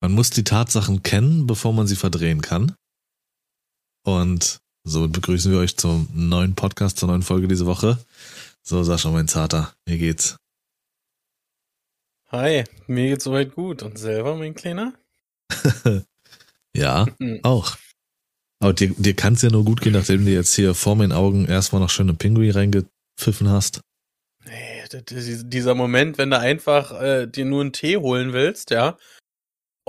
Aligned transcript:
Man 0.00 0.12
muss 0.12 0.30
die 0.30 0.44
Tatsachen 0.44 1.02
kennen, 1.02 1.46
bevor 1.46 1.72
man 1.72 1.86
sie 1.86 1.96
verdrehen 1.96 2.40
kann. 2.40 2.74
Und 4.04 4.60
so 4.84 5.08
begrüßen 5.08 5.50
wir 5.50 5.58
euch 5.58 5.76
zum 5.76 6.08
neuen 6.14 6.54
Podcast, 6.54 6.98
zur 6.98 7.08
neuen 7.08 7.22
Folge 7.22 7.48
diese 7.48 7.66
Woche. 7.66 7.98
So, 8.62 8.82
Sascha, 8.84 9.10
mein 9.10 9.28
Zater, 9.28 9.74
wie 9.86 9.98
geht's? 9.98 10.36
Hi, 12.30 12.64
mir 12.86 13.08
geht's 13.08 13.24
soweit 13.24 13.54
gut. 13.54 13.82
Und 13.82 13.98
selber, 13.98 14.36
mein 14.36 14.54
Kleiner? 14.54 14.94
ja, 16.76 17.06
hm. 17.18 17.40
auch. 17.42 17.76
Aber 18.60 18.72
dir, 18.72 18.94
dir 18.96 19.14
kann 19.14 19.34
es 19.34 19.42
ja 19.42 19.50
nur 19.50 19.64
gut 19.64 19.80
gehen, 19.80 19.92
nachdem 19.92 20.24
du 20.24 20.30
jetzt 20.30 20.54
hier 20.54 20.74
vor 20.74 20.96
meinen 20.96 21.12
Augen 21.12 21.46
erstmal 21.46 21.80
noch 21.80 21.90
schöne 21.90 22.14
Pinguin 22.14 22.50
reingepfiffen 22.50 23.48
hast. 23.48 23.80
Nee, 24.44 24.84
dieser 25.44 25.74
Moment, 25.74 26.18
wenn 26.18 26.30
du 26.30 26.38
einfach 26.38 27.00
äh, 27.00 27.26
dir 27.26 27.44
nur 27.44 27.60
einen 27.60 27.72
Tee 27.72 27.96
holen 27.96 28.32
willst, 28.32 28.70
ja, 28.70 28.96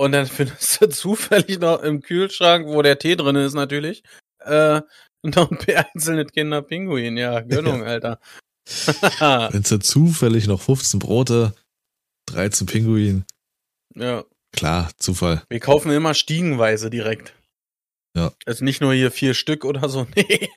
und 0.00 0.12
dann 0.12 0.26
findest 0.26 0.80
du 0.80 0.86
zufällig 0.88 1.58
noch 1.58 1.82
im 1.82 2.00
Kühlschrank, 2.00 2.66
wo 2.66 2.80
der 2.80 2.98
Tee 2.98 3.16
drin 3.16 3.36
ist 3.36 3.52
natürlich, 3.52 4.02
äh, 4.38 4.80
noch 5.22 5.50
ein 5.50 5.58
einzelnes 5.94 6.32
Kinder 6.32 6.62
Pinguin. 6.62 7.18
Ja, 7.18 7.40
Gönnung, 7.40 7.84
Alter. 7.84 8.18
Findest 8.66 9.72
du 9.72 9.78
zufällig 9.78 10.46
noch 10.46 10.62
15 10.62 11.00
Brote, 11.00 11.54
13 12.28 12.66
Pinguin. 12.66 13.26
Ja. 13.94 14.24
Klar, 14.52 14.90
Zufall. 14.96 15.42
Wir 15.50 15.60
kaufen 15.60 15.92
immer 15.92 16.14
stiegenweise 16.14 16.88
direkt. 16.88 17.34
Ja. 18.16 18.32
Also 18.46 18.64
nicht 18.64 18.80
nur 18.80 18.94
hier 18.94 19.10
vier 19.10 19.34
Stück 19.34 19.66
oder 19.66 19.90
so, 19.90 20.06
nee. 20.16 20.48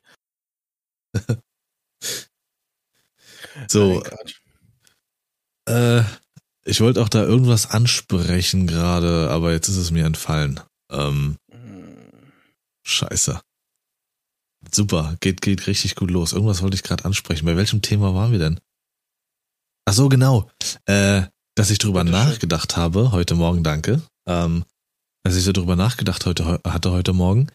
so. 3.67 4.01
Äh, 5.65 6.03
ich 6.66 6.81
wollte 6.81 7.02
auch 7.02 7.09
da 7.09 7.23
irgendwas 7.23 7.70
ansprechen 7.70 8.67
gerade, 8.67 9.30
aber 9.30 9.52
jetzt 9.52 9.67
ist 9.67 9.77
es 9.77 9.91
mir 9.91 10.05
entfallen. 10.05 10.59
Ähm, 10.91 11.38
scheiße. 12.85 13.41
Super, 14.71 15.18
geht, 15.20 15.41
geht 15.41 15.68
richtig 15.68 15.96
gut 15.96 16.10
los. 16.10 16.32
Irgendwas 16.34 16.62
wollte 16.62 16.76
ich 16.76 16.84
gerade 16.84 17.05
ansprechen. 17.05 17.46
Bei 17.46 17.57
welchem 17.57 17.82
Thema 17.82 18.15
waren 18.15 18.32
wir 18.32 18.40
denn? 18.40 18.60
Ach 19.85 19.93
so, 19.93 20.07
genau. 20.07 20.49
Äh, 20.85 21.24
dass 21.55 21.70
ich 21.70 21.77
drüber 21.77 22.04
nachgedacht 22.04 22.77
habe, 22.77 23.12
heute 23.12 23.35
Morgen, 23.35 23.63
danke. 23.63 24.02
Ähm, 24.27 24.63
dass 25.24 25.35
ich 25.35 25.43
so 25.43 25.52
drüber 25.52 25.76
nachgedacht 25.76 26.26
heute, 26.26 26.62
hatte 26.65 26.91
heute 26.91 27.13
Morgen. 27.13 27.48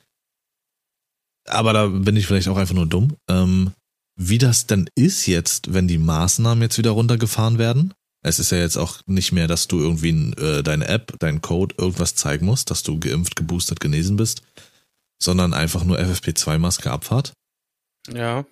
Aber 1.47 1.73
da 1.73 1.87
bin 1.87 2.17
ich 2.17 2.27
vielleicht 2.27 2.49
auch 2.49 2.57
einfach 2.57 2.75
nur 2.75 2.87
dumm. 2.87 3.17
Ähm, 3.29 3.73
wie 4.17 4.39
das 4.39 4.67
denn 4.67 4.91
ist 4.95 5.27
jetzt, 5.27 5.73
wenn 5.73 5.89
die 5.89 5.99
Maßnahmen 5.99 6.63
jetzt 6.63 6.79
wieder 6.79 6.91
runtergefahren 6.91 7.59
werden. 7.59 7.95
Es 8.29 8.39
ist 8.39 8.51
ja 8.51 8.59
jetzt 8.59 8.77
auch 8.77 9.01
nicht 9.07 9.33
mehr, 9.33 9.49
dass 9.49 9.69
du 9.69 9.79
irgendwie 9.79 10.11
äh, 10.41 10.63
deine 10.63 10.87
App, 10.87 11.19
deinen 11.19 11.41
Code, 11.41 11.75
irgendwas 11.79 12.15
zeigen 12.15 12.47
musst, 12.47 12.71
dass 12.71 12.83
du 12.83 13.01
geimpft, 13.01 13.37
geboostert, 13.37 13.81
genesen 13.81 14.17
bist, 14.17 14.43
sondern 15.23 15.55
einfach 15.55 15.85
nur 15.85 15.99
FFP2-Maske 15.99 16.91
Abfahrt. 16.91 17.33
Ja. 18.13 18.45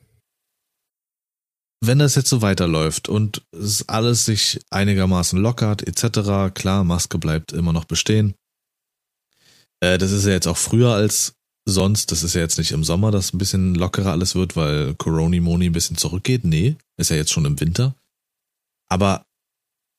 Wenn 1.84 1.98
das 1.98 2.14
jetzt 2.14 2.30
so 2.30 2.40
weiterläuft 2.40 3.08
und 3.08 3.42
es 3.52 3.86
alles 3.88 4.24
sich 4.24 4.60
einigermaßen 4.70 5.38
lockert, 5.38 5.86
etc., 5.86 6.54
klar, 6.54 6.82
Maske 6.84 7.18
bleibt 7.18 7.52
immer 7.52 7.72
noch 7.74 7.84
bestehen. 7.84 8.34
Äh, 9.80 9.98
das 9.98 10.10
ist 10.10 10.24
ja 10.24 10.32
jetzt 10.32 10.48
auch 10.48 10.56
früher 10.56 10.94
als 10.94 11.34
sonst. 11.66 12.12
Das 12.12 12.22
ist 12.22 12.34
ja 12.34 12.40
jetzt 12.40 12.56
nicht 12.56 12.72
im 12.72 12.82
Sommer, 12.82 13.10
dass 13.10 13.34
ein 13.34 13.38
bisschen 13.38 13.74
lockerer 13.74 14.12
alles 14.12 14.34
wird, 14.34 14.56
weil 14.56 14.94
Corona-Moni 14.94 15.66
ein 15.66 15.72
bisschen 15.72 15.98
zurückgeht. 15.98 16.44
Nee, 16.44 16.76
ist 16.96 17.10
ja 17.10 17.16
jetzt 17.16 17.32
schon 17.32 17.44
im 17.44 17.60
Winter. 17.60 17.94
Aber 18.88 19.25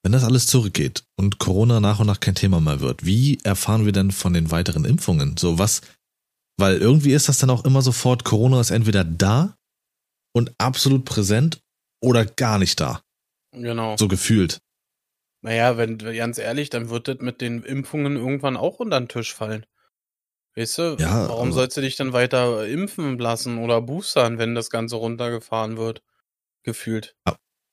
wenn 0.08 0.14
das 0.14 0.24
alles 0.24 0.48
zurückgeht 0.48 1.04
und 1.18 1.38
Corona 1.38 1.82
nach 1.82 2.00
und 2.00 2.08
nach 2.08 2.22
kein 2.22 2.34
Thema 2.34 2.62
mehr 2.62 2.80
wird, 2.80 3.06
wie 3.06 3.40
erfahren 3.44 3.84
wir 3.84 3.92
denn 3.92 4.12
von 4.12 4.32
den 4.32 4.52
weiteren 4.52 4.86
Impfungen? 4.86 5.36
So 5.36 5.60
was, 5.60 5.82
weil 6.56 6.78
irgendwie 6.78 7.12
ist 7.12 7.28
das 7.28 7.40
dann 7.40 7.50
auch 7.50 7.66
immer 7.66 7.82
sofort, 7.82 8.24
Corona 8.24 8.62
ist 8.62 8.72
entweder 8.72 9.04
da 9.04 9.58
und 10.34 10.54
absolut 10.60 11.04
präsent 11.04 11.60
oder 12.02 12.24
gar 12.24 12.58
nicht 12.58 12.80
da. 12.80 13.02
Genau. 13.52 13.98
So 13.98 14.08
gefühlt. 14.08 14.62
Naja, 15.42 15.76
wenn, 15.76 15.98
ganz 15.98 16.38
ehrlich, 16.38 16.70
dann 16.70 16.90
wird 16.90 17.10
das 17.10 17.18
mit 17.20 17.42
den 17.42 17.64
Impfungen 17.64 18.16
irgendwann 18.16 18.56
auch 18.56 18.80
unter 18.80 19.02
den 19.02 19.10
Tisch 19.10 19.34
fallen. 19.34 19.66
Weißt 20.56 20.78
du, 20.78 20.96
ja, 21.00 21.28
warum 21.28 21.52
sollst 21.52 21.76
du 21.76 21.82
dich 21.82 21.98
dann 21.98 22.14
weiter 22.14 22.66
impfen 22.66 23.20
lassen 23.20 23.58
oder 23.58 23.82
boostern, 23.82 24.38
wenn 24.38 24.56
das 24.56 24.70
Ganze 24.70 24.96
runtergefahren 24.96 25.76
wird? 25.76 26.02
Gefühlt. 26.64 27.18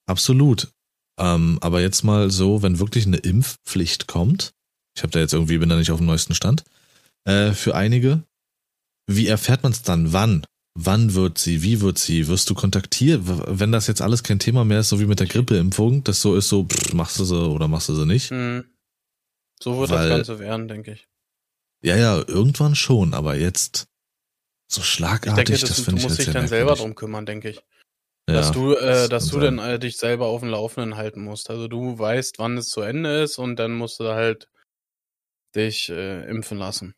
Absolut. 0.08 0.72
Ähm, 1.18 1.58
aber 1.60 1.80
jetzt 1.80 2.02
mal 2.02 2.30
so, 2.30 2.62
wenn 2.62 2.78
wirklich 2.78 3.06
eine 3.06 3.18
Impfpflicht 3.18 4.06
kommt, 4.06 4.52
ich 4.96 5.02
habe 5.02 5.12
da 5.12 5.20
jetzt 5.20 5.32
irgendwie, 5.32 5.58
bin 5.58 5.68
da 5.68 5.76
nicht 5.76 5.90
auf 5.90 5.98
dem 5.98 6.06
neuesten 6.06 6.34
Stand, 6.34 6.64
äh, 7.24 7.52
für 7.52 7.74
einige, 7.74 8.22
wie 9.06 9.26
erfährt 9.26 9.62
man 9.62 9.72
es 9.72 9.82
dann? 9.82 10.12
Wann? 10.12 10.44
Wann 10.76 11.14
wird 11.14 11.38
sie? 11.38 11.62
Wie 11.62 11.80
wird 11.80 11.98
sie? 11.98 12.26
Wirst 12.26 12.50
du 12.50 12.54
kontaktiert? 12.54 13.22
Wenn 13.24 13.70
das 13.70 13.86
jetzt 13.86 14.02
alles 14.02 14.24
kein 14.24 14.40
Thema 14.40 14.64
mehr 14.64 14.80
ist, 14.80 14.88
so 14.88 14.98
wie 14.98 15.06
mit 15.06 15.20
der 15.20 15.28
Grippeimpfung, 15.28 16.02
das 16.02 16.20
so 16.20 16.34
ist, 16.34 16.48
so 16.48 16.64
pff, 16.64 16.94
machst 16.94 17.18
du 17.18 17.24
sie 17.24 17.48
oder 17.48 17.68
machst 17.68 17.88
du 17.88 17.94
sie 17.94 18.06
nicht? 18.06 18.30
Hm. 18.30 18.64
So 19.62 19.78
wird 19.78 19.90
Weil, 19.90 20.08
das 20.08 20.16
Ganze 20.26 20.38
werden, 20.40 20.66
denke 20.66 20.92
ich. 20.92 21.06
Ja, 21.82 21.96
ja, 21.96 22.16
irgendwann 22.26 22.74
schon, 22.74 23.14
aber 23.14 23.36
jetzt 23.36 23.86
so 24.68 24.82
schlagartig, 24.82 25.30
ich 25.30 25.34
denke, 25.44 25.60
das, 25.60 25.76
das 25.76 25.80
finde 25.80 26.00
ich 26.00 26.06
Du 26.06 26.08
musst 26.08 26.26
dich 26.26 26.32
dann 26.32 26.48
selber 26.48 26.74
drum 26.74 26.94
kümmern, 26.94 27.26
denke 27.26 27.50
ich. 27.50 27.62
Dass 28.26 28.52
du, 28.52 28.74
äh, 28.74 29.08
dass 29.08 29.28
du 29.28 29.38
dann 29.38 29.58
äh, 29.58 29.78
dich 29.78 29.98
selber 29.98 30.26
auf 30.26 30.40
dem 30.40 30.48
Laufenden 30.48 30.96
halten 30.96 31.22
musst. 31.22 31.50
Also 31.50 31.68
du 31.68 31.98
weißt, 31.98 32.38
wann 32.38 32.56
es 32.56 32.70
zu 32.70 32.80
Ende 32.80 33.22
ist 33.22 33.38
und 33.38 33.56
dann 33.56 33.72
musst 33.72 34.00
du 34.00 34.08
halt 34.14 34.48
dich 35.54 35.90
äh, 35.90 36.26
impfen 36.28 36.58
lassen. 36.58 36.94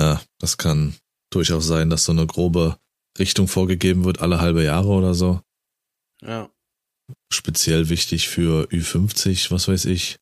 Ja, 0.00 0.22
das 0.38 0.56
kann 0.58 0.96
durchaus 1.30 1.66
sein, 1.66 1.90
dass 1.90 2.04
so 2.04 2.12
eine 2.12 2.26
grobe 2.26 2.78
Richtung 3.18 3.48
vorgegeben 3.48 4.04
wird, 4.04 4.20
alle 4.20 4.40
halbe 4.40 4.62
Jahre 4.62 4.88
oder 4.88 5.14
so. 5.14 5.40
Ja. 6.22 6.50
Speziell 7.32 7.88
wichtig 7.88 8.28
für 8.28 8.68
Ü50, 8.68 9.50
was 9.50 9.66
weiß 9.66 9.86
ich. 9.86 10.18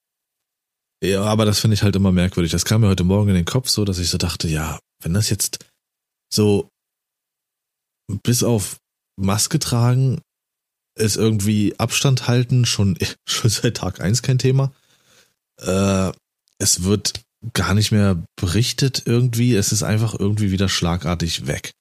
Ja, 1.02 1.22
aber 1.22 1.44
das 1.44 1.60
finde 1.60 1.74
ich 1.74 1.82
halt 1.82 1.94
immer 1.94 2.10
merkwürdig. 2.10 2.50
Das 2.50 2.64
kam 2.64 2.80
mir 2.80 2.88
heute 2.88 3.04
Morgen 3.04 3.28
in 3.28 3.36
den 3.36 3.44
Kopf 3.44 3.68
so, 3.68 3.84
dass 3.84 3.98
ich 3.98 4.08
so 4.08 4.18
dachte, 4.18 4.48
ja, 4.48 4.80
wenn 5.02 5.14
das 5.14 5.30
jetzt 5.30 5.64
so 6.32 6.70
bis 8.24 8.42
auf 8.42 8.80
Maske 9.18 9.58
tragen 9.58 10.20
ist 10.94 11.16
irgendwie 11.16 11.78
Abstand 11.78 12.28
halten 12.28 12.64
schon, 12.64 12.98
schon 13.28 13.50
seit 13.50 13.76
Tag 13.76 14.00
eins 14.00 14.22
kein 14.22 14.38
Thema. 14.38 14.72
Äh, 15.60 16.12
es 16.58 16.82
wird 16.82 17.20
gar 17.52 17.74
nicht 17.74 17.92
mehr 17.92 18.22
berichtet 18.36 19.02
irgendwie. 19.06 19.54
Es 19.54 19.72
ist 19.72 19.82
einfach 19.82 20.14
irgendwie 20.18 20.50
wieder 20.50 20.68
schlagartig 20.68 21.46
weg. 21.46 21.72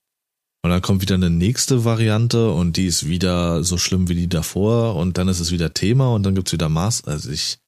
Und 0.63 0.71
dann 0.71 0.81
kommt 0.81 1.01
wieder 1.01 1.15
eine 1.15 1.29
nächste 1.29 1.85
Variante 1.85 2.51
und 2.51 2.77
die 2.77 2.87
ist 2.87 3.07
wieder 3.07 3.63
so 3.63 3.77
schlimm 3.77 4.09
wie 4.09 4.15
die 4.15 4.27
davor 4.27 4.95
und 4.95 5.17
dann 5.17 5.27
ist 5.27 5.39
es 5.39 5.51
wieder 5.51 5.73
Thema 5.73 6.13
und 6.13 6.23
dann 6.23 6.35
gibt's 6.35 6.51
wieder 6.51 6.67
Maß. 6.67 7.05
Also 7.05 7.29
ich 7.31 7.59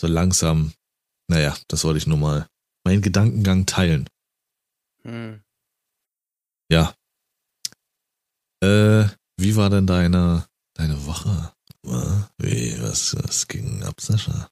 so 0.00 0.06
langsam, 0.06 0.72
naja, 1.28 1.56
das 1.68 1.84
wollte 1.84 1.98
ich 1.98 2.06
nur 2.06 2.18
mal 2.18 2.46
meinen 2.84 3.02
Gedankengang 3.02 3.66
teilen. 3.66 4.08
Hm. 5.02 5.42
Ja, 6.70 6.94
äh, 8.62 9.04
wie 9.36 9.56
war 9.56 9.70
denn 9.70 9.86
deine, 9.86 10.46
deine 10.74 11.06
Woche? 11.06 11.52
Wie, 12.38 12.80
was, 12.82 13.16
was 13.22 13.46
ging 13.48 13.82
ab, 13.82 14.00
Sascha? 14.00 14.48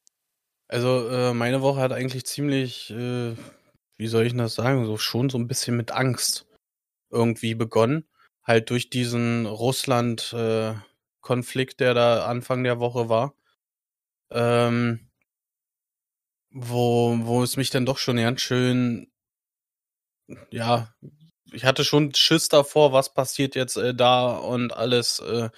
Also, 0.69 1.09
äh, 1.09 1.33
meine 1.35 1.63
Woche 1.63 1.81
hat 1.81 1.93
eigentlich 1.93 2.27
ziemlich, 2.27 2.91
äh, 2.91 3.35
wie 3.97 4.09
soll 4.09 4.27
ich 4.27 4.35
das 4.35 4.55
sagen, 4.55 4.85
so 4.87 4.97
schon 4.97 5.31
so 5.31 5.39
ein 5.39 5.49
bisschen 5.49 5.77
mit 5.77 5.91
Angst 5.93 6.47
irgendwie 7.11 7.55
begonnen. 7.55 8.09
Halt 8.43 8.71
durch 8.71 8.91
diesen 8.91 9.47
Russland-Konflikt, 9.47 11.81
äh, 11.81 11.85
der 11.85 11.95
da 11.95 12.27
Anfang 12.27 12.65
der 12.65 12.81
Woche 12.81 13.09
war. 13.09 13.35
Ähm, 14.31 15.09
wo, 16.51 17.19
wo 17.23 17.43
es 17.43 17.57
mich 17.57 17.71
dann 17.71 17.87
doch 17.87 17.99
schon 17.99 18.17
ganz 18.17 18.41
schön, 18.41 19.11
ja, 20.51 20.95
ich 21.53 21.65
hatte 21.65 21.85
schon 21.85 22.15
Schiss 22.15 22.49
davor, 22.49 22.93
was 22.93 23.13
passiert 23.13 23.55
jetzt 23.55 23.77
äh, 23.77 23.95
da 23.95 24.31
und 24.31 24.73
alles, 24.73 25.21
äh, 25.21 25.51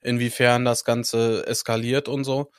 inwiefern 0.00 0.64
das 0.64 0.84
Ganze 0.84 1.46
eskaliert 1.46 2.08
und 2.08 2.24
so. 2.24 2.50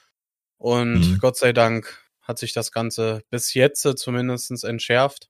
Und 0.58 1.12
mhm. 1.12 1.20
Gott 1.20 1.38
sei 1.38 1.54
Dank 1.54 2.02
hat 2.22 2.40
sich 2.40 2.54
das 2.54 2.72
Ganze 2.72 3.24
bis 3.30 3.54
jetzt 3.54 3.86
äh, 3.86 3.96
zumindest 3.96 4.64
entschärft. 4.64 5.30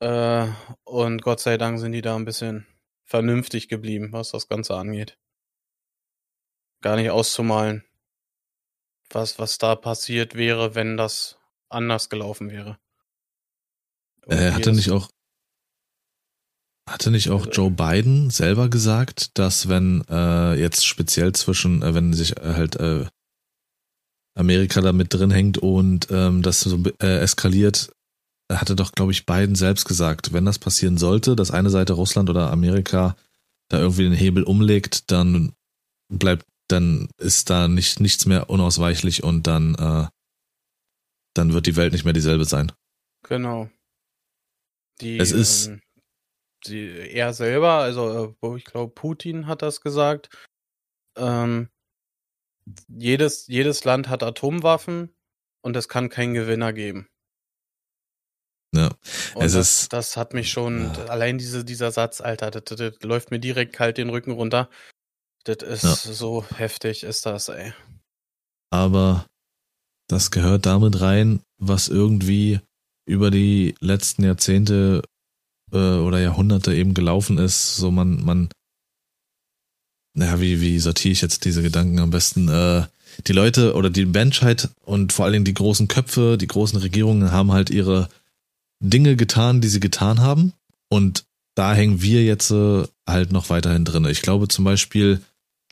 Äh, 0.00 0.48
und 0.84 1.22
Gott 1.22 1.40
sei 1.40 1.56
Dank 1.56 1.78
sind 1.78 1.92
die 1.92 2.02
da 2.02 2.16
ein 2.16 2.24
bisschen 2.24 2.66
vernünftig 3.04 3.68
geblieben, 3.68 4.12
was 4.12 4.32
das 4.32 4.48
Ganze 4.48 4.74
angeht. 4.74 5.16
Gar 6.82 6.96
nicht 6.96 7.10
auszumalen, 7.10 7.84
was, 9.10 9.38
was 9.38 9.58
da 9.58 9.76
passiert 9.76 10.34
wäre, 10.34 10.74
wenn 10.74 10.96
das 10.96 11.38
anders 11.68 12.08
gelaufen 12.10 12.50
wäre. 12.50 12.78
Äh, 14.26 14.50
hatte 14.50 14.72
nicht 14.72 14.90
auch 14.90 15.08
hatte 16.88 17.10
nicht 17.10 17.30
auch 17.30 17.46
Joe 17.50 17.70
Biden 17.70 18.30
selber 18.30 18.68
gesagt, 18.68 19.36
dass 19.38 19.68
wenn 19.68 20.04
äh, 20.08 20.54
jetzt 20.54 20.86
speziell 20.86 21.32
zwischen, 21.32 21.82
äh, 21.82 21.94
wenn 21.94 22.12
sich 22.14 22.36
äh, 22.36 22.54
halt 22.54 22.76
äh, 22.76 23.06
Amerika 24.38 24.80
da 24.80 24.92
mit 24.92 25.12
drin 25.12 25.30
hängt 25.30 25.58
und 25.58 26.08
ähm, 26.10 26.42
das 26.42 26.60
so 26.60 26.82
äh, 27.00 27.18
eskaliert, 27.20 27.90
hatte 28.52 28.76
doch, 28.76 28.92
glaube 28.92 29.10
ich, 29.12 29.26
Biden 29.26 29.56
selbst 29.56 29.86
gesagt, 29.86 30.32
wenn 30.32 30.44
das 30.44 30.58
passieren 30.58 30.98
sollte, 30.98 31.34
dass 31.34 31.50
eine 31.50 31.70
Seite 31.70 31.94
Russland 31.94 32.30
oder 32.30 32.50
Amerika 32.52 33.16
da 33.68 33.80
irgendwie 33.80 34.04
den 34.04 34.12
Hebel 34.12 34.44
umlegt, 34.44 35.10
dann 35.10 35.52
bleibt, 36.12 36.46
dann 36.68 37.08
ist 37.18 37.50
da 37.50 37.66
nicht 37.66 37.98
nichts 37.98 38.26
mehr 38.26 38.48
unausweichlich 38.48 39.24
und 39.24 39.46
dann, 39.48 39.74
äh, 39.74 40.06
dann 41.34 41.52
wird 41.52 41.66
die 41.66 41.74
Welt 41.76 41.92
nicht 41.92 42.04
mehr 42.04 42.12
dieselbe 42.12 42.44
sein. 42.44 42.70
Genau. 43.24 43.68
Die, 45.00 45.18
Es 45.18 45.32
ist- 45.32 45.66
ähm, 45.66 45.80
die, 46.68 46.88
er 47.10 47.32
selber, 47.32 47.74
also 47.74 48.36
äh, 48.42 48.56
ich 48.56 48.64
glaube, 48.64 48.92
Putin 48.94 49.46
hat 49.46 49.62
das 49.62 49.80
gesagt. 49.80 50.28
Ähm, 51.16 51.68
jedes, 52.88 53.46
jedes 53.46 53.84
Land 53.84 54.08
hat 54.08 54.22
Atomwaffen 54.22 55.14
und 55.62 55.76
es 55.76 55.88
kann 55.88 56.08
keinen 56.08 56.34
Gewinner 56.34 56.72
geben. 56.72 57.08
Ja. 58.74 58.88
Und 59.34 59.44
Es 59.44 59.52
das, 59.52 59.82
ist- 59.82 59.92
das 59.92 60.16
hat 60.16 60.34
mich 60.34 60.50
schon, 60.50 60.92
Ja. 60.94 61.06
allein 61.06 61.38
diese, 61.38 61.64
dieser 61.64 61.92
Satz, 61.92 62.20
Alter, 62.20 62.50
das, 62.50 62.64
das, 62.64 62.76
das 62.78 63.02
läuft 63.02 63.30
mir 63.30 63.38
direkt 63.38 63.72
kalt 63.72 63.96
den 63.98 64.10
Rücken 64.10 64.32
runter. 64.32 64.68
Das 65.44 65.58
ist 65.62 65.82
Ja. 65.84 65.94
so 65.94 66.44
heftig, 66.56 67.04
ist 67.04 67.24
das, 67.26 67.48
ey. 67.48 67.72
aber 68.70 69.26
das 70.08 70.30
gehört 70.32 70.66
damit 70.66 71.00
rein, 71.00 71.40
was 71.58 71.88
irgendwie 71.88 72.60
über 73.08 73.30
die 73.30 73.74
letzten 73.80 74.24
Jahrzehnte 74.24 75.02
äh, 75.72 75.76
oder 75.76 76.20
Jahrhunderte 76.20 76.74
eben 76.74 76.94
gelaufen 76.94 77.38
ist. 77.38 77.76
So 77.76 77.90
man, 77.90 78.24
man, 78.24 78.48
naja, 80.14 80.40
wie, 80.40 80.60
wie 80.60 80.78
sortiere 80.78 81.12
ich 81.12 81.20
jetzt 81.20 81.44
diese 81.44 81.62
Gedanken 81.62 81.98
am 81.98 82.10
besten? 82.10 82.48
Äh, 82.48 82.86
die 83.26 83.32
Leute 83.32 83.74
oder 83.74 83.90
die 83.90 84.04
Menschheit 84.04 84.70
und 84.84 85.12
vor 85.12 85.24
allen 85.24 85.32
Dingen 85.32 85.44
die 85.44 85.54
großen 85.54 85.88
Köpfe, 85.88 86.36
die 86.38 86.46
großen 86.46 86.78
Regierungen 86.78 87.32
haben 87.32 87.52
halt 87.52 87.70
ihre 87.70 88.08
Dinge 88.80 89.16
getan, 89.16 89.60
die 89.60 89.68
sie 89.68 89.80
getan 89.80 90.20
haben. 90.20 90.52
Und 90.88 91.24
da 91.54 91.74
hängen 91.74 92.02
wir 92.02 92.22
jetzt 92.24 92.50
äh, 92.50 92.84
halt 93.08 93.32
noch 93.32 93.48
weiterhin 93.48 93.84
drin. 93.84 94.04
Ich 94.04 94.22
glaube 94.22 94.48
zum 94.48 94.64
Beispiel, 94.64 95.22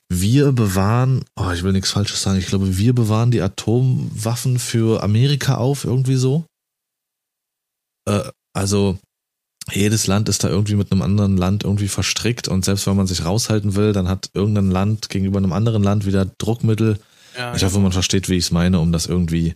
wir 0.09 0.53
bewahren, 0.53 1.25
oh, 1.37 1.51
ich 1.51 1.63
will 1.63 1.73
nichts 1.73 1.91
Falsches 1.91 2.23
sagen, 2.23 2.39
ich 2.39 2.47
glaube, 2.47 2.79
wir 2.79 2.95
bewahren 2.95 3.31
die 3.31 3.41
Atomwaffen 3.41 4.59
für 4.59 5.03
Amerika 5.03 5.57
auf, 5.57 5.85
irgendwie 5.85 6.17
so. 6.17 6.45
Äh, 8.07 8.31
also, 8.53 8.99
jedes 9.73 10.07
Land 10.07 10.29
ist 10.29 10.45
da 10.45 10.49
irgendwie 10.49 10.75
mit 10.75 10.93
einem 10.93 11.03
anderen 11.03 11.37
Land 11.37 11.65
irgendwie 11.65 11.89
verstrickt 11.89 12.49
und 12.49 12.65
selbst 12.65 12.87
wenn 12.87 12.97
man 12.97 13.07
sich 13.07 13.25
raushalten 13.25 13.75
will, 13.77 13.93
dann 13.93 14.09
hat 14.09 14.31
irgendein 14.35 14.71
Land 14.71 15.09
gegenüber 15.09 15.39
einem 15.39 15.53
anderen 15.53 15.83
Land 15.83 16.05
wieder 16.07 16.27
Druckmittel. 16.27 16.99
Ja, 17.37 17.55
Ich 17.55 17.65
hoffe, 17.65 17.79
man 17.81 17.93
versteht, 17.93 18.29
wie 18.29 18.37
ich 18.37 18.45
es 18.45 18.51
meine, 18.51 18.79
um 18.81 18.93
das 18.93 19.07
irgendwie 19.07 19.55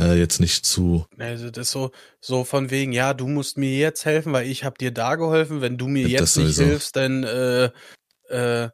äh, 0.00 0.18
jetzt 0.18 0.40
nicht 0.40 0.64
zu. 0.64 1.04
Also 1.18 1.50
das 1.50 1.66
ist 1.66 1.72
so, 1.72 1.90
so 2.20 2.44
von 2.44 2.70
wegen, 2.70 2.92
ja, 2.92 3.12
du 3.12 3.26
musst 3.28 3.58
mir 3.58 3.76
jetzt 3.76 4.04
helfen, 4.04 4.32
weil 4.32 4.46
ich 4.46 4.64
habe 4.64 4.78
dir 4.78 4.92
da 4.92 5.16
geholfen. 5.16 5.60
Wenn 5.60 5.76
du 5.76 5.88
mir 5.88 6.06
jetzt 6.08 6.20
das 6.22 6.36
nicht 6.36 6.54
sowieso. 6.54 6.64
hilfst, 6.64 6.96
dann 6.96 7.24
äh, 7.24 7.70
äh, 8.28 8.70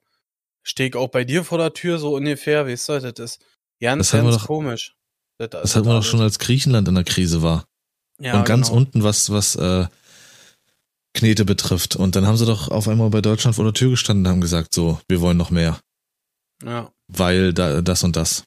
stehe 0.63 0.91
ich 0.91 0.95
auch 0.97 1.09
bei 1.09 1.25
dir 1.25 1.43
vor 1.43 1.59
der 1.59 1.73
Tür, 1.73 1.99
so 1.99 2.15
ungefähr, 2.15 2.67
weißt 2.67 2.89
du, 2.91 3.01
das 3.01 3.19
ist 3.19 3.41
ganz, 3.81 4.11
Das 4.11 4.21
ganz 4.23 4.37
doch- 4.37 4.47
komisch. 4.47 4.95
Das 5.39 5.75
hatten 5.75 5.87
wir 5.87 5.95
doch 5.95 6.05
schon, 6.05 6.21
als 6.21 6.39
Griechenland 6.39 6.87
in 6.89 6.95
der 6.95 7.05
Krise 7.05 7.43
war. 7.43 7.67
ja, 8.21 8.39
und 8.39 8.47
ganz 8.47 8.69
genau. 8.69 8.79
unten, 8.79 9.03
was, 9.03 9.31
was 9.31 9.55
äh, 9.57 9.87
Knete 11.17 11.45
betrifft. 11.45 11.97
Und 11.97 12.15
dann 12.15 12.27
haben 12.27 12.37
sie 12.37 12.47
doch 12.47 12.69
auf 12.69 12.87
einmal 12.89 13.11
bei 13.11 13.21
Deutschland 13.21 13.57
vor 13.57 13.65
der 13.65 13.75
Tür 13.75 13.91
gestanden 13.91 14.27
und 14.27 14.31
haben 14.31 14.41
gesagt, 14.41 14.73
so, 14.73 15.01
wir 15.09 15.21
wollen 15.21 15.37
noch 15.37 15.51
mehr. 15.51 15.81
Ja, 16.65 16.91
weil 17.09 17.53
da, 17.53 17.83
das 17.83 18.05
und 18.05 18.17
das. 18.17 18.45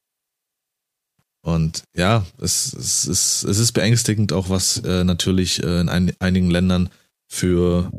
Und 1.42 1.84
ja, 1.96 2.26
es, 2.40 2.74
es, 2.74 3.08
es, 3.08 3.44
es 3.44 3.60
ist 3.60 3.72
beängstigend 3.72 4.34
auch, 4.34 4.50
was 4.50 4.78
äh, 4.80 5.04
natürlich 5.04 5.64
äh, 5.64 5.82
in 5.82 5.90
ein, 5.90 6.14
einigen 6.20 6.50
Ländern 6.50 6.90
für 7.32 7.92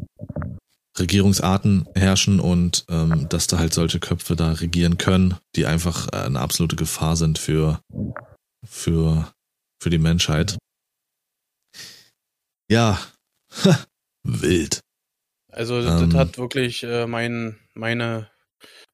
Regierungsarten 0.99 1.89
herrschen 1.95 2.41
und 2.41 2.85
ähm, 2.89 3.29
dass 3.29 3.47
da 3.47 3.59
halt 3.59 3.73
solche 3.73 4.01
Köpfe 4.01 4.37
da 4.37 4.53
regieren 4.53 4.99
können, 4.99 5.37
die 5.57 5.67
einfach 5.67 6.09
äh, 6.13 6.17
eine 6.17 6.41
absolute 6.41 6.77
Gefahr 6.77 7.17
sind 7.17 7.39
für, 7.39 7.81
für, 8.67 9.33
für 9.81 9.91
die 9.91 9.99
Menschheit. 9.99 10.59
Ja, 12.69 13.01
wild. 14.43 14.81
also 15.53 15.83
das, 15.83 16.01
Ähm. 16.03 16.15
hat 16.15 16.39
wirklich 16.39 16.83
äh, 16.85 17.07
mein, 17.07 17.59
meine, 17.75 18.31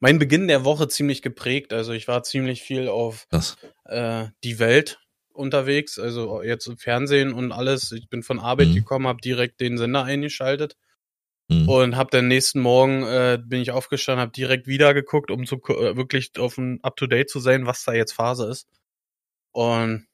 mein 0.00 0.18
Beginn 0.18 0.48
der 0.48 0.64
Woche 0.64 0.88
ziemlich 0.88 1.22
geprägt. 1.22 1.72
Also 1.72 1.92
ich 1.92 2.08
war 2.08 2.22
ziemlich 2.22 2.62
viel 2.62 2.88
auf 2.88 3.26
äh, 3.84 4.28
die 4.44 4.58
Welt 4.58 4.98
unterwegs, 5.32 5.98
also 5.98 6.42
jetzt 6.42 6.66
im 6.66 6.78
Fernsehen 6.78 7.32
und 7.34 7.52
alles. 7.52 7.92
Ich 7.92 8.08
bin 8.08 8.22
von 8.22 8.40
Arbeit 8.40 8.68
Mhm. 8.68 8.74
gekommen, 8.74 9.06
habe 9.06 9.20
direkt 9.20 9.60
den 9.60 9.76
Sender 9.78 10.04
eingeschaltet 10.04 10.76
Hm. 11.50 11.68
und 11.68 11.96
habe 11.96 12.10
dann 12.10 12.26
nächsten 12.28 12.60
Morgen 12.60 13.02
äh, 13.04 13.38
bin 13.44 13.60
ich 13.60 13.70
aufgestanden, 13.70 14.20
habe 14.22 14.32
direkt 14.32 14.66
wieder 14.66 14.94
geguckt, 14.94 15.30
um 15.30 15.46
zu 15.46 15.56
äh, 15.68 15.96
wirklich 15.96 16.32
auf 16.38 16.56
ein 16.58 16.80
up 16.82 16.96
to 16.96 17.06
date 17.06 17.28
zu 17.30 17.38
sein, 17.40 17.66
was 17.66 17.84
da 17.84 17.92
jetzt 17.92 18.12
Phase 18.14 18.46
ist. 18.48 18.66
Und 19.52 20.06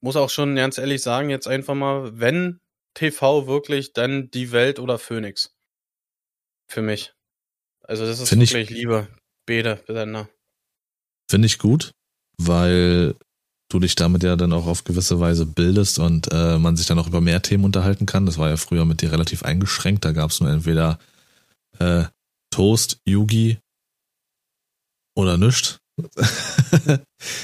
muss 0.00 0.16
auch 0.16 0.30
schon 0.30 0.54
ganz 0.56 0.78
ehrlich 0.78 1.00
sagen, 1.02 1.30
jetzt 1.30 1.48
einfach 1.48 1.74
mal, 1.74 2.18
wenn 2.20 2.60
TV 2.94 3.46
wirklich, 3.46 3.92
dann 3.92 4.30
die 4.30 4.52
Welt 4.52 4.78
oder 4.78 4.98
Phoenix. 4.98 5.54
Für 6.68 6.82
mich. 6.82 7.12
Also 7.82 8.06
das 8.06 8.20
ist 8.20 8.28
Find 8.28 8.42
ich- 8.42 8.52
wirklich 8.52 8.70
Liebe. 8.70 9.08
Beide 9.46 9.82
Sender. 9.86 10.28
Finde 11.30 11.46
ich 11.46 11.58
gut, 11.58 11.92
weil 12.38 13.14
du 13.70 13.78
dich 13.78 13.94
damit 13.94 14.22
ja 14.22 14.36
dann 14.36 14.52
auch 14.52 14.66
auf 14.66 14.84
gewisse 14.84 15.20
Weise 15.20 15.44
bildest 15.46 15.98
und 15.98 16.28
äh, 16.32 16.58
man 16.58 16.76
sich 16.76 16.86
dann 16.86 16.98
auch 16.98 17.06
über 17.06 17.20
mehr 17.20 17.42
Themen 17.42 17.64
unterhalten 17.64 18.06
kann. 18.06 18.24
Das 18.26 18.38
war 18.38 18.48
ja 18.48 18.56
früher 18.56 18.84
mit 18.84 19.02
dir 19.02 19.12
relativ 19.12 19.42
eingeschränkt. 19.42 20.04
Da 20.04 20.12
gab 20.12 20.30
es 20.30 20.40
nur 20.40 20.50
entweder 20.50 20.98
äh, 21.78 22.04
Toast, 22.50 22.98
Yugi 23.04 23.58
oder 25.16 25.36
nischt. 25.36 25.78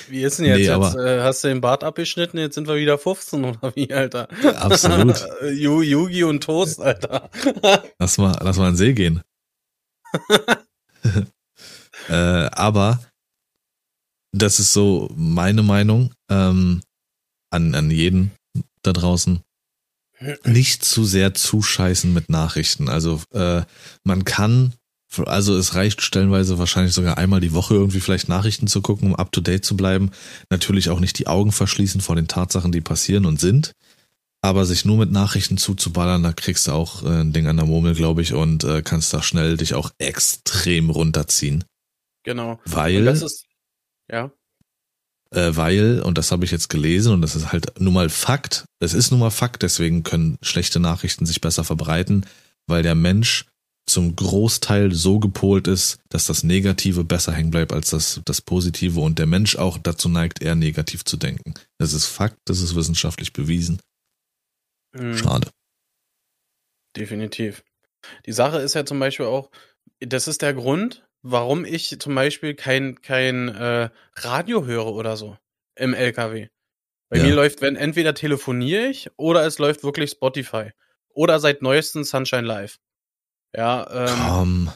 Wie 0.09 0.23
ist 0.23 0.39
denn 0.39 0.47
jetzt? 0.47 0.59
Nee, 0.59 0.65
jetzt 0.65 0.97
äh, 0.97 1.23
hast 1.23 1.45
du 1.45 1.49
den 1.49 1.61
Bart 1.61 1.85
abgeschnitten, 1.85 2.39
jetzt 2.39 2.55
sind 2.57 2.67
wir 2.67 2.77
wieder 2.77 2.99
15 2.99 3.45
oder 3.45 3.75
wie, 3.77 3.93
Alter? 3.93 4.29
Absolut. 4.61 5.25
Yu- 5.53 5.83
Yugi 5.83 6.25
und 6.25 6.43
Toast, 6.43 6.81
Alter. 6.81 7.31
Lass 7.99 8.19
mal, 8.19 8.37
lass 8.43 8.57
mal 8.59 8.69
in 8.69 8.73
den 8.73 8.77
See 8.77 8.93
gehen. 8.93 9.23
äh, 12.09 12.15
aber 12.53 13.01
das 14.33 14.59
ist 14.59 14.73
so 14.73 15.09
meine 15.15 15.63
Meinung 15.63 16.13
ähm, 16.31 16.83
an, 17.51 17.75
an 17.75 17.91
jeden 17.91 18.33
da 18.83 18.93
draußen. 18.93 19.41
Nicht 20.45 20.85
zu 20.85 21.05
sehr 21.05 21.33
zuscheißen 21.35 22.13
mit 22.13 22.29
Nachrichten. 22.29 22.89
Also 22.89 23.23
äh, 23.33 23.63
man 24.05 24.25
kann, 24.25 24.75
also 25.25 25.57
es 25.57 25.75
reicht 25.75 26.03
stellenweise 26.03 26.59
wahrscheinlich 26.59 26.95
sogar 26.95 27.19
einmal 27.19 27.41
die 27.41 27.53
Woche 27.53 27.75
irgendwie 27.75 28.01
vielleicht 28.01 28.29
Nachrichten 28.29 28.67
zu 28.67 28.81
gucken, 28.81 29.09
um 29.09 29.17
up 29.17 29.33
to 29.33 29.41
date 29.41 29.65
zu 29.65 29.77
bleiben. 29.77 30.11
Natürlich 30.51 30.91
auch 30.91 31.01
nicht 31.01 31.19
die 31.19 31.27
Augen 31.27 31.53
verschließen 31.53 32.01
vor 32.01 32.17
den 32.17 32.29
Tatsachen, 32.29 32.73
die 32.73 32.81
passieren 32.81 33.27
und 33.27 33.41
sind. 33.41 33.73
Aber 34.43 34.65
sich 34.65 34.85
nur 34.85 34.97
mit 34.97 35.11
Nachrichten 35.11 35.59
zuzuballern, 35.59 36.23
da 36.23 36.33
kriegst 36.33 36.67
du 36.67 36.73
auch 36.73 37.03
äh, 37.03 37.21
ein 37.21 37.33
Ding 37.33 37.47
an 37.47 37.57
der 37.57 37.67
Murmel, 37.67 37.95
glaube 37.95 38.23
ich, 38.23 38.33
und 38.33 38.65
äh, 38.65 38.81
kannst 38.83 39.13
da 39.13 39.23
schnell 39.23 39.57
dich 39.57 39.75
auch 39.75 39.91
extrem 39.99 40.89
runterziehen. 40.89 41.65
Genau. 42.23 42.53
Und 42.53 42.61
Weil, 42.65 43.05
das 43.05 43.21
ist, 43.21 43.45
ja, 44.11 44.31
äh, 45.33 45.51
weil, 45.55 46.01
und 46.01 46.19
das 46.19 46.33
habe 46.33 46.45
ich 46.45 46.51
jetzt 46.51 46.69
gelesen, 46.69 47.13
und 47.13 47.23
das 47.23 47.37
ist 47.37 47.53
halt 47.53 47.81
nun 47.81 47.95
mal 47.95 48.09
Fakt, 48.09 48.65
es 48.81 48.95
ist 48.95 49.11
nun 49.11 49.21
mal 49.21 49.31
Fakt, 49.31 49.63
deswegen 49.63 50.03
können 50.03 50.39
schlechte 50.43 50.81
Nachrichten 50.81 51.27
sich 51.27 51.41
besser 51.41 51.65
verbreiten, 51.65 52.27
weil 52.67 52.83
der 52.83 52.95
Mensch 52.95 53.47
zum 53.91 54.17
Großteil 54.17 54.93
so 54.93 55.19
gepolt 55.19 55.67
ist, 55.69 55.99
dass 56.09 56.27
das 56.27 56.43
Negative 56.43 57.05
besser 57.05 57.33
hängen 57.33 57.51
bleibt 57.51 57.73
als 57.73 57.91
das, 57.91 58.21
das 58.25 58.41
Positive 58.41 59.01
und 59.01 59.19
der 59.19 59.27
Mensch 59.27 59.57
auch 59.57 59.79
dazu 59.79 60.09
neigt, 60.09 60.43
eher 60.43 60.55
negativ 60.55 61.05
zu 61.05 61.17
denken. 61.17 61.55
Das 61.79 61.93
ist 61.93 62.07
Fakt, 62.07 62.37
das 62.47 62.61
ist 62.61 62.75
wissenschaftlich 62.75 63.33
bewiesen. 63.33 63.81
mhm, 64.95 65.17
Schade. 65.17 65.51
definitiv. 66.97 67.63
Die 68.27 68.33
Sache 68.33 68.59
ist 68.59 68.75
ja 68.75 68.85
zum 68.85 68.99
Beispiel 68.99 69.27
auch, 69.27 69.51
das 70.01 70.27
ist 70.29 70.43
der 70.43 70.55
Grund, 70.55 71.07
warum 71.23 71.65
ich 71.65 71.99
zum 72.01 72.15
Beispiel 72.15 72.55
kein, 72.55 73.01
kein 73.03 73.49
äh, 73.49 73.91
Radio 74.17 74.65
höre 74.65 74.87
oder 74.87 75.17
so 75.17 75.37
im 75.77 75.95
LKW. 75.95 76.49
Bei 77.11 77.19
Ja. 77.19 77.25
mir 77.25 77.35
läuft, 77.35 77.61
wenn 77.61 77.77
entweder 77.77 78.15
telefoniere 78.15 78.87
ich 78.87 79.11
oder 79.17 79.45
es 79.47 79.59
läuft 79.59 79.83
wirklich 79.85 80.11
Spotify. 80.11 80.71
Oder 81.13 81.41
seit 81.41 81.61
neuestem 81.61 82.05
Sunshine 82.05 82.47
Live. 82.47 82.79
Ja, 83.57 83.89
ähm, 83.91 84.19
Komm. 84.29 84.73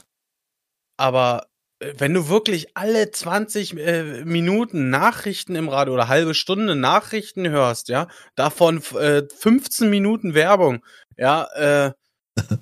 Aber 0.96 1.46
äh, 1.80 1.94
wenn 1.98 2.14
du 2.14 2.28
wirklich 2.28 2.76
alle 2.76 3.10
20 3.10 3.76
äh, 3.76 4.24
Minuten 4.24 4.90
Nachrichten 4.90 5.54
im 5.54 5.68
Radio 5.68 5.94
oder 5.94 6.08
halbe 6.08 6.34
Stunde 6.34 6.74
Nachrichten 6.74 7.48
hörst, 7.48 7.88
ja, 7.88 8.08
davon 8.34 8.82
äh, 8.94 9.22
15 9.36 9.90
Minuten 9.90 10.34
Werbung, 10.34 10.84
ja, 11.16 11.46
äh, 11.54 11.92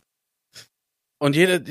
und 1.18 1.36
jede, 1.36 1.64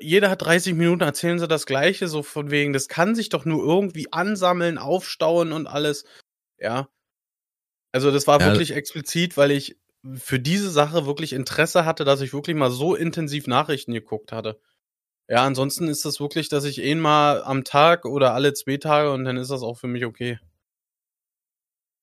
jeder 0.00 0.30
hat 0.30 0.42
30 0.42 0.74
Minuten, 0.74 1.02
erzählen 1.02 1.38
sie 1.38 1.48
das 1.48 1.66
Gleiche, 1.66 2.08
so 2.08 2.22
von 2.22 2.50
wegen, 2.50 2.72
das 2.72 2.88
kann 2.88 3.14
sich 3.14 3.28
doch 3.28 3.44
nur 3.44 3.62
irgendwie 3.64 4.12
ansammeln, 4.12 4.78
aufstauen 4.78 5.52
und 5.52 5.66
alles. 5.66 6.04
Ja. 6.58 6.88
Also 7.92 8.10
das 8.10 8.26
war 8.26 8.40
ja. 8.40 8.46
wirklich 8.46 8.72
explizit, 8.72 9.36
weil 9.36 9.50
ich 9.50 9.76
für 10.14 10.40
diese 10.40 10.70
Sache 10.70 11.06
wirklich 11.06 11.32
Interesse 11.32 11.84
hatte, 11.84 12.04
dass 12.04 12.20
ich 12.20 12.32
wirklich 12.32 12.56
mal 12.56 12.70
so 12.70 12.94
intensiv 12.94 13.46
Nachrichten 13.46 13.92
geguckt 13.92 14.32
hatte. 14.32 14.60
Ja, 15.28 15.44
ansonsten 15.44 15.88
ist 15.88 16.04
das 16.04 16.18
wirklich, 16.18 16.48
dass 16.48 16.64
ich 16.64 16.82
eh 16.82 16.94
mal 16.94 17.42
am 17.44 17.62
Tag 17.64 18.04
oder 18.04 18.34
alle 18.34 18.52
zwei 18.52 18.78
Tage 18.78 19.12
und 19.12 19.24
dann 19.24 19.36
ist 19.36 19.50
das 19.50 19.62
auch 19.62 19.78
für 19.78 19.86
mich 19.86 20.04
okay. 20.04 20.38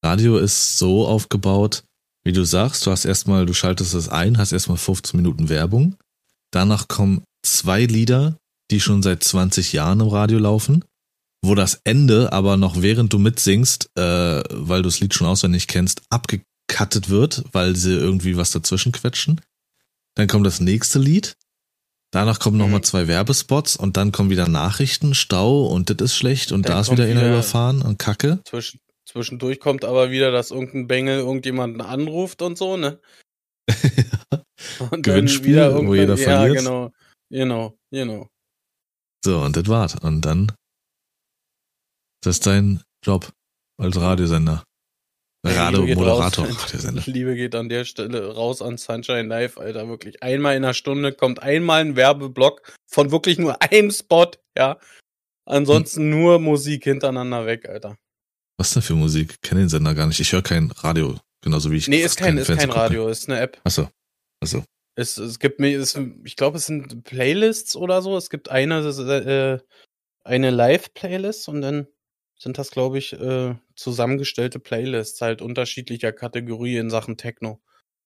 Radio 0.04 0.38
ist 0.38 0.78
so 0.78 1.08
aufgebaut, 1.08 1.84
wie 2.24 2.32
du 2.32 2.46
sagst, 2.46 2.86
du 2.86 2.92
hast 2.92 3.06
erstmal, 3.06 3.46
du 3.46 3.54
schaltest 3.54 3.94
es 3.94 4.10
ein, 4.10 4.38
hast 4.38 4.54
erstmal 4.54 4.78
15 4.78 5.18
Minuten 5.18 5.50
Werbung. 5.50 5.98
Danach 6.52 6.88
kommen 6.88 7.24
zwei 7.44 7.86
Lieder, 7.86 8.38
die 8.72 8.80
schon 8.80 9.04
seit 9.04 9.24
20 9.24 9.74
Jahren 9.74 10.00
im 10.00 10.08
Radio 10.08 10.40
laufen, 10.40 10.86
wo 11.44 11.56
das 11.56 11.82
Ende 11.84 12.32
aber 12.32 12.56
noch 12.58 12.82
während 12.82 13.12
du 13.12 13.20
mitsingst, 13.20 13.90
äh, 13.98 14.44
weil 14.52 14.84
du 14.84 14.88
das 14.88 15.00
Lied 15.00 15.14
schon 15.14 15.28
auswendig 15.28 15.68
kennst, 15.68 16.04
abgekattet 16.68 17.10
wird, 17.10 17.44
weil 17.52 17.76
sie 17.76 17.94
irgendwie 17.94 18.38
was 18.38 18.52
dazwischen 18.52 18.92
quetschen. 18.92 19.42
Dann 20.16 20.28
kommt 20.28 20.46
das 20.46 20.60
nächste 20.60 21.00
Lied. 21.00 21.38
Danach 22.12 22.40
kommen 22.40 22.58
nochmal 22.58 22.80
mhm. 22.80 22.84
zwei 22.84 23.08
Werbespots 23.08 23.76
und 23.76 23.98
dann 23.98 24.12
kommen 24.12 24.30
wieder 24.30 24.48
Nachrichten, 24.48 25.14
Stau 25.14 25.68
und 25.68 25.90
das 25.90 25.98
ist 26.12 26.16
schlecht 26.16 26.52
und 26.52 26.64
dann 26.64 26.76
da 26.76 26.82
ist 26.82 26.92
wieder 26.92 27.04
einer 27.06 27.28
überfahren 27.28 27.82
und 27.82 28.00
Kacke. 28.00 28.40
Zwischen, 28.46 28.80
zwischendurch 29.06 29.60
kommt 29.60 29.84
aber 29.84 30.10
wieder, 30.10 30.32
dass 30.32 30.52
irgendein 30.52 30.88
Bengel 30.88 31.20
irgendjemanden 31.20 31.82
anruft 31.82 32.42
und 32.42 32.58
so, 32.58 32.78
ne? 32.78 33.00
und 34.92 35.04
Gewinnspiel, 35.04 35.74
wo 35.86 35.94
jeder 35.94 36.18
verliert. 36.18 36.56
Ja, 36.56 36.62
genau. 36.62 36.92
Genau, 37.30 37.78
genau. 37.92 38.30
So, 39.24 39.42
und 39.42 39.58
das 39.58 39.68
war's. 39.68 39.96
Und 39.96 40.22
dann, 40.22 40.54
das 42.24 42.38
ist 42.38 42.46
dein 42.46 42.82
Job 43.04 43.34
als 43.78 44.00
Radiosender. 44.00 44.64
Radio-Moderator. 45.56 46.48
Liebe 47.06 47.36
geht 47.36 47.56
an 47.56 47.70
der 47.70 47.86
Stelle 47.86 48.34
raus 48.34 48.62
an 48.62 48.78
Sunshine 48.78 49.28
Live, 49.28 49.58
Alter. 49.58 49.88
Wirklich 49.88 50.22
einmal 50.24 50.56
in 50.56 50.64
einer 50.64 50.74
Stunde 50.74 51.14
kommt 51.14 51.42
einmal 51.42 51.82
ein 51.82 51.96
Werbeblock 51.96 52.62
von 52.86 53.12
wirklich 53.12 53.38
nur 53.38 53.62
einem 53.62 53.92
Spot, 53.92 54.32
ja. 54.58 54.78
Ansonsten 55.46 56.02
hm. 56.02 56.10
nur 56.10 56.40
Musik 56.40 56.84
hintereinander 56.84 57.46
weg, 57.46 57.68
Alter. 57.70 57.98
Was 58.58 58.74
denn 58.74 58.82
für 58.82 58.96
Musik? 58.96 59.34
Ich 59.34 59.42
kenne 59.42 59.62
den 59.62 59.70
Sender 59.70 59.94
gar 59.94 60.08
nicht. 60.08 60.20
Ich 60.20 60.34
höre 60.34 60.42
kein 60.42 60.72
Radio, 60.72 61.16
genauso 61.42 61.72
wie 61.72 61.78
ich. 61.78 61.88
Nee, 61.88 62.02
ist 62.02 62.18
kein, 62.18 62.38
ist 62.38 62.48
kein 62.48 62.72
Radio, 62.72 63.08
ist 63.08 63.30
eine 63.30 63.40
App. 63.40 63.60
Achso. 63.64 63.90
Achso. 64.42 64.64
Es, 64.96 65.18
es 65.18 65.38
gibt 65.38 65.60
mir, 65.60 65.80
ich 65.80 66.36
glaube, 66.36 66.58
es 66.58 66.66
sind 66.66 67.04
Playlists 67.04 67.76
oder 67.76 68.02
so. 68.02 68.18
Es 68.18 68.32
gibt 68.32 68.50
eine, 68.50 68.80
äh, 68.80 69.60
eine 70.24 70.50
Live-Playlist 70.50 71.48
und 71.50 71.62
dann 71.62 71.88
sind 72.40 72.58
das, 72.58 72.72
glaube 72.72 72.98
ich, 72.98 73.14
äh, 73.14 73.56
zusammengestellte 73.78 74.60
Playlists 74.60 75.22
halt 75.22 75.42
unterschiedlicher 75.42 76.12
Kategorie 76.12 76.78
in 76.78 76.90
Sachen 76.90 77.16
Techno. 77.16 77.62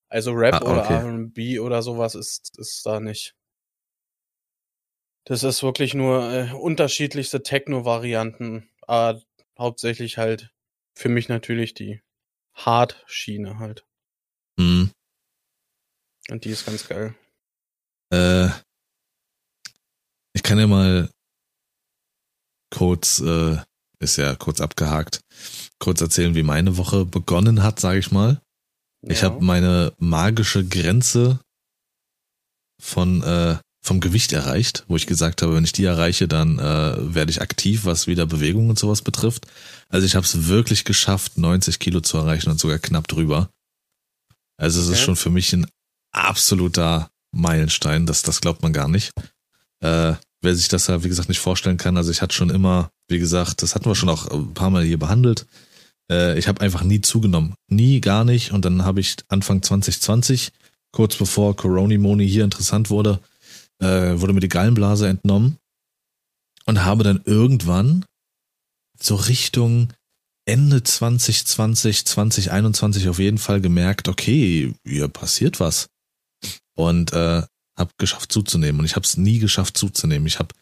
Also 0.08 0.32
Rap 0.32 0.54
ah, 0.54 0.60
okay. 0.60 0.70
oder 0.70 1.04
RB 1.04 1.60
oder 1.60 1.82
sowas 1.82 2.14
ist, 2.14 2.58
ist 2.58 2.84
da 2.84 3.00
nicht. 3.00 3.34
Das 5.24 5.42
ist 5.42 5.62
wirklich 5.62 5.94
nur 5.94 6.30
äh, 6.30 6.52
unterschiedlichste 6.52 7.42
Techno-Varianten. 7.42 8.68
Aber 8.82 9.22
hauptsächlich 9.58 10.18
halt 10.18 10.52
für 10.94 11.08
mich 11.08 11.28
natürlich 11.28 11.74
die 11.74 12.02
Hard-Schiene 12.54 13.58
halt. 13.58 13.86
Mhm. 14.58 14.90
Und 16.28 16.44
die 16.44 16.50
ist 16.50 16.66
ganz 16.66 16.86
geil. 16.86 17.14
Äh, 18.12 18.48
ich 20.34 20.42
kann 20.42 20.58
ja 20.58 20.66
mal 20.66 21.10
kurz, 22.70 23.20
äh, 23.20 23.58
ist 24.02 24.16
ja 24.16 24.34
kurz 24.34 24.60
abgehakt, 24.60 25.20
kurz 25.78 26.00
erzählen, 26.00 26.34
wie 26.34 26.42
meine 26.42 26.76
Woche 26.76 27.04
begonnen 27.04 27.62
hat, 27.62 27.80
sage 27.80 27.98
ich 27.98 28.10
mal. 28.10 28.40
Ja. 29.02 29.12
Ich 29.12 29.22
habe 29.22 29.44
meine 29.44 29.92
magische 29.98 30.64
Grenze 30.64 31.40
von 32.80 33.22
äh, 33.22 33.56
vom 33.84 34.00
Gewicht 34.00 34.32
erreicht, 34.32 34.84
wo 34.86 34.96
ich 34.96 35.08
gesagt 35.08 35.42
habe, 35.42 35.56
wenn 35.56 35.64
ich 35.64 35.72
die 35.72 35.84
erreiche, 35.84 36.28
dann 36.28 36.58
äh, 36.60 37.14
werde 37.14 37.32
ich 37.32 37.42
aktiv, 37.42 37.84
was 37.84 38.06
wieder 38.06 38.26
Bewegung 38.26 38.70
und 38.70 38.78
sowas 38.78 39.02
betrifft. 39.02 39.46
Also 39.88 40.06
ich 40.06 40.14
habe 40.14 40.24
es 40.24 40.46
wirklich 40.46 40.84
geschafft, 40.84 41.36
90 41.36 41.80
Kilo 41.80 42.00
zu 42.00 42.16
erreichen 42.18 42.50
und 42.50 42.60
sogar 42.60 42.78
knapp 42.78 43.08
drüber. 43.08 43.50
Also 44.56 44.80
es 44.80 44.86
okay. 44.86 44.94
ist 44.94 45.02
schon 45.02 45.16
für 45.16 45.30
mich 45.30 45.52
ein 45.52 45.66
absoluter 46.12 47.10
Meilenstein. 47.32 48.06
Das, 48.06 48.22
das 48.22 48.40
glaubt 48.40 48.62
man 48.62 48.72
gar 48.72 48.88
nicht. 48.88 49.10
Äh, 49.80 50.14
wer 50.42 50.54
sich 50.54 50.68
das 50.68 50.88
ja, 50.88 51.02
wie 51.02 51.08
gesagt, 51.08 51.28
nicht 51.28 51.38
vorstellen 51.38 51.76
kann, 51.78 51.96
also 51.96 52.10
ich 52.10 52.20
hatte 52.20 52.34
schon 52.34 52.50
immer, 52.50 52.90
wie 53.08 53.18
gesagt, 53.18 53.62
das 53.62 53.74
hatten 53.74 53.86
wir 53.86 53.94
schon 53.94 54.08
auch 54.08 54.26
ein 54.28 54.54
paar 54.54 54.70
Mal 54.70 54.84
hier 54.84 54.98
behandelt. 54.98 55.46
Äh, 56.10 56.38
ich 56.38 56.48
habe 56.48 56.60
einfach 56.60 56.82
nie 56.82 57.00
zugenommen. 57.00 57.54
Nie, 57.68 58.00
gar 58.00 58.24
nicht. 58.24 58.52
Und 58.52 58.64
dann 58.64 58.84
habe 58.84 59.00
ich 59.00 59.16
Anfang 59.28 59.62
2020, 59.62 60.50
kurz 60.92 61.16
bevor 61.16 61.56
Coronimoni 61.56 62.28
hier 62.28 62.44
interessant 62.44 62.90
wurde, 62.90 63.20
äh, 63.78 64.20
wurde 64.20 64.32
mir 64.32 64.40
die 64.40 64.48
Gallenblase 64.48 65.08
entnommen 65.08 65.56
und 66.66 66.84
habe 66.84 67.04
dann 67.04 67.22
irgendwann 67.24 68.04
so 69.00 69.14
Richtung 69.14 69.92
Ende 70.44 70.82
2020, 70.82 72.04
2021 72.04 73.08
auf 73.08 73.18
jeden 73.18 73.38
Fall 73.38 73.60
gemerkt, 73.60 74.08
okay, 74.08 74.74
hier 74.84 75.08
passiert 75.08 75.60
was 75.60 75.88
und 76.74 77.12
äh, 77.12 77.42
habe 77.82 77.92
geschafft 77.98 78.32
zuzunehmen. 78.32 78.80
Und 78.80 78.86
ich 78.86 78.96
habe 78.96 79.04
es 79.04 79.18
nie 79.18 79.38
geschafft 79.38 79.76
zuzunehmen. 79.76 80.26
Ich 80.26 80.38
habe 80.38 80.54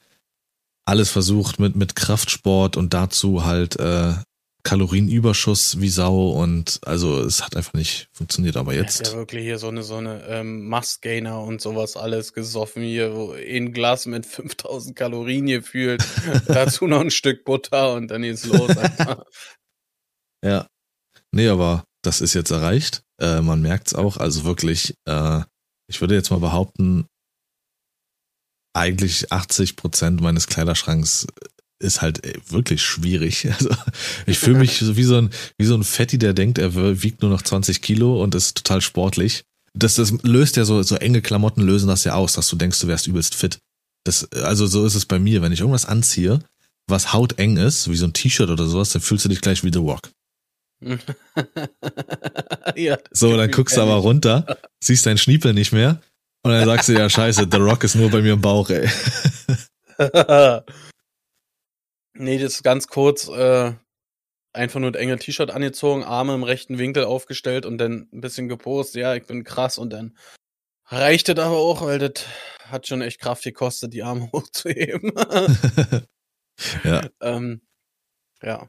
alles 0.85 1.11
versucht 1.11 1.61
mit 1.61 1.77
mit 1.77 1.95
Kraftsport 1.95 2.77
und 2.77 2.93
dazu 2.93 3.45
halt 3.45 3.79
äh, 3.79 4.15
Kalorienüberschuss 4.63 5.81
wie 5.81 5.89
Sau 5.89 6.31
und 6.31 6.81
also 6.85 7.21
es 7.23 7.43
hat 7.43 7.57
einfach 7.57 7.73
nicht 7.75 8.09
funktioniert. 8.13 8.57
Aber 8.57 8.75
jetzt. 8.75 9.07
Ja, 9.07 9.15
wirklich 9.15 9.43
hier 9.45 9.59
so 9.59 9.69
eine 9.69 9.83
so 9.83 9.97
eine 9.97 10.25
ähm, 10.27 10.69
Mustgainer 10.69 11.43
und 11.43 11.61
sowas 11.61 11.97
alles 11.97 12.33
gesoffen 12.33 12.83
hier, 12.83 13.15
wo 13.15 13.33
ein 13.33 13.73
Glas 13.73 14.07
mit 14.07 14.27
5000 14.27 14.97
Kalorien 14.97 15.47
gefühlt, 15.47 16.05
dazu 16.47 16.87
noch 16.87 17.01
ein 17.01 17.11
Stück 17.11 17.45
Butter 17.45 17.95
und 17.95 18.11
dann 18.11 18.23
geht's 18.23 18.45
los. 18.45 18.71
ja, 20.45 20.67
nee, 21.33 21.49
aber 21.49 21.85
das 22.03 22.21
ist 22.21 22.35
jetzt 22.35 22.51
erreicht. 22.51 23.03
Äh, 23.21 23.41
man 23.41 23.63
merkt's 23.63 23.95
auch. 23.95 24.17
Also 24.17 24.45
wirklich. 24.45 24.95
Äh, 25.07 25.43
ich 25.91 26.01
würde 26.01 26.15
jetzt 26.15 26.31
mal 26.31 26.41
behaupten, 26.41 27.07
eigentlich 28.73 29.33
80 29.33 29.77
Prozent 29.77 30.21
meines 30.21 30.47
Kleiderschranks 30.47 31.27
ist 31.83 32.01
halt 32.01 32.25
äh, 32.25 32.39
wirklich 32.49 32.83
schwierig. 32.83 33.49
Also 33.59 33.71
ich 34.27 34.39
fühle 34.39 34.59
mich 34.59 34.79
so 34.79 34.97
wie 34.97 35.03
so 35.03 35.17
ein 35.17 35.31
wie 35.59 35.65
so 35.65 35.75
ein 35.75 35.85
Fetti, 35.85 36.19
der 36.19 36.33
denkt, 36.33 36.59
er 36.59 37.03
wiegt 37.03 37.23
nur 37.23 37.31
noch 37.31 37.43
20 37.43 37.83
Kilo 37.83 38.23
und 38.23 38.35
ist 38.35 38.57
total 38.57 38.81
sportlich. 38.81 39.45
Das, 39.75 39.95
das 39.97 40.13
löst 40.23 40.57
ja 40.57 40.65
so 40.65 40.83
so 40.83 40.97
enge 40.97 41.23
Klamotten 41.23 41.63
lösen 41.63 41.89
das 41.89 42.05
ja 42.05 42.15
aus, 42.15 42.35
dass 42.35 42.49
du 42.49 42.57
denkst, 42.57 42.81
du 42.81 42.87
wärst 42.87 43.07
übelst 43.07 43.35
fit. 43.35 43.59
Das 44.05 44.31
also 44.33 44.67
so 44.67 44.87
ist 44.87 44.95
es 44.95 45.07
bei 45.07 45.19
mir, 45.19 45.43
wenn 45.43 45.53
ich 45.53 45.61
irgendwas 45.61 45.87
anziehe, 45.87 46.41
was 46.89 47.13
hauteng 47.13 47.57
ist, 47.57 47.91
wie 47.91 47.97
so 47.97 48.07
ein 48.07 48.13
T-Shirt 48.13 48.51
oder 48.51 48.67
sowas, 48.67 48.91
dann 48.91 49.03
fühlst 49.03 49.25
du 49.25 49.29
dich 49.29 49.41
gleich 49.41 49.65
wie 49.65 49.73
The 49.73 49.81
Rock. 49.81 50.11
ja, 52.77 52.99
so, 53.11 53.37
dann 53.37 53.51
guckst 53.51 53.77
du 53.77 53.83
aber 53.83 53.97
runter, 53.97 54.57
siehst 54.83 55.07
deinen 55.07 55.19
Schniepel 55.19 55.55
nicht 55.55 55.73
mehr 55.73 56.01
und 56.43 56.53
dann 56.53 56.65
sagst 56.65 56.89
du, 56.89 56.93
ja, 56.93 57.09
scheiße, 57.11 57.49
The 57.51 57.59
Rock 57.59 57.85
ist 57.85 57.97
nur 57.97 58.11
bei 58.11 58.23
mir 58.23 58.33
im 58.33 58.41
Bauch, 58.41 58.71
ey. 58.71 58.89
nee, 62.15 62.39
das 62.39 62.55
ist 62.55 62.63
ganz 62.63 62.87
kurz, 62.87 63.29
äh, 63.29 63.75
einfach 64.53 64.81
nur 64.81 64.91
ein 64.91 64.95
enge 64.95 65.19
T-Shirt 65.19 65.51
angezogen, 65.51 66.03
Arme 66.03 66.35
im 66.35 66.43
rechten 66.43 66.79
Winkel 66.79 67.05
aufgestellt 67.05 67.67
und 67.67 67.79
dann 67.79 68.09
ein 68.13 68.21
bisschen 68.21 68.49
gepostet, 68.49 69.03
ja, 69.03 69.15
ich 69.15 69.27
bin 69.27 69.45
krass 69.45 69.77
und 69.79 69.91
dann 69.91 70.17
reicht 70.87 71.29
das 71.29 71.39
aber 71.39 71.59
auch, 71.59 71.83
weil 71.83 71.99
das 71.99 72.25
hat 72.65 72.87
schon 72.87 73.03
echt 73.03 73.21
Kraft 73.21 73.45
gekostet, 73.45 73.93
die 73.93 74.03
Arme 74.03 74.31
hochzuheben. 74.33 75.13
ja. 76.85 77.09
Ähm, 77.21 77.61
ja. 78.43 78.69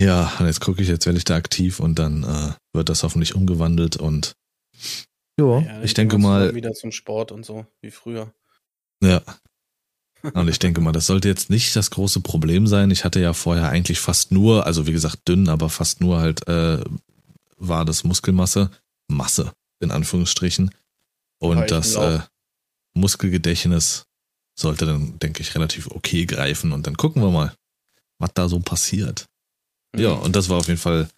Ja, 0.00 0.32
und 0.38 0.46
jetzt 0.46 0.60
gucke 0.60 0.80
ich, 0.80 0.88
jetzt 0.88 1.06
werde 1.06 1.18
ich 1.18 1.24
da 1.24 1.34
aktiv 1.34 1.80
und 1.80 1.98
dann 1.98 2.22
äh, 2.22 2.52
wird 2.72 2.88
das 2.88 3.02
hoffentlich 3.02 3.34
umgewandelt 3.34 3.96
und 3.96 4.34
jo, 5.38 5.60
ja, 5.60 5.82
ich 5.82 5.94
denke 5.94 6.18
mal. 6.18 6.54
Wieder 6.54 6.72
zum 6.72 6.92
Sport 6.92 7.32
und 7.32 7.44
so, 7.44 7.66
wie 7.80 7.90
früher. 7.90 8.32
Ja. 9.02 9.22
Und 10.34 10.48
ich 10.48 10.58
denke 10.58 10.80
mal, 10.80 10.92
das 10.92 11.06
sollte 11.06 11.28
jetzt 11.28 11.48
nicht 11.48 11.76
das 11.76 11.90
große 11.90 12.20
Problem 12.20 12.66
sein. 12.66 12.90
Ich 12.90 13.04
hatte 13.04 13.20
ja 13.20 13.32
vorher 13.32 13.68
eigentlich 13.68 14.00
fast 14.00 14.32
nur, 14.32 14.66
also 14.66 14.86
wie 14.86 14.92
gesagt 14.92 15.28
dünn, 15.28 15.48
aber 15.48 15.68
fast 15.68 16.00
nur 16.00 16.18
halt 16.18 16.46
äh, 16.48 16.82
war 17.56 17.84
das 17.84 18.02
Muskelmasse, 18.02 18.70
Masse 19.06 19.52
in 19.80 19.92
Anführungsstrichen. 19.92 20.74
Und 21.40 21.58
ja, 21.58 21.66
das 21.66 21.94
äh, 21.94 22.20
Muskelgedächtnis 22.94 24.06
sollte 24.58 24.86
dann, 24.86 25.18
denke 25.20 25.40
ich, 25.40 25.54
relativ 25.54 25.86
okay 25.88 26.26
greifen. 26.26 26.72
Und 26.72 26.86
dann 26.86 26.96
gucken 26.96 27.22
wir 27.22 27.30
mal, 27.30 27.54
was 28.18 28.30
da 28.34 28.48
so 28.48 28.58
passiert. 28.58 29.26
Ja, 29.96 30.14
mhm. 30.16 30.22
und 30.22 30.36
das 30.36 30.48
war 30.48 30.58
auf 30.58 30.66
jeden 30.66 30.80
Fall 30.80 31.08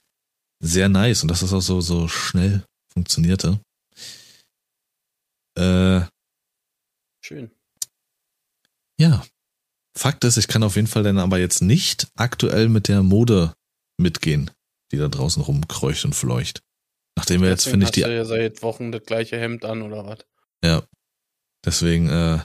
sehr 0.63 0.91
nice 0.91 1.23
und 1.23 1.29
dass 1.31 1.41
das 1.41 1.55
auch 1.55 1.63
so, 1.63 1.81
so 1.81 2.07
schnell 2.07 2.63
funktionierte. 2.93 3.61
Äh, 5.57 6.03
Schön. 7.23 7.51
Ja. 8.99 9.25
Fakt 9.97 10.25
ist, 10.25 10.37
ich 10.37 10.49
kann 10.49 10.63
auf 10.63 10.77
jeden 10.77 10.87
Fall 10.87 11.03
dann 11.03 11.19
aber 11.19 11.39
jetzt 11.39 11.63
nicht 11.63 12.09
aktuell 12.17 12.69
mit 12.69 12.89
der 12.89 13.03
Mode 13.03 13.55
mitgehen, 13.99 14.51
die 14.93 14.97
da 14.97 15.09
draußen 15.09 15.43
rumkreucht 15.43 16.05
und 16.05 16.15
fleucht. 16.15 16.63
Nachdem 17.17 17.43
wir 17.43 17.49
jetzt, 17.49 17.69
finde 17.69 17.85
ich, 17.85 17.93
die. 17.93 18.03
Du 18.03 18.15
ja 18.15 18.25
seit 18.25 18.63
Wochen 18.63 18.93
das 18.93 19.03
gleiche 19.05 19.39
Hemd 19.39 19.65
an 19.65 19.83
oder 19.83 20.07
was? 20.07 20.19
Ja. 20.65 20.83
Deswegen, 21.65 22.09
äh, 22.09 22.39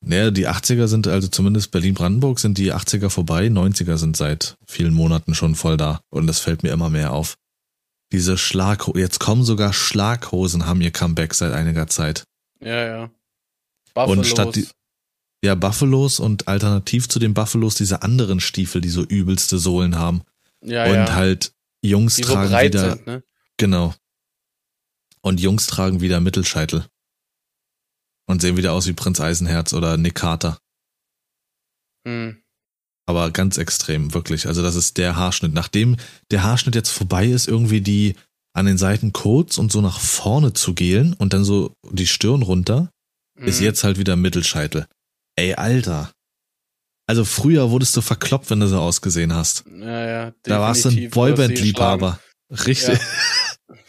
naja, 0.00 0.30
die 0.30 0.48
80er 0.48 0.86
sind, 0.86 1.08
also 1.08 1.28
zumindest 1.28 1.70
Berlin-Brandenburg 1.70 2.38
sind 2.38 2.58
die 2.58 2.72
80er 2.72 3.10
vorbei, 3.10 3.46
90er 3.46 3.96
sind 3.96 4.16
seit 4.16 4.56
vielen 4.66 4.94
Monaten 4.94 5.34
schon 5.34 5.54
voll 5.54 5.76
da. 5.76 6.00
Und 6.10 6.26
das 6.26 6.40
fällt 6.40 6.62
mir 6.62 6.72
immer 6.72 6.90
mehr 6.90 7.12
auf. 7.12 7.36
Diese 8.12 8.38
Schlaghosen, 8.38 9.00
jetzt 9.00 9.18
kommen 9.18 9.44
sogar 9.44 9.72
Schlaghosen, 9.72 10.66
haben 10.66 10.80
ihr 10.80 10.92
Comeback 10.92 11.34
seit 11.34 11.52
einiger 11.52 11.86
Zeit. 11.86 12.24
Ja, 12.60 12.84
ja. 12.86 13.10
Buffalos. 13.94 14.18
Und 14.18 14.26
statt 14.26 14.56
die, 14.56 14.68
ja, 15.44 15.54
Buffalos 15.54 16.20
und 16.20 16.48
alternativ 16.48 17.08
zu 17.08 17.18
den 17.18 17.34
Buffalos 17.34 17.74
diese 17.74 18.02
anderen 18.02 18.40
Stiefel, 18.40 18.80
die 18.80 18.88
so 18.88 19.02
übelste 19.04 19.58
Sohlen 19.58 19.98
haben. 19.98 20.22
Ja, 20.62 20.84
und 20.86 20.94
ja. 20.94 21.14
halt 21.14 21.52
Jungs 21.82 22.16
Die 22.16 22.22
so 22.22 22.32
tragen 22.32 22.50
breit 22.50 22.72
wieder, 22.72 22.90
sind, 22.90 23.06
ne? 23.06 23.24
genau. 23.56 23.94
Und 25.20 25.40
Jungs 25.40 25.66
tragen 25.66 26.00
wieder 26.00 26.20
Mittelscheitel. 26.20 26.86
Und 28.26 28.40
sehen 28.40 28.56
wieder 28.56 28.72
aus 28.72 28.86
wie 28.86 28.94
Prinz 28.94 29.20
Eisenherz 29.20 29.74
oder 29.74 29.96
Nick 29.96 30.14
Carter. 30.14 30.58
Hm. 32.06 32.43
Aber 33.06 33.30
ganz 33.30 33.58
extrem, 33.58 34.14
wirklich. 34.14 34.46
Also 34.46 34.62
das 34.62 34.74
ist 34.76 34.96
der 34.96 35.16
Haarschnitt. 35.16 35.52
Nachdem 35.52 35.96
der 36.30 36.42
Haarschnitt 36.42 36.74
jetzt 36.74 36.90
vorbei 36.90 37.26
ist, 37.26 37.48
irgendwie 37.48 37.80
die 37.82 38.16
an 38.54 38.66
den 38.66 38.78
Seiten 38.78 39.12
kurz 39.12 39.58
und 39.58 39.70
so 39.72 39.80
nach 39.80 40.00
vorne 40.00 40.52
zu 40.54 40.74
gehen 40.74 41.12
und 41.14 41.32
dann 41.32 41.44
so 41.44 41.74
die 41.90 42.06
Stirn 42.06 42.42
runter, 42.42 42.90
ist 43.36 43.58
Mhm. 43.60 43.64
jetzt 43.66 43.84
halt 43.84 43.98
wieder 43.98 44.16
Mittelscheitel. 44.16 44.86
Ey, 45.36 45.54
Alter. 45.54 46.12
Also 47.06 47.24
früher 47.26 47.70
wurdest 47.70 47.94
du 47.96 48.00
verkloppt, 48.00 48.48
wenn 48.48 48.60
du 48.60 48.68
so 48.68 48.78
ausgesehen 48.80 49.34
hast. 49.34 49.64
Ja, 49.66 50.06
ja. 50.06 50.32
Da 50.44 50.60
warst 50.60 50.84
du 50.86 50.88
ein 50.90 51.10
Boyband-Liebhaber. 51.10 52.18
Richtig. 52.50 52.98
geschlagen. 52.98 53.80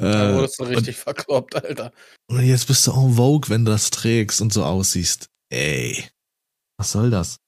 Da 0.00 0.30
Äh, 0.30 0.34
wurdest 0.36 0.58
du 0.60 0.64
richtig 0.64 0.96
verkloppt, 0.96 1.56
Alter. 1.56 1.92
und 2.30 2.40
jetzt 2.44 2.66
bist 2.68 2.86
du 2.86 2.92
en 2.92 3.14
vogue, 3.14 3.48
wenn 3.50 3.64
du 3.64 3.72
das 3.72 3.90
trägst 3.90 4.40
und 4.40 4.52
so 4.52 4.64
aussiehst. 4.64 5.28
Ey. 5.50 6.08
Was 6.78 6.92
soll 6.92 7.10
das? 7.10 7.38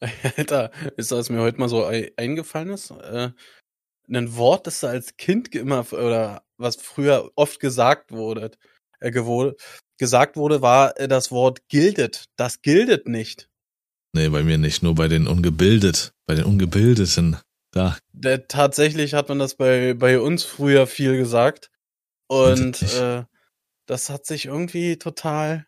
Alter, 0.36 0.70
ist 0.96 1.12
das 1.12 1.30
mir 1.30 1.40
heute 1.40 1.58
mal 1.58 1.68
so 1.68 1.86
ei- 1.86 2.12
eingefallen 2.16 2.70
ist? 2.70 2.90
Äh, 2.90 3.30
ein 4.10 4.36
Wort, 4.36 4.66
das 4.66 4.80
da 4.80 4.88
als 4.88 5.16
Kind 5.16 5.54
immer 5.54 5.92
oder 5.92 6.42
was 6.56 6.76
früher 6.76 7.30
oft 7.36 7.60
gesagt 7.60 8.10
wurde, 8.10 8.52
äh, 9.00 9.10
gewohl, 9.10 9.56
gesagt 9.98 10.36
wurde, 10.36 10.62
war 10.62 10.98
äh, 10.98 11.08
das 11.08 11.30
Wort 11.30 11.68
gildet. 11.68 12.26
Das 12.36 12.62
gildet 12.62 13.06
nicht. 13.06 13.48
Nee, 14.14 14.28
bei 14.28 14.42
mir 14.42 14.58
nicht. 14.58 14.82
Nur 14.82 14.94
bei 14.94 15.08
den 15.08 15.26
ungebildet, 15.26 16.12
bei 16.26 16.34
den 16.34 16.44
Ungebildeten. 16.44 17.36
Da. 17.72 17.98
Der, 18.12 18.48
tatsächlich 18.48 19.12
hat 19.12 19.28
man 19.28 19.38
das 19.38 19.54
bei, 19.54 19.92
bei 19.94 20.18
uns 20.20 20.44
früher 20.44 20.86
viel 20.86 21.18
gesagt. 21.18 21.70
Und 22.28 22.82
äh, 22.82 23.24
das 23.86 24.08
hat 24.08 24.24
sich 24.26 24.46
irgendwie 24.46 24.98
total 24.98 25.66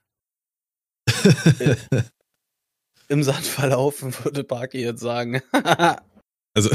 im 3.11 3.23
Sand 3.23 3.45
verlaufen, 3.45 4.15
würde 4.25 4.45
Barky 4.45 4.81
jetzt 4.81 5.01
sagen. 5.01 5.43
Also, 6.53 6.69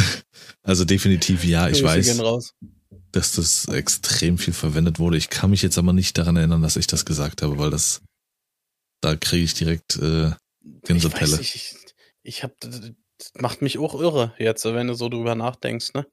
also 0.63 0.85
definitiv 0.85 1.43
ja, 1.43 1.67
ich 1.67 1.81
Grüße 1.81 2.17
weiß, 2.23 2.53
dass 3.11 3.33
das 3.33 3.67
extrem 3.67 4.37
viel 4.37 4.53
verwendet 4.53 4.99
wurde. 4.99 5.17
Ich 5.17 5.29
kann 5.29 5.49
mich 5.49 5.61
jetzt 5.61 5.77
aber 5.77 5.91
nicht 5.91 6.17
daran 6.17 6.37
erinnern, 6.37 6.61
dass 6.61 6.77
ich 6.77 6.87
das 6.87 7.03
gesagt 7.03 7.41
habe, 7.41 7.57
weil 7.57 7.71
das, 7.71 8.01
da 9.01 9.17
kriege 9.17 9.43
ich 9.43 9.53
direkt 9.53 9.97
äh, 9.97 10.31
Gänsepelle. 10.85 11.41
Ich, 11.41 11.55
ich, 11.55 11.75
ich 12.23 12.43
hab, 12.43 12.57
das 12.61 12.93
macht 13.33 13.61
mich 13.61 13.77
auch 13.77 13.99
irre 13.99 14.33
jetzt, 14.39 14.63
wenn 14.63 14.87
du 14.87 14.93
so 14.93 15.09
drüber 15.09 15.35
nachdenkst, 15.35 15.93
ne? 15.93 16.07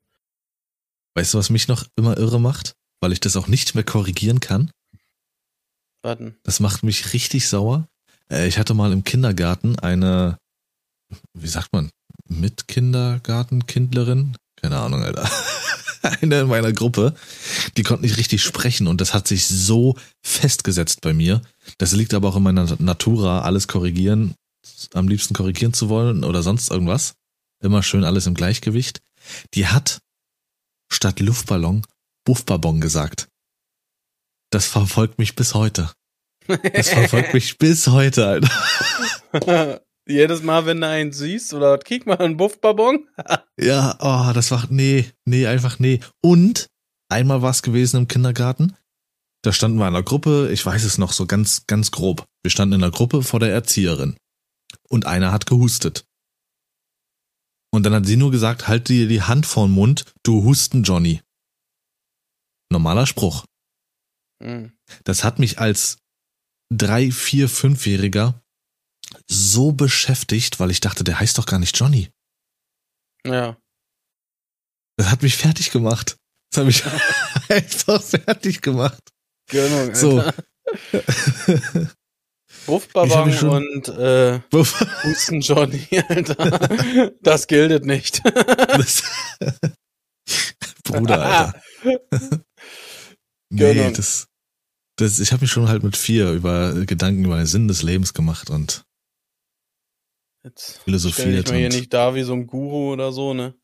Weißt 1.14 1.32
du, 1.32 1.38
was 1.38 1.48
mich 1.48 1.68
noch 1.68 1.86
immer 1.94 2.18
irre 2.18 2.40
macht? 2.40 2.74
Weil 3.00 3.12
ich 3.12 3.20
das 3.20 3.36
auch 3.36 3.46
nicht 3.46 3.76
mehr 3.76 3.84
korrigieren 3.84 4.40
kann. 4.40 4.72
Warten. 6.02 6.36
Das 6.42 6.58
macht 6.58 6.82
mich 6.82 7.12
richtig 7.12 7.48
sauer. 7.48 7.88
Äh, 8.32 8.48
ich 8.48 8.58
hatte 8.58 8.74
mal 8.74 8.92
im 8.92 9.04
Kindergarten 9.04 9.78
eine, 9.78 10.38
wie 11.34 11.48
sagt 11.48 11.68
man, 11.72 11.90
Mitkindergartenkindlerin? 12.28 14.36
Keine 14.60 14.78
Ahnung, 14.78 15.02
Alter. 15.02 15.30
eine 16.02 16.40
in 16.40 16.48
meiner 16.48 16.72
Gruppe, 16.72 17.14
die 17.76 17.84
konnte 17.84 18.02
nicht 18.02 18.16
richtig 18.16 18.42
sprechen 18.42 18.88
und 18.88 19.00
das 19.00 19.14
hat 19.14 19.28
sich 19.28 19.46
so 19.46 19.96
festgesetzt 20.24 21.00
bei 21.00 21.12
mir. 21.12 21.42
Das 21.78 21.92
liegt 21.92 22.14
aber 22.14 22.28
auch 22.28 22.36
in 22.36 22.42
meiner 22.42 22.76
Natura, 22.80 23.42
alles 23.42 23.68
korrigieren, 23.68 24.34
am 24.94 25.06
liebsten 25.06 25.34
korrigieren 25.34 25.74
zu 25.74 25.88
wollen 25.88 26.24
oder 26.24 26.42
sonst 26.42 26.70
irgendwas. 26.70 27.14
Immer 27.62 27.84
schön 27.84 28.04
alles 28.04 28.26
im 28.26 28.34
Gleichgewicht. 28.34 29.00
Die 29.54 29.68
hat 29.68 30.00
statt 30.90 31.20
Luftballon 31.20 31.86
Buffballon 32.24 32.80
gesagt. 32.80 33.28
Das 34.50 34.66
verfolgt 34.66 35.18
mich 35.18 35.34
bis 35.34 35.54
heute. 35.54 35.90
Das 36.72 36.88
verfolgt 36.90 37.34
mich 37.34 37.58
bis 37.58 37.86
heute, 37.88 38.26
Alter. 38.26 39.82
Jedes 40.08 40.42
Mal, 40.42 40.66
wenn 40.66 40.80
du 40.80 40.88
einen 40.88 41.12
siehst, 41.12 41.54
oder 41.54 41.78
kick 41.78 42.06
mal 42.06 42.18
einen 42.18 42.36
Buffballon. 42.36 43.08
Ja, 43.60 43.96
oh, 44.00 44.32
das 44.32 44.50
war, 44.50 44.66
nee, 44.70 45.08
nee, 45.24 45.46
einfach 45.46 45.78
nee. 45.78 46.00
Und 46.20 46.66
einmal 47.08 47.42
war 47.42 47.50
es 47.50 47.62
gewesen 47.62 47.98
im 47.98 48.08
Kindergarten. 48.08 48.76
Da 49.42 49.52
standen 49.52 49.78
wir 49.78 49.86
in 49.86 49.94
einer 49.94 50.02
Gruppe, 50.02 50.50
ich 50.50 50.64
weiß 50.64 50.82
es 50.82 50.98
noch 50.98 51.12
so 51.12 51.26
ganz, 51.26 51.66
ganz 51.66 51.92
grob. 51.92 52.24
Wir 52.42 52.50
standen 52.50 52.76
in 52.76 52.82
einer 52.82 52.90
Gruppe 52.90 53.22
vor 53.22 53.38
der 53.38 53.52
Erzieherin. 53.52 54.16
Und 54.88 55.06
einer 55.06 55.30
hat 55.30 55.46
gehustet. 55.46 56.04
Und 57.72 57.84
dann 57.84 57.94
hat 57.94 58.06
sie 58.06 58.16
nur 58.16 58.30
gesagt, 58.32 58.66
halt 58.68 58.88
dir 58.88 59.06
die 59.06 59.22
Hand 59.22 59.46
vor 59.46 59.66
den 59.66 59.74
Mund, 59.74 60.12
du 60.24 60.42
Husten, 60.44 60.82
Johnny. 60.82 61.20
Normaler 62.70 63.06
Spruch. 63.06 63.44
Hm. 64.42 64.72
Das 65.04 65.22
hat 65.22 65.38
mich 65.38 65.58
als 65.58 65.98
drei, 66.76 67.10
vier, 67.10 67.48
fünfjähriger 67.48 68.40
so 69.28 69.72
beschäftigt, 69.72 70.58
weil 70.60 70.70
ich 70.70 70.80
dachte, 70.80 71.04
der 71.04 71.20
heißt 71.20 71.36
doch 71.38 71.46
gar 71.46 71.58
nicht 71.58 71.78
Johnny. 71.78 72.10
Ja. 73.26 73.56
Das 74.96 75.10
hat 75.10 75.22
mich 75.22 75.36
fertig 75.36 75.70
gemacht. 75.70 76.16
Das 76.50 76.60
hat 76.60 76.66
mich 76.66 76.82
einfach 77.48 78.02
fertig 78.02 78.60
gemacht. 78.60 79.02
Genau. 79.50 79.94
So. 79.94 80.22
Schon- 83.32 83.68
und 83.68 83.88
äh, 83.88 84.40
Husten 84.52 85.40
Johnny, 85.40 85.86
Alter. 86.08 87.10
Das 87.20 87.46
gildet 87.46 87.84
nicht. 87.84 88.22
Das- 88.24 89.02
Bruder, 90.84 91.22
Alter. 91.22 92.44
Nee, 93.50 93.92
das, 93.92 94.26
das, 94.96 95.18
ich 95.18 95.32
habe 95.32 95.42
mich 95.42 95.50
schon 95.50 95.68
halt 95.68 95.82
mit 95.82 95.96
vier 95.96 96.30
über 96.32 96.72
Gedanken 96.86 97.24
über 97.24 97.36
den 97.36 97.46
Sinn 97.46 97.68
des 97.68 97.82
Lebens 97.82 98.14
gemacht 98.14 98.50
und 98.50 98.84
Jetzt 100.44 100.70
stell 100.72 100.82
philosophiert 100.84 101.46
dich 101.46 101.52
mal 101.52 101.58
hier 101.60 101.68
nicht 101.68 101.92
da 101.94 102.14
wie 102.14 102.22
so 102.24 102.32
ein 102.32 102.46
Guru 102.46 102.92
oder 102.92 103.12
so, 103.12 103.32
ne? 103.32 103.54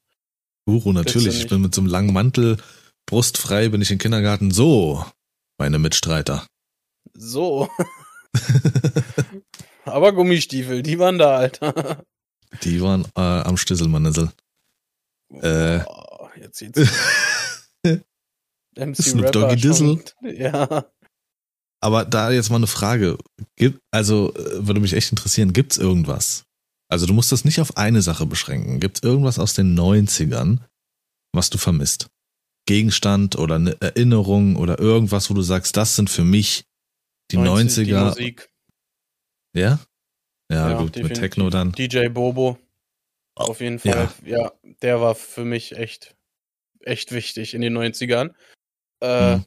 Guru 0.66 0.92
natürlich. 0.92 1.40
Ich 1.40 1.48
bin 1.48 1.60
mit 1.62 1.74
so 1.74 1.80
einem 1.80 1.90
langen 1.90 2.12
Mantel, 2.12 2.56
brustfrei, 3.06 3.68
bin 3.68 3.82
ich 3.82 3.90
im 3.90 3.98
Kindergarten. 3.98 4.50
So, 4.52 5.04
meine 5.58 5.78
Mitstreiter. 5.78 6.46
So. 7.14 7.68
Aber 9.84 10.12
Gummistiefel, 10.12 10.82
die 10.82 10.98
waren 10.98 11.18
da, 11.18 11.36
Alter. 11.36 12.04
Die 12.62 12.80
waren 12.80 13.04
äh, 13.16 13.20
am 13.20 13.56
Stisselmannessel. 13.56 14.30
Äh. 15.30 15.78
Boah, 15.80 16.30
jetzt 16.40 16.58
sieht's 16.58 16.78
MC 18.76 18.96
Snoop 19.02 19.32
Doggy 19.32 19.74
schon- 19.74 20.02
Ja. 20.22 20.86
Aber 21.80 22.04
da 22.04 22.30
jetzt 22.30 22.50
mal 22.50 22.56
eine 22.56 22.66
Frage. 22.66 23.18
Gibt, 23.56 23.80
also, 23.92 24.34
äh, 24.34 24.66
würde 24.66 24.80
mich 24.80 24.92
echt 24.94 25.10
interessieren, 25.12 25.52
gibt's 25.52 25.76
irgendwas? 25.78 26.44
Also, 26.90 27.06
du 27.06 27.12
musst 27.12 27.30
das 27.32 27.44
nicht 27.44 27.60
auf 27.60 27.76
eine 27.76 28.02
Sache 28.02 28.26
beschränken. 28.26 28.80
Gibt's 28.80 29.02
irgendwas 29.02 29.38
aus 29.38 29.54
den 29.54 29.78
90ern, 29.78 30.58
was 31.32 31.50
du 31.50 31.58
vermisst? 31.58 32.08
Gegenstand 32.66 33.36
oder 33.36 33.54
eine 33.56 33.80
Erinnerung 33.80 34.56
oder 34.56 34.78
irgendwas, 34.78 35.30
wo 35.30 35.34
du 35.34 35.42
sagst, 35.42 35.76
das 35.76 35.96
sind 35.96 36.10
für 36.10 36.24
mich 36.24 36.64
die 37.30 37.36
90, 37.36 37.88
90er. 37.88 38.04
Musik. 38.08 38.50
ja? 39.54 39.78
Ja, 40.50 40.70
Ja, 40.70 40.78
gut, 40.80 40.96
mit. 40.96 41.14
Techno 41.14 41.50
dann. 41.50 41.72
DJ 41.72 42.08
Bobo. 42.08 42.58
Auf 43.34 43.60
jeden 43.60 43.78
Fall. 43.78 44.10
Ja. 44.24 44.52
der 44.82 45.00
war 45.00 45.14
für 45.14 45.44
mich 45.44 45.76
echt, 45.76 46.16
echt 46.80 47.12
wichtig 47.12 47.54
in 47.54 47.60
den 47.60 47.76
90ern. 47.76 48.34
Äh, 49.00 49.36
Mhm. 49.36 49.44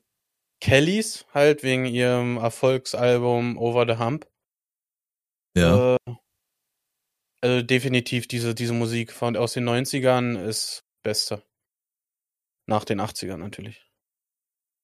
Kellys 0.61 1.25
halt 1.33 1.63
wegen 1.63 1.85
ihrem 1.85 2.37
Erfolgsalbum 2.37 3.57
Over 3.57 3.85
the 3.87 3.99
Hump. 3.99 4.27
Ja. 5.57 5.95
Äh, 5.95 6.15
also 7.43 7.65
definitiv 7.65 8.27
diese, 8.27 8.53
diese 8.53 8.73
Musik 8.73 9.11
von, 9.11 9.35
aus 9.35 9.53
den 9.53 9.67
90ern 9.67 10.39
ist 10.41 10.85
beste. 11.03 11.43
Nach 12.67 12.85
den 12.85 13.01
80ern 13.01 13.37
natürlich. 13.37 13.89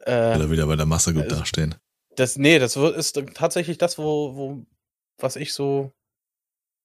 äh, 0.00 0.34
Oder 0.36 0.50
wieder 0.50 0.66
bei 0.66 0.76
der 0.76 0.86
Masse 0.86 1.12
gut 1.12 1.24
also- 1.24 1.36
dastehen. 1.36 1.74
Das, 2.16 2.36
nee, 2.36 2.58
das 2.58 2.74
ist 2.74 3.22
tatsächlich 3.34 3.78
das, 3.78 3.96
wo, 3.96 4.34
wo, 4.34 4.66
was 5.20 5.36
ich 5.36 5.52
so, 5.52 5.92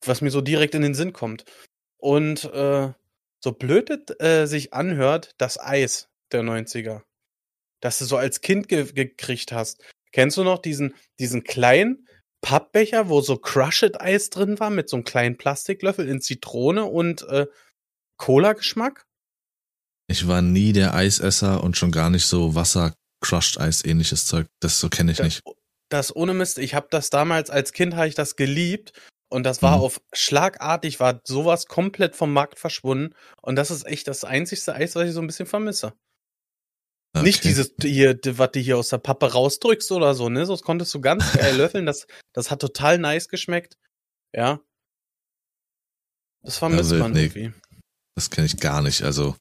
was 0.05 0.21
mir 0.21 0.29
so 0.29 0.41
direkt 0.41 0.75
in 0.75 0.83
den 0.83 0.93
Sinn 0.93 1.11
kommt. 1.11 1.45
Und 1.97 2.43
äh, 2.43 2.93
so 3.43 3.51
blöd 3.51 3.89
äh, 4.21 4.45
sich 4.45 4.73
anhört, 4.73 5.33
das 5.39 5.59
Eis 5.59 6.11
der 6.31 6.43
90er, 6.43 7.01
das 7.83 7.97
du 7.97 8.05
so 8.05 8.15
als 8.15 8.39
Kind 8.39 8.69
ge 8.69 8.91
gekriegt 8.93 9.51
hast. 9.51 9.83
Kennst 10.13 10.37
du 10.37 10.43
noch 10.43 10.59
diesen, 10.59 10.93
diesen 11.19 11.43
kleinen 11.43 12.07
Pappbecher, 12.41 13.09
wo 13.09 13.19
so 13.19 13.37
Crush-It-Eis 13.37 14.29
drin 14.29 14.59
war, 14.59 14.69
mit 14.69 14.89
so 14.89 14.95
einem 14.95 15.03
kleinen 15.03 15.37
Plastiklöffel 15.37 16.07
in 16.07 16.21
Zitrone 16.21 16.85
und 16.85 17.23
äh, 17.23 17.47
Cola-Geschmack? 18.17 19.05
Ich 20.07 20.27
war 20.27 20.41
nie 20.41 20.71
der 20.71 20.93
Eisesser 20.93 21.63
und 21.63 21.75
schon 21.75 21.91
gar 21.91 22.09
nicht 22.09 22.25
so 22.25 22.55
Wasser 22.55 22.93
Crushed 23.21 23.59
Eis 23.59 23.83
ähnliches 23.83 24.25
Zeug. 24.27 24.47
Das 24.61 24.79
so 24.79 24.87
kenne 24.87 25.11
ich 25.11 25.17
das, 25.17 25.25
nicht. 25.25 25.43
Das 25.89 26.15
ohne 26.15 26.33
Mist, 26.33 26.59
ich 26.59 26.75
habe 26.75 26.87
das 26.89 27.09
damals 27.09 27.49
als 27.49 27.73
Kind 27.73 27.95
habe 27.95 28.07
ich 28.07 28.15
das 28.15 28.37
geliebt 28.37 28.93
und 29.29 29.43
das 29.43 29.61
war 29.61 29.77
mhm. 29.77 29.83
auf 29.83 30.01
schlagartig 30.13 30.99
war 31.01 31.19
sowas 31.25 31.65
komplett 31.65 32.15
vom 32.15 32.31
Markt 32.31 32.59
verschwunden 32.59 33.13
und 33.41 33.57
das 33.57 33.71
ist 33.71 33.85
echt 33.85 34.07
das 34.07 34.23
einzigste 34.23 34.73
Eis, 34.73 34.95
was 34.95 35.07
ich 35.07 35.13
so 35.13 35.21
ein 35.21 35.27
bisschen 35.27 35.47
vermisse. 35.47 35.93
Okay. 37.15 37.25
Nicht 37.25 37.43
dieses 37.43 37.71
hier, 37.79 38.19
was 38.23 38.51
du 38.51 38.59
hier 38.59 38.77
aus 38.77 38.89
der 38.89 38.97
Pappe 38.97 39.31
rausdrückst 39.31 39.91
oder 39.91 40.15
so, 40.15 40.29
ne? 40.29 40.47
So 40.47 40.57
konntest 40.57 40.93
du 40.95 41.01
ganz 41.01 41.33
geil 41.33 41.55
löffeln. 41.57 41.85
Das, 41.85 42.07
das 42.33 42.49
hat 42.49 42.59
total 42.59 42.97
nice 42.97 43.27
geschmeckt. 43.27 43.77
Ja. 44.33 44.59
Das 46.41 46.57
vermisst 46.57 46.91
also, 46.91 46.97
man 46.97 47.11
nee, 47.11 47.25
irgendwie. 47.25 47.53
Das 48.15 48.31
kenne 48.31 48.47
ich 48.47 48.57
gar 48.57 48.81
nicht. 48.81 49.03
Also 49.03 49.35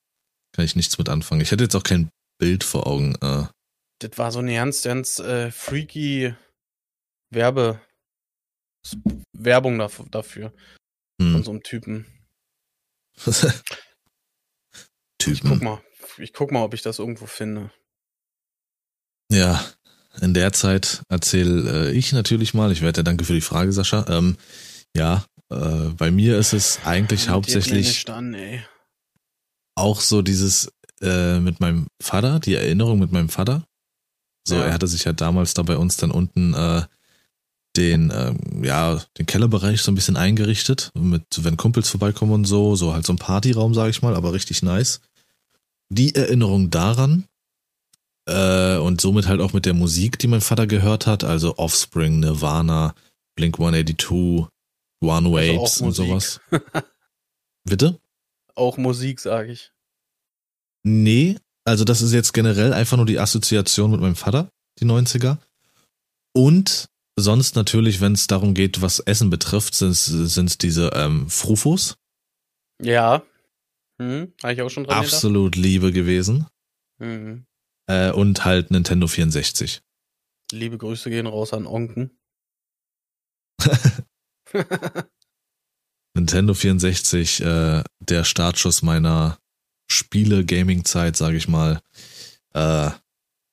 kann 0.54 0.66
ich 0.66 0.76
nichts 0.76 0.98
mit 0.98 1.08
anfangen. 1.08 1.40
Ich 1.40 1.50
hätte 1.50 1.64
jetzt 1.64 1.74
auch 1.74 1.82
kein 1.82 2.10
Bild 2.38 2.62
vor 2.62 2.86
Augen. 2.86 3.14
Äh. 3.22 3.46
Das 4.00 4.18
war 4.18 4.30
so 4.32 4.40
eine 4.40 4.54
ganz, 4.54 4.82
ganz 4.82 5.18
äh, 5.18 5.50
freaky 5.50 6.34
Werbe 7.30 7.80
Werbung 9.32 9.78
dafür. 10.10 10.52
Hm. 11.20 11.32
Von 11.32 11.42
so 11.42 11.50
einem 11.52 11.62
Typen. 11.62 12.06
Typen. 15.18 15.32
Ich 15.32 15.42
guck 15.42 15.62
mal. 15.62 15.82
Ich 16.18 16.32
guck 16.32 16.52
mal, 16.52 16.62
ob 16.62 16.74
ich 16.74 16.82
das 16.82 16.98
irgendwo 16.98 17.26
finde. 17.26 17.70
Ja, 19.30 19.64
in 20.20 20.34
der 20.34 20.52
Zeit 20.52 21.02
erzähle 21.08 21.88
äh, 21.88 21.92
ich 21.92 22.12
natürlich 22.12 22.54
mal. 22.54 22.70
Ich 22.70 22.82
werde 22.82 23.00
ja 23.00 23.02
danke 23.02 23.24
für 23.24 23.32
die 23.32 23.40
Frage, 23.40 23.72
Sascha. 23.72 24.04
Ähm, 24.08 24.36
ja, 24.94 25.24
äh, 25.50 25.88
bei 25.96 26.10
mir 26.10 26.38
ist 26.38 26.52
es 26.52 26.80
eigentlich 26.84 27.28
hauptsächlich 27.28 28.08
an, 28.10 28.36
auch 29.74 30.00
so 30.00 30.22
dieses 30.22 30.70
äh, 31.00 31.40
mit 31.40 31.60
meinem 31.60 31.86
Vater, 32.00 32.40
die 32.40 32.54
Erinnerung 32.54 32.98
mit 32.98 33.12
meinem 33.12 33.30
Vater. 33.30 33.64
So, 34.46 34.56
ja. 34.56 34.64
er 34.64 34.74
hatte 34.74 34.86
sich 34.86 35.04
ja 35.04 35.12
damals 35.12 35.54
da 35.54 35.62
bei 35.62 35.76
uns 35.76 35.96
dann 35.96 36.10
unten 36.10 36.52
äh, 36.52 36.82
den, 37.76 38.12
ähm, 38.14 38.64
ja, 38.64 39.00
den 39.18 39.26
Kellerbereich 39.26 39.80
so 39.80 39.90
ein 39.90 39.94
bisschen 39.94 40.16
eingerichtet, 40.16 40.90
mit, 40.94 41.24
wenn 41.38 41.56
Kumpels 41.56 41.88
vorbeikommen 41.88 42.32
und 42.32 42.44
so, 42.44 42.76
so 42.76 42.92
halt 42.92 43.06
so 43.06 43.12
ein 43.12 43.18
Partyraum, 43.18 43.72
sag 43.72 43.88
ich 43.88 44.02
mal, 44.02 44.14
aber 44.14 44.32
richtig 44.32 44.62
nice. 44.62 45.00
Die 45.94 46.14
Erinnerung 46.14 46.70
daran, 46.70 47.26
äh, 48.26 48.76
und 48.76 49.00
somit 49.00 49.26
halt 49.26 49.40
auch 49.40 49.52
mit 49.52 49.66
der 49.66 49.74
Musik, 49.74 50.18
die 50.18 50.28
mein 50.28 50.40
Vater 50.40 50.66
gehört 50.66 51.06
hat, 51.06 51.24
also 51.24 51.58
Offspring, 51.58 52.20
Nirvana, 52.20 52.94
Blink 53.36 53.58
182, 53.58 54.10
One 54.10 54.48
also 55.02 55.32
Waves 55.32 55.82
also 55.82 55.84
und 55.84 55.92
sowas. 55.92 56.40
Bitte? 57.64 57.98
Auch 58.54 58.76
Musik, 58.76 59.20
sage 59.20 59.52
ich. 59.52 59.72
Nee, 60.84 61.36
also 61.64 61.84
das 61.84 62.02
ist 62.02 62.12
jetzt 62.12 62.32
generell 62.32 62.72
einfach 62.72 62.96
nur 62.96 63.06
die 63.06 63.18
Assoziation 63.18 63.90
mit 63.90 64.00
meinem 64.00 64.16
Vater, 64.16 64.50
die 64.78 64.84
90er. 64.84 65.38
Und 66.34 66.86
sonst 67.16 67.56
natürlich, 67.56 68.00
wenn 68.00 68.12
es 68.12 68.26
darum 68.26 68.54
geht, 68.54 68.82
was 68.82 69.00
Essen 69.00 69.30
betrifft, 69.30 69.74
sind 69.74 69.90
es 69.92 70.58
diese 70.58 70.88
ähm, 70.94 71.28
Frufos. 71.28 71.96
Ja. 72.80 73.22
Hm, 74.02 74.32
habe 74.42 74.52
ich 74.52 74.62
auch 74.62 74.70
schon 74.70 74.84
dran 74.84 74.98
Absolut 74.98 75.52
gedacht. 75.52 75.64
Liebe 75.64 75.92
gewesen. 75.92 76.46
Mhm. 76.98 77.46
Äh, 77.86 78.10
und 78.10 78.44
halt 78.44 78.70
Nintendo 78.70 79.06
64. 79.06 79.82
Liebe 80.52 80.78
Grüße 80.78 81.10
gehen 81.10 81.26
raus 81.26 81.52
an 81.52 81.66
Onken. 81.66 82.10
Nintendo 86.14 86.54
64, 86.54 87.40
äh, 87.40 87.82
der 88.00 88.24
Startschuss 88.24 88.82
meiner 88.82 89.38
Spiele-Gaming-Zeit, 89.90 91.16
sage 91.16 91.36
ich 91.36 91.48
mal. 91.48 91.80
Äh, 92.54 92.90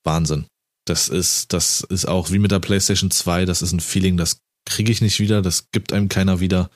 Wahnsinn. 0.04 0.48
Das 0.86 1.08
ist, 1.08 1.54
das 1.54 1.82
ist 1.82 2.06
auch 2.06 2.32
wie 2.32 2.40
mit 2.40 2.52
der 2.52 2.60
PlayStation 2.60 3.12
2, 3.12 3.46
das 3.46 3.62
ist 3.62 3.72
ein 3.72 3.80
Feeling, 3.80 4.18
das 4.18 4.42
kriege 4.66 4.92
ich 4.92 5.02
nicht 5.02 5.20
wieder, 5.20 5.42
das 5.42 5.72
gibt 5.72 5.94
einem 5.94 6.10
keiner 6.10 6.40
wieder. 6.40 6.70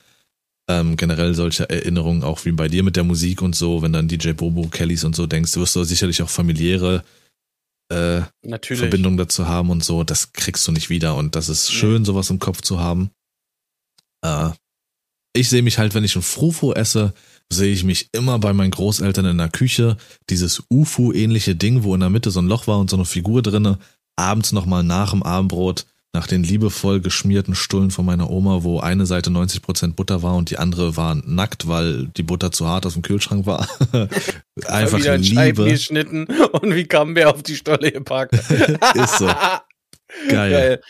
Ähm, 0.66 0.96
generell 0.96 1.34
solche 1.34 1.68
Erinnerungen, 1.68 2.22
auch 2.22 2.44
wie 2.46 2.52
bei 2.52 2.68
dir 2.68 2.82
mit 2.82 2.96
der 2.96 3.04
Musik 3.04 3.42
und 3.42 3.54
so, 3.54 3.82
wenn 3.82 3.92
dann 3.92 4.08
DJ 4.08 4.32
Bobo, 4.32 4.68
Kellys 4.68 5.04
und 5.04 5.14
so 5.14 5.26
denkst, 5.26 5.56
wirst 5.56 5.76
du 5.76 5.84
sicherlich 5.84 6.22
auch 6.22 6.30
familiäre 6.30 7.04
äh, 7.90 8.22
Verbindung 8.62 9.18
dazu 9.18 9.46
haben 9.46 9.70
und 9.70 9.84
so, 9.84 10.04
das 10.04 10.32
kriegst 10.32 10.66
du 10.66 10.72
nicht 10.72 10.88
wieder 10.88 11.16
und 11.16 11.36
das 11.36 11.48
ist 11.48 11.70
schön, 11.70 12.02
ja. 12.02 12.04
sowas 12.06 12.30
im 12.30 12.38
Kopf 12.38 12.62
zu 12.62 12.80
haben. 12.80 13.10
Äh, 14.24 14.50
ich 15.36 15.48
sehe 15.48 15.62
mich 15.62 15.78
halt, 15.78 15.94
wenn 15.94 16.04
ich 16.04 16.16
ein 16.16 16.22
Frufo 16.22 16.72
esse, 16.72 17.12
sehe 17.52 17.72
ich 17.72 17.84
mich 17.84 18.08
immer 18.12 18.38
bei 18.38 18.52
meinen 18.52 18.70
Großeltern 18.70 19.26
in 19.26 19.38
der 19.38 19.50
Küche, 19.50 19.96
dieses 20.30 20.62
UFO-ähnliche 20.70 21.56
Ding, 21.56 21.82
wo 21.82 21.94
in 21.94 22.00
der 22.00 22.10
Mitte 22.10 22.30
so 22.30 22.40
ein 22.40 22.46
Loch 22.46 22.66
war 22.66 22.78
und 22.78 22.88
so 22.88 22.96
eine 22.96 23.04
Figur 23.04 23.42
drinne, 23.42 23.78
abends 24.16 24.52
nochmal 24.52 24.82
nach 24.82 25.10
dem 25.10 25.22
Abendbrot, 25.22 25.86
nach 26.14 26.28
den 26.28 26.44
liebevoll 26.44 27.00
geschmierten 27.00 27.56
Stullen 27.56 27.90
von 27.90 28.06
meiner 28.06 28.30
Oma, 28.30 28.62
wo 28.62 28.78
eine 28.78 29.04
Seite 29.04 29.30
90% 29.30 29.94
Butter 29.94 30.22
war 30.22 30.36
und 30.36 30.48
die 30.48 30.58
andere 30.58 30.96
war 30.96 31.16
nackt, 31.16 31.66
weil 31.66 32.06
die 32.06 32.22
Butter 32.22 32.52
zu 32.52 32.68
hart 32.68 32.86
aus 32.86 32.92
dem 32.92 33.02
Kühlschrank 33.02 33.46
war. 33.46 33.68
Einfach 34.64 34.98
wieder 34.98 35.18
Liebe. 35.18 35.34
Scheiben 35.34 35.64
geschnitten 35.68 36.24
und 36.52 36.72
wie 36.72 36.84
kam 36.84 37.16
wer 37.16 37.30
auf 37.30 37.42
die 37.42 37.56
Stolle 37.56 37.90
gepackt. 37.90 38.32
Ist 38.94 39.18
so. 39.18 39.26
Geil. 39.26 39.60
Geil. 40.28 40.82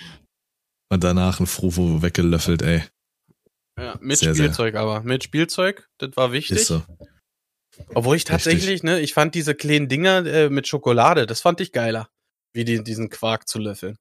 Und 0.91 1.03
danach 1.03 1.41
ein 1.41 1.47
Frufo 1.47 2.03
weggelöffelt, 2.03 2.61
ey. 2.61 2.83
Ja, 3.81 3.99
mit 4.03 4.19
sehr, 4.19 4.35
Spielzeug 4.35 4.75
sehr. 4.75 4.83
aber. 4.83 5.01
Mit 5.01 5.25
Spielzeug, 5.25 5.89
das 5.99 6.11
war 6.17 6.33
wichtig. 6.33 6.59
Ist 6.59 6.67
so. 6.67 6.83
Obwohl 7.95 8.17
ich 8.17 8.25
tatsächlich, 8.25 8.69
Richtig. 8.69 8.83
ne, 8.83 9.01
ich 9.01 9.15
fand 9.15 9.35
diese 9.35 9.55
kleinen 9.55 9.89
Dinger 9.89 10.27
äh, 10.27 10.51
mit 10.51 10.69
Schokolade, 10.69 11.25
das 11.25 11.41
fand 11.41 11.63
ich 11.63 11.73
geiler. 11.73 12.11
Wie 12.53 12.65
die, 12.65 12.85
diesen 12.85 13.09
Quark 13.09 13.49
zu 13.49 13.59
löffeln. 13.59 13.97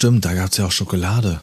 Stimmt, 0.00 0.24
da 0.24 0.32
gab's 0.32 0.56
ja 0.56 0.64
auch 0.64 0.72
Schokolade. 0.72 1.42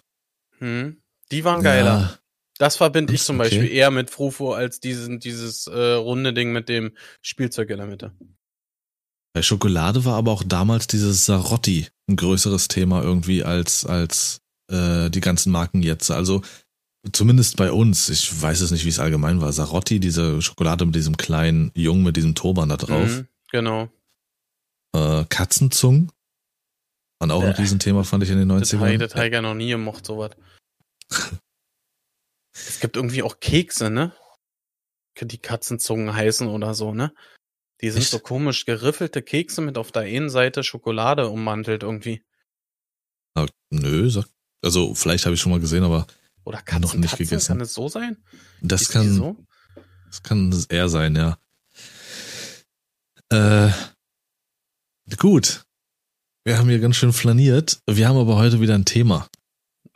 Hm, 0.58 0.98
die 1.32 1.44
waren 1.44 1.62
geiler. 1.62 2.00
Ja. 2.00 2.20
Das 2.58 2.76
verbinde 2.76 3.14
ich 3.14 3.22
zum 3.22 3.40
okay. 3.40 3.50
Beispiel 3.50 3.72
eher 3.72 3.92
mit 3.92 4.10
Frufo 4.10 4.54
als 4.54 4.80
diesen, 4.80 5.20
dieses 5.20 5.68
äh, 5.68 5.92
runde 5.94 6.34
Ding 6.34 6.54
mit 6.54 6.68
dem 6.68 6.94
Spielzeug 7.22 7.70
in 7.70 7.78
der 7.78 7.86
Mitte. 7.86 8.14
Bei 9.34 9.44
Schokolade 9.44 10.06
war 10.06 10.16
aber 10.16 10.32
auch 10.32 10.42
damals 10.44 10.88
dieses 10.88 11.28
Sarotti 11.28 11.86
ein 12.10 12.16
größeres 12.16 12.68
Thema 12.68 13.04
irgendwie 13.04 13.44
als, 13.44 13.86
als 13.86 14.42
äh, 14.72 15.12
die 15.12 15.22
ganzen 15.22 15.52
Marken 15.52 15.84
jetzt. 15.84 16.10
Also 16.10 16.42
zumindest 17.12 17.58
bei 17.58 17.72
uns, 17.72 18.10
ich 18.10 18.42
weiß 18.42 18.62
es 18.62 18.72
nicht, 18.72 18.86
wie 18.86 18.90
es 18.90 18.98
allgemein 18.98 19.40
war. 19.40 19.54
Sarotti, 19.54 20.00
diese 20.00 20.42
Schokolade 20.42 20.84
mit 20.84 20.96
diesem 20.96 21.16
kleinen 21.16 21.70
Jungen 21.76 22.02
mit 22.02 22.18
diesem 22.18 22.34
Turban 22.34 22.70
da 22.70 22.78
drauf. 22.78 23.18
Mhm, 23.18 23.28
genau. 23.52 23.90
Äh, 24.96 25.26
Katzenzungen 25.30 26.12
waren 27.20 27.32
auch 27.32 27.44
äh, 27.44 27.48
ein 27.48 27.54
Riesenthema, 27.54 28.04
fand 28.04 28.24
ich 28.24 28.30
in 28.30 28.38
den 28.38 28.52
90ern. 28.52 28.98
Das 28.98 29.16
habe 29.16 29.28
ich 29.28 29.34
ja 29.34 29.42
noch 29.42 29.56
nie 29.56 29.70
gemocht, 29.70 30.06
sowas. 30.06 30.32
es 32.54 32.80
gibt 32.80 32.96
irgendwie 32.96 33.24
auch 33.24 33.40
Kekse, 33.40 33.90
ne? 33.90 34.14
Die 35.20 35.40
Katzenzungen 35.40 36.14
heißen 36.14 36.48
oder 36.48 36.74
so, 36.76 36.94
ne? 36.94 37.14
Die 37.82 37.90
sind 37.90 38.02
Echt? 38.02 38.12
so 38.12 38.20
komisch 38.20 38.66
geriffelte 38.66 39.22
Kekse 39.22 39.62
mit 39.62 39.78
auf 39.78 39.92
der 39.92 40.04
einen 40.04 40.30
Seite 40.30 40.64
Schokolade 40.64 41.30
ummantelt 41.30 41.84
irgendwie. 41.84 42.24
Na, 43.36 43.46
nö, 43.70 44.10
sag, 44.10 44.26
also 44.64 44.96
vielleicht 44.96 45.26
habe 45.26 45.36
ich 45.36 45.42
schon 45.42 45.52
mal 45.52 45.60
gesehen, 45.60 45.84
aber 45.84 46.08
oder 46.44 46.62
Katzen, 46.62 46.82
noch 46.82 46.94
nicht 46.96 47.10
Katzen, 47.12 47.26
gegessen. 47.26 47.48
Kann 47.50 47.62
es 47.62 47.74
so 47.74 47.88
sein? 47.88 48.18
Das 48.62 48.82
Ist 48.84 48.92
kann, 48.92 49.14
so? 49.14 49.36
das 50.08 50.24
kann 50.24 50.66
eher 50.70 50.90
sein, 50.90 51.16
ja. 51.16 51.38
Äh, 53.30 53.72
gut. 55.18 55.67
Wir 56.48 56.58
haben 56.58 56.70
hier 56.70 56.80
ganz 56.80 56.96
schön 56.96 57.12
flaniert. 57.12 57.82
Wir 57.88 58.08
haben 58.08 58.16
aber 58.16 58.38
heute 58.38 58.62
wieder 58.62 58.74
ein 58.74 58.86
Thema. 58.86 59.28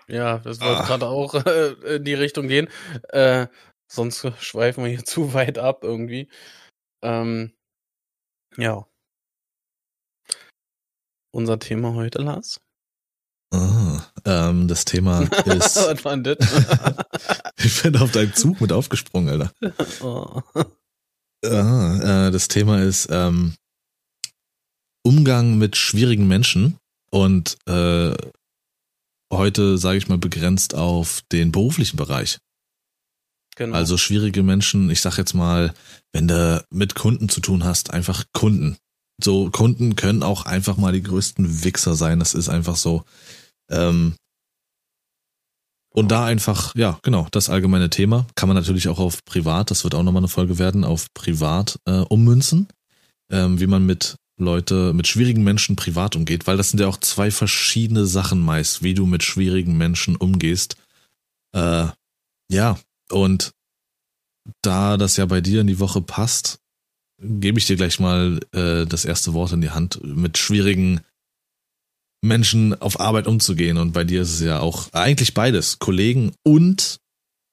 Ja, 0.10 0.40
das 0.40 0.60
wollte 0.60 0.82
ah. 0.82 0.86
gerade 0.86 1.08
auch 1.08 1.34
äh, 1.34 1.96
in 1.96 2.04
die 2.04 2.14
Richtung 2.14 2.50
gehen. 2.50 2.68
Äh, 3.08 3.48
sonst 3.90 4.28
schweifen 4.42 4.84
wir 4.84 4.92
hier 4.92 5.06
zu 5.06 5.34
weit 5.34 5.58
ab 5.58 5.86
irgendwie. 5.86 6.28
Ähm, 7.02 7.54
ja. 8.58 8.86
Unser 11.34 11.58
Thema 11.58 11.94
heute, 11.94 12.22
Lars? 12.22 12.60
Ah, 13.54 14.02
ähm, 14.26 14.68
das 14.68 14.84
Thema 14.84 15.22
ist. 15.46 15.78
Was 15.78 16.04
war 16.04 16.18
denn 16.18 16.36
ich 17.60 17.82
bin 17.82 17.96
auf 17.96 18.12
deinen 18.12 18.34
Zug 18.34 18.60
mit 18.60 18.74
aufgesprungen, 18.74 19.30
Alter. 19.30 19.54
Oh. 20.02 20.42
Ah, 21.46 22.28
äh, 22.28 22.32
das 22.32 22.50
Thema 22.50 22.84
ist 22.84 23.08
ähm, 23.10 23.56
Umgang 25.04 25.58
mit 25.58 25.76
schwierigen 25.76 26.28
Menschen. 26.28 26.78
Und 27.12 27.58
äh, 27.68 28.14
heute, 29.32 29.78
sage 29.78 29.98
ich 29.98 30.08
mal, 30.08 30.18
begrenzt 30.18 30.76
auf 30.76 31.22
den 31.32 31.52
beruflichen 31.52 31.98
Bereich. 31.98 32.40
Genau. 33.56 33.76
Also 33.76 33.98
schwierige 33.98 34.44
Menschen, 34.44 34.90
ich 34.90 35.02
sag 35.02 35.18
jetzt 35.18 35.34
mal, 35.34 35.74
wenn 36.14 36.28
du 36.28 36.64
mit 36.70 36.96
Kunden 36.96 37.30
zu 37.30 37.42
tun 37.42 37.64
hast, 37.64 37.92
einfach 37.92 38.24
Kunden. 38.34 38.78
So, 39.22 39.50
Kunden 39.52 39.96
können 39.96 40.24
auch 40.24 40.46
einfach 40.46 40.78
mal 40.78 40.94
die 40.94 41.04
größten 41.04 41.64
Wichser 41.64 41.96
sein. 41.96 42.20
Das 42.20 42.34
ist 42.34 42.50
einfach 42.50 42.76
so. 42.76 43.04
Ähm, 43.70 44.16
und 45.94 46.10
da 46.10 46.26
einfach, 46.26 46.74
ja, 46.76 47.00
genau, 47.04 47.28
das 47.32 47.50
allgemeine 47.50 47.90
Thema 47.90 48.26
kann 48.36 48.48
man 48.48 48.56
natürlich 48.56 48.88
auch 48.88 49.00
auf 49.00 49.26
Privat, 49.26 49.72
das 49.72 49.84
wird 49.84 49.94
auch 49.94 50.04
nochmal 50.04 50.22
eine 50.22 50.30
Folge 50.30 50.58
werden, 50.58 50.86
auf 50.86 51.14
Privat 51.14 51.80
äh, 51.86 52.00
ummünzen, 52.00 52.70
ähm, 53.30 53.60
wie 53.60 53.68
man 53.68 53.86
mit 53.86 54.16
Leute, 54.42 54.94
mit 54.94 55.08
schwierigen 55.08 55.44
Menschen 55.44 55.76
privat 55.76 56.16
umgeht, 56.16 56.48
weil 56.48 56.58
das 56.58 56.72
sind 56.72 56.80
ja 56.80 56.88
auch 56.88 56.98
zwei 56.98 57.32
verschiedene 57.32 58.06
Sachen 58.06 58.42
meist, 58.42 58.84
wie 58.84 58.94
du 58.94 59.06
mit 59.06 59.24
schwierigen 59.24 59.78
Menschen 59.78 60.16
umgehst. 60.16 60.76
Äh, 61.54 61.88
ja, 62.50 62.80
und 63.10 63.52
da 64.62 64.98
das 64.98 65.18
ja 65.18 65.26
bei 65.26 65.42
dir 65.42 65.62
in 65.62 65.68
die 65.68 65.80
Woche 65.80 66.02
passt, 66.02 66.60
gebe 67.20 67.60
ich 67.60 67.68
dir 67.68 67.76
gleich 67.76 68.00
mal 68.00 68.40
äh, 68.54 68.86
das 68.86 69.06
erste 69.06 69.34
Wort 69.34 69.52
in 69.52 69.62
die 69.62 69.70
Hand, 69.70 70.04
mit 70.04 70.38
schwierigen 70.38 71.02
Menschen 72.22 72.80
auf 72.80 73.00
Arbeit 73.00 73.28
umzugehen. 73.28 73.78
Und 73.78 73.94
bei 73.94 74.04
dir 74.04 74.24
ist 74.24 74.34
es 74.34 74.42
ja 74.42 74.60
auch 74.60 74.92
eigentlich 74.94 75.34
beides, 75.34 75.80
Kollegen 75.80 76.34
und 76.44 77.00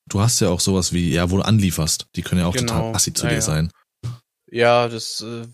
du 0.08 0.20
hast 0.20 0.40
ja 0.40 0.48
auch 0.48 0.60
sowas 0.60 0.92
wie, 0.92 1.12
ja, 1.12 1.30
wo 1.30 1.36
du 1.36 1.42
anlieferst. 1.42 2.06
Die 2.16 2.22
können 2.22 2.40
ja 2.40 2.46
auch 2.46 2.54
genau. 2.54 2.72
total 2.72 2.94
assi 2.94 3.12
zu 3.12 3.24
ja, 3.24 3.30
dir 3.30 3.36
ja. 3.36 3.42
sein. 3.42 3.70
Ja, 4.50 4.88
das, 4.88 5.20
äh, 5.20 5.46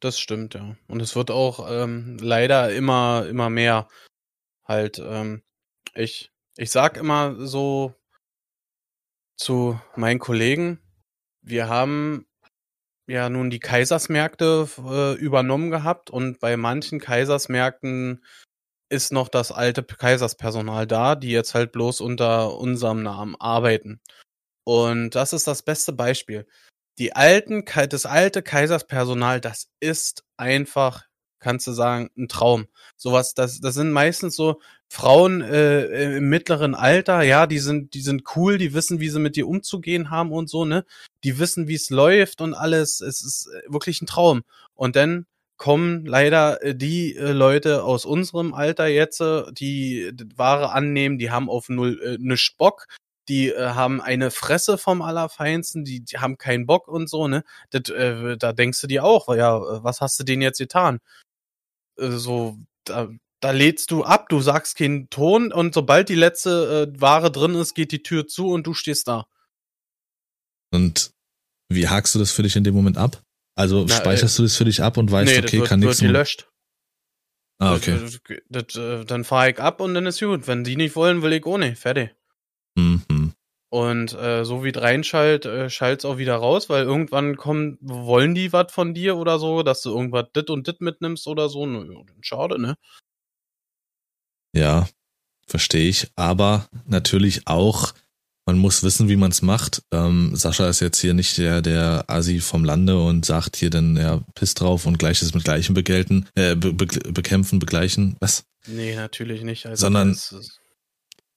das 0.00 0.18
stimmt, 0.18 0.54
ja. 0.54 0.76
Und 0.88 1.00
es 1.00 1.16
wird 1.16 1.30
auch 1.30 1.68
ähm, 1.70 2.18
leider 2.20 2.72
immer, 2.72 3.26
immer 3.28 3.50
mehr 3.50 3.88
halt, 4.64 4.98
ähm, 4.98 5.42
ich, 5.94 6.32
ich 6.56 6.70
sag 6.70 6.96
immer 6.96 7.34
so 7.46 7.94
zu 9.36 9.80
meinen 9.96 10.18
Kollegen, 10.18 10.80
wir 11.42 11.68
haben 11.68 12.26
ja 13.06 13.30
nun 13.30 13.50
die 13.50 13.60
Kaisersmärkte 13.60 14.68
äh, 14.78 15.14
übernommen 15.14 15.70
gehabt 15.70 16.10
und 16.10 16.40
bei 16.40 16.56
manchen 16.56 17.00
Kaisersmärkten 17.00 18.22
ist 18.90 19.12
noch 19.12 19.28
das 19.28 19.52
alte 19.52 19.82
Kaiserspersonal 19.82 20.86
da, 20.86 21.14
die 21.14 21.30
jetzt 21.30 21.54
halt 21.54 21.72
bloß 21.72 22.00
unter 22.00 22.56
unserem 22.56 23.02
Namen 23.02 23.36
arbeiten. 23.38 24.00
Und 24.64 25.14
das 25.14 25.32
ist 25.32 25.46
das 25.46 25.62
beste 25.62 25.92
Beispiel. 25.92 26.46
Die 26.98 27.14
alten, 27.14 27.64
das 27.88 28.06
alte 28.06 28.42
Kaiserspersonal, 28.42 29.40
das 29.40 29.68
ist 29.80 30.24
einfach, 30.36 31.04
kannst 31.38 31.66
du 31.66 31.72
sagen, 31.72 32.10
ein 32.16 32.28
Traum. 32.28 32.66
Sowas, 32.96 33.34
das, 33.34 33.60
das 33.60 33.74
sind 33.74 33.92
meistens 33.92 34.34
so 34.34 34.60
Frauen 34.88 35.42
äh, 35.42 36.16
im 36.16 36.28
mittleren 36.28 36.74
Alter, 36.74 37.22
ja, 37.22 37.46
die 37.46 37.58
sind, 37.58 37.94
die 37.94 38.00
sind 38.00 38.24
cool, 38.36 38.58
die 38.58 38.74
wissen, 38.74 39.00
wie 39.00 39.10
sie 39.10 39.20
mit 39.20 39.36
dir 39.36 39.46
umzugehen 39.46 40.10
haben 40.10 40.32
und 40.32 40.48
so, 40.48 40.64
ne? 40.64 40.84
Die 41.24 41.38
wissen, 41.38 41.68
wie 41.68 41.74
es 41.74 41.90
läuft 41.90 42.40
und 42.40 42.54
alles. 42.54 43.00
Es 43.00 43.22
ist 43.22 43.48
wirklich 43.66 44.00
ein 44.02 44.06
Traum. 44.06 44.42
Und 44.74 44.96
dann 44.96 45.26
kommen 45.58 46.06
leider 46.06 46.62
äh, 46.62 46.74
die 46.74 47.16
äh, 47.16 47.32
Leute 47.32 47.84
aus 47.84 48.06
unserem 48.06 48.54
Alter 48.54 48.86
jetzt, 48.86 49.20
äh, 49.20 49.42
die 49.52 50.12
Ware 50.36 50.72
annehmen, 50.72 51.18
die 51.18 51.30
haben 51.30 51.50
auf 51.50 51.68
null 51.68 52.00
äh, 52.02 52.16
ne 52.18 52.38
Spock, 52.38 52.86
die 53.28 53.50
äh, 53.50 53.70
haben 53.70 54.00
eine 54.00 54.30
Fresse 54.30 54.78
vom 54.78 55.02
Allerfeinsten, 55.02 55.84
die, 55.84 56.00
die 56.00 56.18
haben 56.18 56.38
keinen 56.38 56.66
Bock 56.66 56.88
und 56.88 57.08
so, 57.08 57.28
ne? 57.28 57.44
Das, 57.70 57.88
äh, 57.90 58.36
da 58.36 58.52
denkst 58.52 58.80
du 58.80 58.86
dir 58.86 59.04
auch, 59.04 59.34
ja, 59.34 59.60
was 59.84 60.00
hast 60.00 60.18
du 60.18 60.24
denen 60.24 60.42
jetzt 60.42 60.58
getan? 60.58 61.00
Äh, 61.98 62.10
so, 62.10 62.58
da, 62.84 63.08
da 63.40 63.50
lädst 63.50 63.90
du 63.90 64.04
ab, 64.04 64.28
du 64.28 64.40
sagst 64.40 64.76
keinen 64.76 65.10
Ton 65.10 65.52
und 65.52 65.74
sobald 65.74 66.08
die 66.08 66.14
letzte 66.14 66.88
äh, 66.94 67.00
Ware 67.00 67.30
drin 67.30 67.54
ist, 67.54 67.74
geht 67.74 67.92
die 67.92 68.02
Tür 68.02 68.26
zu 68.26 68.50
und 68.50 68.66
du 68.66 68.74
stehst 68.74 69.08
da. 69.08 69.26
Und 70.70 71.12
wie 71.68 71.88
hakst 71.88 72.14
du 72.14 72.18
das 72.18 72.30
für 72.30 72.42
dich 72.42 72.56
in 72.56 72.64
dem 72.64 72.74
Moment 72.74 72.96
ab? 72.96 73.22
Also 73.54 73.84
Na, 73.88 73.94
speicherst 73.94 74.36
äh, 74.36 74.38
du 74.38 74.42
das 74.44 74.56
für 74.56 74.64
dich 74.64 74.82
ab 74.82 74.96
und 74.96 75.10
weißt, 75.10 75.32
nee, 75.32 75.38
okay, 75.38 75.58
wird, 75.58 75.68
kann 75.68 75.80
nichts. 75.80 76.00
Wird 76.00 76.12
gelöscht. 76.12 76.48
Ah, 77.58 77.74
okay. 77.74 77.98
Das, 78.00 78.20
das, 78.48 78.64
das, 78.68 78.76
äh, 78.76 79.04
dann 79.04 79.24
fahre 79.24 79.50
ich 79.50 79.58
ab 79.58 79.80
und 79.80 79.94
dann 79.94 80.06
ist 80.06 80.20
gut. 80.20 80.46
Wenn 80.46 80.62
die 80.62 80.76
nicht 80.76 80.94
wollen, 80.94 81.22
will 81.22 81.32
ich 81.32 81.44
ohne. 81.44 81.74
Fertig. 81.74 82.14
Mhm. 82.76 83.02
Und 83.70 84.14
äh, 84.14 84.44
so 84.44 84.64
wie 84.64 84.70
reinschallt, 84.70 85.44
äh, 85.44 85.68
schalt's 85.68 86.06
auch 86.06 86.16
wieder 86.16 86.36
raus, 86.36 86.70
weil 86.70 86.84
irgendwann 86.84 87.36
kommen, 87.36 87.76
wollen 87.80 88.34
die 88.34 88.52
was 88.52 88.72
von 88.72 88.94
dir 88.94 89.16
oder 89.16 89.38
so, 89.38 89.62
dass 89.62 89.82
du 89.82 89.90
irgendwas 89.90 90.26
dit 90.34 90.48
und 90.48 90.66
dit 90.66 90.80
mitnimmst 90.80 91.26
oder 91.26 91.50
so. 91.50 91.66
Schade, 92.22 92.60
ne? 92.60 92.76
Ja, 94.54 94.88
verstehe 95.46 95.88
ich. 95.88 96.10
Aber 96.16 96.68
natürlich 96.86 97.46
auch, 97.46 97.92
man 98.46 98.58
muss 98.58 98.82
wissen, 98.82 99.10
wie 99.10 99.16
man 99.16 99.30
es 99.30 99.42
macht. 99.42 99.82
Ähm, 99.92 100.34
Sascha 100.34 100.70
ist 100.70 100.80
jetzt 100.80 101.00
hier 101.00 101.12
nicht 101.12 101.36
der, 101.36 101.60
der 101.60 102.04
Asi 102.08 102.40
vom 102.40 102.64
Lande 102.64 102.98
und 102.98 103.26
sagt 103.26 103.56
hier 103.56 103.68
dann, 103.68 103.98
ja, 103.98 104.24
piss 104.34 104.54
drauf 104.54 104.86
und 104.86 104.98
Gleiches 104.98 105.34
mit 105.34 105.44
Gleichem 105.44 105.74
begelten, 105.74 106.26
äh, 106.34 106.56
be 106.56 106.72
be 106.72 106.86
bekämpfen, 106.86 107.58
begleichen. 107.58 108.16
Was? 108.20 108.44
Nee, 108.66 108.94
natürlich 108.94 109.42
nicht. 109.42 109.66
Also 109.66 109.82
Sondern 109.82 110.18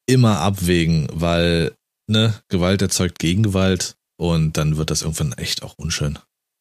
immer 0.05 0.39
abwägen, 0.39 1.09
weil, 1.11 1.73
ne, 2.11 2.33
Gewalt 2.49 2.81
erzeugt 2.81 3.19
Gegengewalt 3.19 3.95
und 4.17 4.57
dann 4.57 4.77
wird 4.77 4.91
das 4.91 5.01
irgendwann 5.01 5.33
echt 5.33 5.63
auch 5.63 5.75
unschön. 5.77 6.19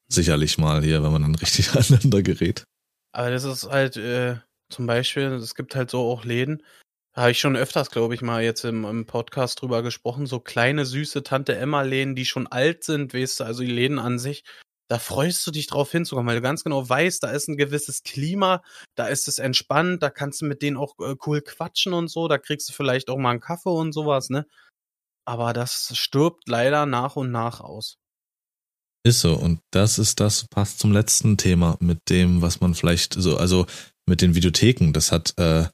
Sicherlich 0.09 0.59
mal 0.59 0.83
hier, 0.83 1.03
wenn 1.03 1.13
man 1.13 1.23
dann 1.23 1.35
richtig 1.35 1.71
aneinander 1.77 2.23
gerät. 2.23 2.65
Aber 3.13 3.31
das 3.31 3.45
ist 3.45 3.69
halt, 3.69 3.97
äh, 3.97 4.37
zum 4.71 4.87
Beispiel, 4.87 5.25
es 5.25 5.55
gibt 5.55 5.75
halt 5.75 5.91
so 5.91 6.01
auch 6.01 6.25
Läden, 6.25 6.63
habe 7.15 7.33
ich 7.33 7.41
schon 7.41 7.57
öfters, 7.57 7.91
glaube 7.91 8.15
ich, 8.15 8.23
mal 8.23 8.43
jetzt 8.43 8.65
im, 8.65 8.85
im, 8.85 9.05
Podcast 9.05 9.61
drüber 9.61 9.83
gesprochen. 9.83 10.27
So 10.27 10.39
kleine, 10.39 10.87
süße 10.87 11.25
Tante-Emma-Läden, 11.25 12.15
die 12.15 12.25
schon 12.25 12.47
alt 12.47 12.85
sind, 12.85 13.13
weißt 13.13 13.41
du, 13.41 13.45
also 13.45 13.63
die 13.63 13.71
Läden 13.71 13.99
an 13.99 14.19
sich. 14.19 14.45
Da 14.89 14.99
freust 14.99 15.47
du 15.47 15.51
dich 15.51 15.67
drauf 15.67 15.91
hinzukommen, 15.91 16.29
weil 16.29 16.37
du 16.37 16.43
ganz 16.43 16.65
genau 16.65 16.89
weißt, 16.89 17.23
da 17.23 17.31
ist 17.31 17.49
ein 17.49 17.57
gewisses 17.57 18.03
Klima, 18.03 18.63
da 18.97 19.07
ist 19.07 19.29
es 19.29 19.39
entspannt, 19.39 20.03
da 20.03 20.11
kannst 20.11 20.41
du 20.41 20.47
mit 20.47 20.63
denen 20.63 20.77
auch 20.77 20.95
äh, 20.99 21.15
cool 21.27 21.43
quatschen 21.43 21.93
und 21.93 22.09
so, 22.09 22.27
da 22.27 22.39
kriegst 22.39 22.69
du 22.69 22.73
vielleicht 22.73 23.09
auch 23.09 23.17
mal 23.17 23.31
einen 23.31 23.41
Kaffee 23.41 23.71
und 23.71 23.93
sowas, 23.93 24.31
ne? 24.31 24.47
Aber 25.25 25.53
das 25.53 25.97
stirbt 25.97 26.49
leider 26.49 26.87
nach 26.87 27.17
und 27.17 27.31
nach 27.31 27.61
aus. 27.61 27.97
Ist 29.05 29.21
so, 29.21 29.35
und 29.35 29.61
das 29.71 29.99
ist 29.99 30.21
das, 30.21 30.47
passt 30.49 30.79
zum 30.79 30.93
letzten 30.93 31.37
Thema 31.37 31.77
mit 31.81 31.99
dem, 32.11 32.43
was 32.43 32.61
man 32.61 32.75
vielleicht 32.75 33.15
so, 33.15 33.37
also 33.37 33.67
mit 34.07 34.21
den 34.21 34.35
Videotheken, 34.35 34.93
das 34.93 35.11
hat 35.11 35.39
äh, 35.39 35.69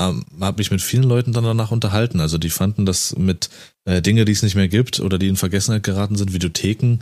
ähm, 0.00 0.24
habe 0.40 0.58
mich 0.58 0.70
mit 0.70 0.80
vielen 0.80 1.04
Leuten 1.04 1.32
dann 1.32 1.44
danach 1.44 1.70
unterhalten. 1.70 2.20
Also 2.20 2.38
die 2.38 2.50
fanden 2.50 2.86
das 2.86 3.14
mit 3.16 3.50
äh, 3.84 4.00
Dinge, 4.00 4.24
die 4.24 4.32
es 4.32 4.42
nicht 4.42 4.54
mehr 4.54 4.68
gibt 4.68 4.98
oder 5.00 5.18
die 5.18 5.28
in 5.28 5.36
Vergessenheit 5.36 5.82
geraten 5.82 6.16
sind, 6.16 6.32
Videotheken, 6.32 7.00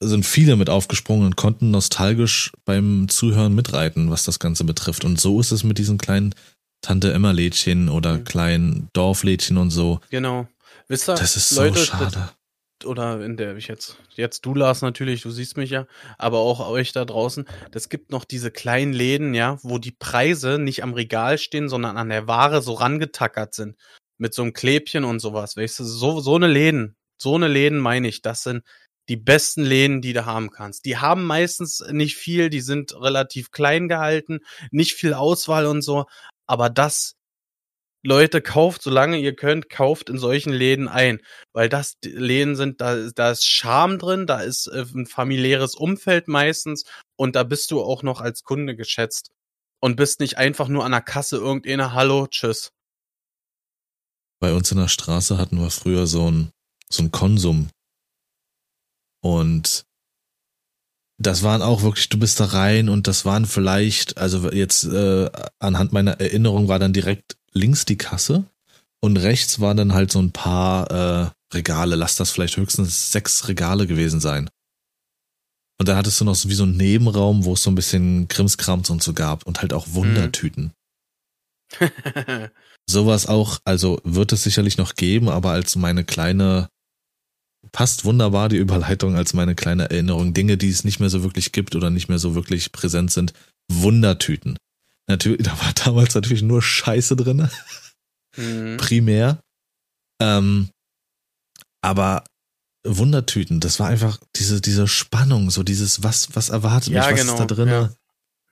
sind 0.00 0.24
viele 0.24 0.56
mit 0.56 0.70
aufgesprungen 0.70 1.26
und 1.26 1.36
konnten 1.36 1.70
nostalgisch 1.70 2.52
beim 2.64 3.08
Zuhören 3.08 3.54
mitreiten, 3.54 4.10
was 4.10 4.24
das 4.24 4.38
Ganze 4.38 4.64
betrifft. 4.64 5.04
Und 5.04 5.20
so 5.20 5.38
ist 5.40 5.52
es 5.52 5.64
mit 5.64 5.76
diesen 5.76 5.98
kleinen 5.98 6.34
Tante-Emma-Lädchen 6.82 7.88
oder 7.88 8.18
mhm. 8.18 8.24
kleinen 8.24 8.88
Dorflädchen 8.94 9.58
und 9.58 9.70
so. 9.70 10.00
Genau. 10.10 10.48
Wisst 10.88 11.08
ihr, 11.08 11.14
das 11.14 11.36
ist 11.36 11.52
Leute, 11.52 11.78
so 11.78 11.84
schade 11.84 12.30
oder 12.84 13.20
in 13.24 13.36
der 13.36 13.56
ich 13.56 13.68
jetzt, 13.68 13.96
jetzt 14.14 14.44
du 14.44 14.54
Lars 14.54 14.82
natürlich, 14.82 15.22
du 15.22 15.30
siehst 15.30 15.56
mich 15.56 15.70
ja, 15.70 15.86
aber 16.16 16.38
auch 16.38 16.66
euch 16.68 16.92
da 16.92 17.04
draußen, 17.04 17.46
das 17.70 17.88
gibt 17.88 18.10
noch 18.10 18.24
diese 18.24 18.50
kleinen 18.50 18.92
Läden, 18.92 19.34
ja, 19.34 19.58
wo 19.62 19.78
die 19.78 19.92
Preise 19.92 20.58
nicht 20.58 20.82
am 20.82 20.94
Regal 20.94 21.38
stehen, 21.38 21.68
sondern 21.68 21.96
an 21.96 22.08
der 22.08 22.26
Ware 22.26 22.62
so 22.62 22.74
rangetackert 22.74 23.54
sind. 23.54 23.76
Mit 24.16 24.34
so 24.34 24.42
einem 24.42 24.52
Klebchen 24.52 25.04
und 25.04 25.20
sowas, 25.20 25.56
weißt 25.56 25.80
du, 25.80 25.84
so, 25.84 26.20
so 26.20 26.34
eine 26.34 26.48
Läden, 26.48 26.96
so 27.20 27.34
eine 27.34 27.48
Läden 27.48 27.78
meine 27.78 28.08
ich, 28.08 28.22
das 28.22 28.42
sind 28.42 28.64
die 29.08 29.16
besten 29.16 29.62
Läden, 29.62 30.02
die 30.02 30.12
du 30.12 30.26
haben 30.26 30.50
kannst. 30.50 30.84
Die 30.84 30.98
haben 30.98 31.24
meistens 31.24 31.82
nicht 31.90 32.16
viel, 32.16 32.50
die 32.50 32.60
sind 32.60 32.94
relativ 33.00 33.52
klein 33.52 33.88
gehalten, 33.88 34.40
nicht 34.70 34.94
viel 34.94 35.14
Auswahl 35.14 35.66
und 35.66 35.82
so, 35.82 36.06
aber 36.46 36.68
das 36.68 37.17
Leute, 38.04 38.40
kauft, 38.40 38.82
solange 38.82 39.18
ihr 39.18 39.34
könnt, 39.34 39.68
kauft 39.68 40.08
in 40.08 40.18
solchen 40.18 40.52
Läden 40.52 40.88
ein. 40.88 41.20
Weil 41.52 41.68
das 41.68 41.94
Läden 42.04 42.54
sind, 42.54 42.80
da, 42.80 43.10
da 43.14 43.30
ist 43.30 43.44
Charme 43.44 43.98
drin, 43.98 44.26
da 44.26 44.40
ist 44.40 44.68
äh, 44.68 44.84
ein 44.94 45.06
familiäres 45.06 45.74
Umfeld 45.74 46.28
meistens 46.28 46.84
und 47.16 47.34
da 47.34 47.42
bist 47.42 47.70
du 47.70 47.82
auch 47.82 48.02
noch 48.02 48.20
als 48.20 48.42
Kunde 48.42 48.76
geschätzt. 48.76 49.30
Und 49.80 49.94
bist 49.94 50.18
nicht 50.18 50.38
einfach 50.38 50.66
nur 50.66 50.84
an 50.84 50.90
der 50.90 51.00
Kasse 51.00 51.36
irgendeiner, 51.36 51.92
hallo, 51.92 52.26
tschüss. 52.26 52.72
Bei 54.40 54.52
uns 54.52 54.72
in 54.72 54.78
der 54.78 54.88
Straße 54.88 55.38
hatten 55.38 55.60
wir 55.60 55.70
früher 55.70 56.06
so 56.06 56.30
ein, 56.30 56.50
so 56.88 57.04
ein 57.04 57.12
Konsum. 57.12 57.70
Und 59.20 59.84
das 61.20 61.42
waren 61.42 61.62
auch 61.62 61.82
wirklich, 61.82 62.08
du 62.08 62.18
bist 62.18 62.38
da 62.38 62.46
rein 62.46 62.88
und 62.88 63.08
das 63.08 63.24
waren 63.24 63.46
vielleicht, 63.46 64.18
also 64.18 64.50
jetzt 64.50 64.84
äh, 64.84 65.30
anhand 65.58 65.92
meiner 65.92 66.20
Erinnerung 66.20 66.68
war 66.68 66.78
dann 66.78 66.92
direkt 66.92 67.37
links 67.52 67.84
die 67.84 67.98
Kasse 67.98 68.44
und 69.00 69.16
rechts 69.16 69.60
waren 69.60 69.76
dann 69.76 69.94
halt 69.94 70.10
so 70.10 70.20
ein 70.20 70.32
paar 70.32 70.90
äh, 70.90 71.30
Regale. 71.54 71.96
Lass 71.96 72.16
das 72.16 72.30
vielleicht 72.30 72.56
höchstens 72.56 73.12
sechs 73.12 73.48
Regale 73.48 73.86
gewesen 73.86 74.20
sein. 74.20 74.50
Und 75.80 75.88
da 75.88 75.96
hattest 75.96 76.20
du 76.20 76.24
noch 76.24 76.34
so 76.34 76.48
wie 76.48 76.54
so 76.54 76.64
einen 76.64 76.76
Nebenraum, 76.76 77.44
wo 77.44 77.52
es 77.52 77.62
so 77.62 77.70
ein 77.70 77.76
bisschen 77.76 78.26
Krimskrams 78.26 78.90
und 78.90 79.02
so 79.02 79.14
gab 79.14 79.46
und 79.46 79.60
halt 79.60 79.72
auch 79.72 79.86
Wundertüten. 79.90 80.72
Sowas 82.90 83.26
auch, 83.26 83.60
also 83.64 84.00
wird 84.02 84.32
es 84.32 84.42
sicherlich 84.42 84.76
noch 84.76 84.94
geben, 84.94 85.28
aber 85.28 85.52
als 85.52 85.76
meine 85.76 86.02
kleine, 86.04 86.68
passt 87.70 88.04
wunderbar 88.04 88.48
die 88.48 88.56
Überleitung 88.56 89.14
als 89.14 89.34
meine 89.34 89.54
kleine 89.54 89.90
Erinnerung. 89.90 90.34
Dinge, 90.34 90.56
die 90.56 90.70
es 90.70 90.84
nicht 90.84 90.98
mehr 90.98 91.10
so 91.10 91.22
wirklich 91.22 91.52
gibt 91.52 91.76
oder 91.76 91.90
nicht 91.90 92.08
mehr 92.08 92.18
so 92.18 92.34
wirklich 92.34 92.72
präsent 92.72 93.12
sind. 93.12 93.32
Wundertüten. 93.70 94.56
Natürlich, 95.08 95.42
da 95.42 95.58
war 95.58 95.72
damals 95.84 96.14
natürlich 96.14 96.42
nur 96.42 96.62
Scheiße 96.62 97.16
drin. 97.16 97.48
Mhm. 98.36 98.76
Primär. 98.76 99.40
Ähm, 100.20 100.68
aber 101.80 102.24
Wundertüten, 102.86 103.60
das 103.60 103.80
war 103.80 103.88
einfach 103.88 104.18
diese, 104.36 104.60
diese 104.60 104.86
Spannung, 104.86 105.50
so 105.50 105.62
dieses, 105.62 106.02
was, 106.02 106.28
was 106.34 106.48
erwartet 106.48 106.92
ja, 106.92 107.02
mich, 107.02 107.12
was 107.12 107.20
genau, 107.20 107.32
ist 107.34 107.40
da 107.40 107.46
drin? 107.46 107.68
Ja. 107.68 107.90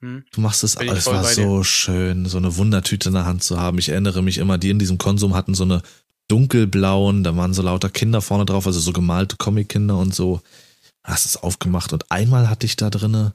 Hm. 0.00 0.24
Du 0.30 0.40
machst 0.40 0.62
es, 0.62 0.76
Bin 0.76 0.88
es 0.88 1.06
war 1.06 1.24
so 1.24 1.62
schön, 1.62 2.26
so 2.26 2.36
eine 2.36 2.56
Wundertüte 2.56 3.08
in 3.08 3.14
der 3.14 3.24
Hand 3.24 3.42
zu 3.42 3.58
haben. 3.58 3.78
Ich 3.78 3.88
erinnere 3.88 4.22
mich 4.22 4.38
immer, 4.38 4.58
die 4.58 4.70
in 4.70 4.78
diesem 4.78 4.98
Konsum 4.98 5.34
hatten 5.34 5.54
so 5.54 5.64
eine 5.64 5.80
dunkelblauen, 6.28 7.24
da 7.24 7.36
waren 7.36 7.54
so 7.54 7.62
lauter 7.62 7.88
Kinder 7.88 8.20
vorne 8.20 8.44
drauf, 8.44 8.66
also 8.66 8.80
so 8.80 8.92
gemalte 8.92 9.36
Comic-Kinder 9.38 9.96
und 9.96 10.14
so. 10.14 10.40
Hast 11.04 11.24
es 11.24 11.36
aufgemacht 11.36 11.92
und 11.92 12.10
einmal 12.10 12.50
hatte 12.50 12.66
ich 12.66 12.76
da 12.76 12.90
drinne 12.90 13.32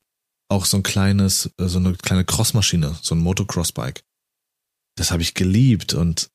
auch 0.51 0.65
so 0.65 0.77
ein 0.77 0.83
kleines, 0.83 1.49
äh, 1.57 1.67
so 1.67 1.79
eine 1.79 1.93
kleine 1.95 2.25
Crossmaschine, 2.25 2.95
so 3.01 3.15
ein 3.15 3.19
Motocross-Bike. 3.19 4.03
Das 4.95 5.11
habe 5.11 5.21
ich 5.21 5.33
geliebt 5.33 5.93
und 5.93 6.29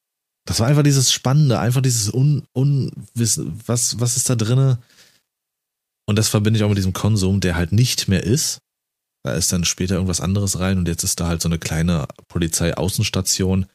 das 0.47 0.61
war 0.61 0.69
einfach 0.69 0.83
dieses 0.83 1.13
Spannende, 1.13 1.59
einfach 1.59 1.83
dieses 1.83 2.13
Un 2.13 2.47
Unwissen, 2.53 3.61
was, 3.67 4.01
was 4.01 4.17
ist 4.17 4.31
da 4.31 4.37
drinne? 4.37 4.79
Und 6.09 6.17
das 6.17 6.29
verbinde 6.29 6.59
ich 6.59 6.65
auch 6.65 6.69
mit 6.69 6.79
diesem 6.79 6.93
Konsum, 6.93 7.41
der 7.41 7.57
halt 7.57 7.73
nicht 7.73 8.09
mehr 8.09 8.23
ist. 8.23 8.61
Da 9.25 9.35
ist 9.35 9.53
dann 9.53 9.65
später 9.65 9.97
irgendwas 9.97 10.21
anderes 10.21 10.61
rein 10.61 10.79
und 10.79 10.87
jetzt 10.87 11.03
ist 11.03 11.19
da 11.19 11.27
halt 11.27 11.43
so 11.43 11.49
eine 11.49 11.59
kleine 11.59 12.07
Polizeiaußenstation. 12.29 13.67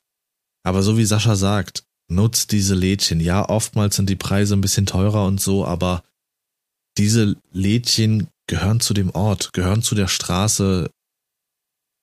Aber 0.64 0.82
so 0.82 0.98
wie 0.98 1.06
Sascha 1.06 1.36
sagt, 1.36 1.84
nutzt 2.10 2.54
diese 2.54 2.74
Lädchen. 2.74 3.20
Ja, 3.20 3.48
oftmals 3.48 3.98
sind 3.98 4.10
die 4.10 4.16
Preise 4.16 4.56
ein 4.56 4.62
bisschen 4.62 4.86
teurer 4.86 5.26
und 5.26 5.42
so, 5.42 5.66
aber 5.66 6.04
diese 6.98 7.36
Lädchen 7.52 8.28
gehören 8.52 8.82
zu 8.82 8.94
dem 8.94 9.12
Ort, 9.12 9.54
gehören 9.54 9.82
zu 9.82 9.96
der 9.96 10.10
Straße. 10.10 10.92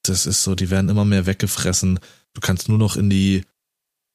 Das 0.03 0.25
ist 0.25 0.43
so, 0.43 0.55
die 0.55 0.71
werden 0.71 0.89
immer 0.89 1.05
mehr 1.05 1.27
weggefressen. 1.27 2.01
Du 2.33 2.41
kannst 2.41 2.71
nur 2.71 2.79
noch 2.79 2.97
in 2.97 3.11
die 3.11 3.45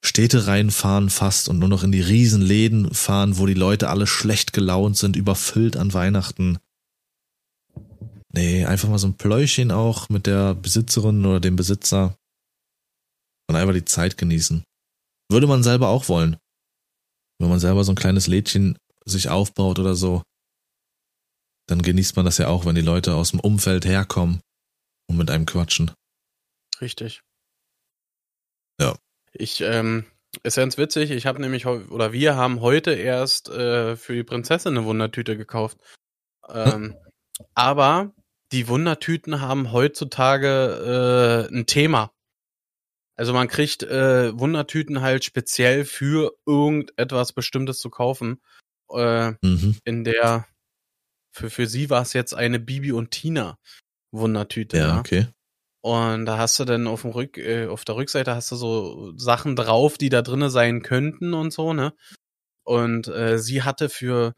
Städte 0.04 0.48
reinfahren 0.48 1.12
fast 1.12 1.48
und 1.48 1.60
nur 1.60 1.70
noch 1.70 1.84
in 1.84 1.92
die 1.92 2.02
Riesenläden 2.02 2.92
fahren, 2.92 3.38
wo 3.38 3.46
die 3.46 3.54
Leute 3.54 3.90
alle 3.90 4.08
schlecht 4.08 4.52
gelaunt 4.52 4.98
sind, 4.98 5.16
überfüllt 5.16 5.78
an 5.78 5.94
Weihnachten. 5.94 6.58
Nee, 8.32 8.66
einfach 8.66 8.90
mal 8.90 8.98
so 8.98 9.10
ein 9.10 9.18
Pläuschen 9.18 9.70
auch 9.70 10.10
mit 10.10 10.26
der 10.26 10.56
Besitzerin 10.56 11.24
oder 11.24 11.40
dem 11.40 11.56
Besitzer 11.56 12.18
und 13.48 13.56
einfach 13.56 13.76
die 13.76 13.86
Zeit 13.86 14.18
genießen. 14.18 14.64
Würde 15.30 15.46
man 15.46 15.62
selber 15.62 15.90
auch 15.90 16.10
wollen. 16.10 16.38
Wenn 17.40 17.50
man 17.50 17.60
selber 17.60 17.84
so 17.84 17.92
ein 17.92 17.96
kleines 17.96 18.26
Lädchen 18.26 18.76
sich 19.06 19.30
aufbaut 19.30 19.78
oder 19.78 19.94
so, 19.94 20.24
dann 21.68 21.82
genießt 21.82 22.16
man 22.16 22.26
das 22.26 22.38
ja 22.38 22.48
auch, 22.48 22.66
wenn 22.66 22.76
die 22.76 22.82
Leute 22.82 23.16
aus 23.16 23.32
dem 23.32 23.40
Umfeld 23.40 23.86
herkommen 23.86 24.42
und 25.08 25.18
mit 25.18 25.32
einem 25.32 25.46
quatschen. 25.46 25.92
Richtig. 26.82 27.22
Ja. 28.80 28.96
Ich, 29.34 29.62
ähm, 29.62 30.06
ist 30.44 30.58
ganz 30.58 30.78
witzig, 30.78 31.12
ich 31.12 31.26
habe 31.26 31.42
nämlich, 31.42 31.66
oder 31.66 32.12
wir 32.12 32.36
haben 32.36 32.62
heute 32.62 32.92
erst 32.92 33.50
äh, 33.50 33.96
für 33.96 34.16
die 34.16 34.24
Prinzessin 34.24 34.78
eine 34.78 34.86
Wundertüte 34.86 35.38
gekauft. 35.38 35.78
Ähm, 36.50 36.72
hm? 36.74 36.96
Aber 37.54 38.14
die 38.52 38.68
Wundertüten 38.68 39.42
haben 39.42 39.72
heutzutage 39.72 41.48
äh, 41.50 41.56
ein 41.56 41.66
Thema. 41.66 42.12
Also 43.16 43.34
man 43.34 43.48
kriegt 43.48 43.84
äh, 43.84 44.38
Wundertüten 44.38 45.02
halt 45.02 45.24
speziell 45.24 45.86
für 45.86 46.36
irgendetwas 46.46 47.34
Bestimmtes 47.34 47.80
zu 47.80 47.90
kaufen. 47.90 48.42
Äh, 48.92 49.34
mhm. 49.42 49.78
In 49.86 50.04
der 50.04 50.48
für 51.34 51.50
für 51.50 51.68
sie 51.68 51.90
war 51.90 52.02
es 52.02 52.14
jetzt 52.14 52.34
eine 52.34 52.60
Bibi 52.60 52.92
und 52.92 53.12
Tina 53.12 53.58
Wundertüte. 54.12 54.78
Ja, 54.78 55.00
okay. 55.00 55.28
Und 55.82 56.26
da 56.26 56.38
hast 56.38 56.58
du 56.60 56.66
dann 56.66 56.88
auf 56.88 57.02
dem 57.02 57.12
Rück 57.12 57.38
äh, 57.38 57.68
auf 57.68 57.84
der 57.84 57.96
Rückseite 57.96 58.34
hast 58.36 58.52
du 58.52 58.56
so 58.56 59.18
Sachen 59.18 59.58
drauf, 59.58 59.98
die 59.98 60.10
da 60.10 60.22
drinne 60.22 60.50
sein 60.50 60.82
könnten 60.82 61.34
und 61.34 61.52
so 61.52 61.74
ne. 61.74 61.94
Und 62.64 63.10
äh, 63.10 63.38
sie 63.40 63.64
hatte 63.64 63.90
für 63.90 64.34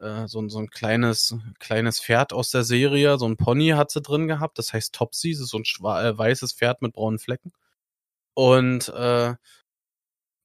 äh, 0.00 0.26
so, 0.28 0.46
so 0.48 0.58
ein 0.58 0.68
kleines, 0.68 1.36
kleines 1.58 2.00
Pferd 2.00 2.32
aus 2.32 2.50
der 2.50 2.64
Serie, 2.64 3.18
so 3.18 3.26
ein 3.26 3.36
Pony 3.36 3.70
hat 3.70 3.90
sie 3.90 4.02
drin 4.02 4.28
gehabt, 4.28 4.58
das 4.58 4.72
heißt 4.72 4.94
Topsy, 4.94 5.32
das 5.32 5.40
ist 5.40 5.50
so 5.50 5.58
ein 5.58 5.64
äh, 5.64 6.18
weißes 6.18 6.52
Pferd 6.52 6.82
mit 6.82 6.92
braunen 6.92 7.18
Flecken. 7.18 7.52
Und 8.34 8.88
äh, 8.90 9.34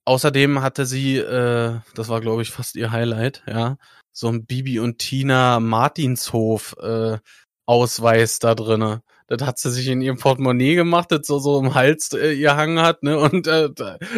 außerdem 0.04 0.62
hatte 0.62 0.86
sie, 0.86 1.16
äh, 1.16 1.80
das 1.94 2.08
war 2.08 2.20
glaube 2.20 2.42
ich 2.42 2.50
fast 2.50 2.76
ihr 2.76 2.92
Highlight, 2.92 3.42
ja, 3.46 3.76
so 4.12 4.28
ein 4.28 4.46
Bibi 4.46 4.78
und 4.78 4.98
Tina 4.98 5.60
Martinshof 5.60 6.76
äh, 6.80 7.18
Ausweis 7.66 8.38
da 8.38 8.54
drinne. 8.54 9.02
Das 9.26 9.42
hat 9.42 9.58
sie 9.58 9.70
sich 9.70 9.88
in 9.88 10.02
ihrem 10.02 10.18
Portemonnaie 10.18 10.74
gemacht, 10.74 11.10
das 11.10 11.26
so, 11.26 11.38
so 11.38 11.58
im 11.58 11.74
Hals 11.74 12.12
äh, 12.12 12.32
ihr 12.32 12.56
Hang 12.56 12.78
hat, 12.78 13.02
ne? 13.02 13.18
Und 13.18 13.46
äh, 13.46 13.70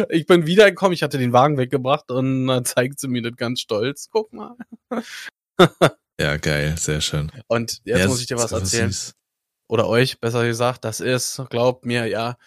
ich 0.09 0.25
bin 0.25 0.45
wiedergekommen, 0.45 0.93
ich 0.93 1.01
hatte 1.01 1.17
den 1.17 1.31
Wagen 1.31 1.57
weggebracht 1.57 2.11
und 2.11 2.47
dann 2.47 2.65
zeigt 2.65 2.99
sie 2.99 3.07
mir 3.07 3.21
das 3.21 3.37
ganz 3.37 3.61
stolz. 3.61 4.09
Guck 4.11 4.33
mal. 4.33 4.55
ja, 6.19 6.37
geil, 6.37 6.75
sehr 6.77 6.99
schön. 6.99 7.31
Und 7.47 7.79
jetzt 7.85 7.99
ja, 7.99 8.07
muss 8.07 8.19
ich 8.19 8.27
dir 8.27 8.37
was 8.37 8.51
erzählen. 8.51 8.91
Süß. 8.91 9.13
Oder 9.69 9.87
euch, 9.87 10.19
besser 10.19 10.45
gesagt, 10.45 10.83
das 10.83 10.99
ist, 10.99 11.41
glaubt 11.49 11.85
mir, 11.85 12.05
ja, 12.05 12.37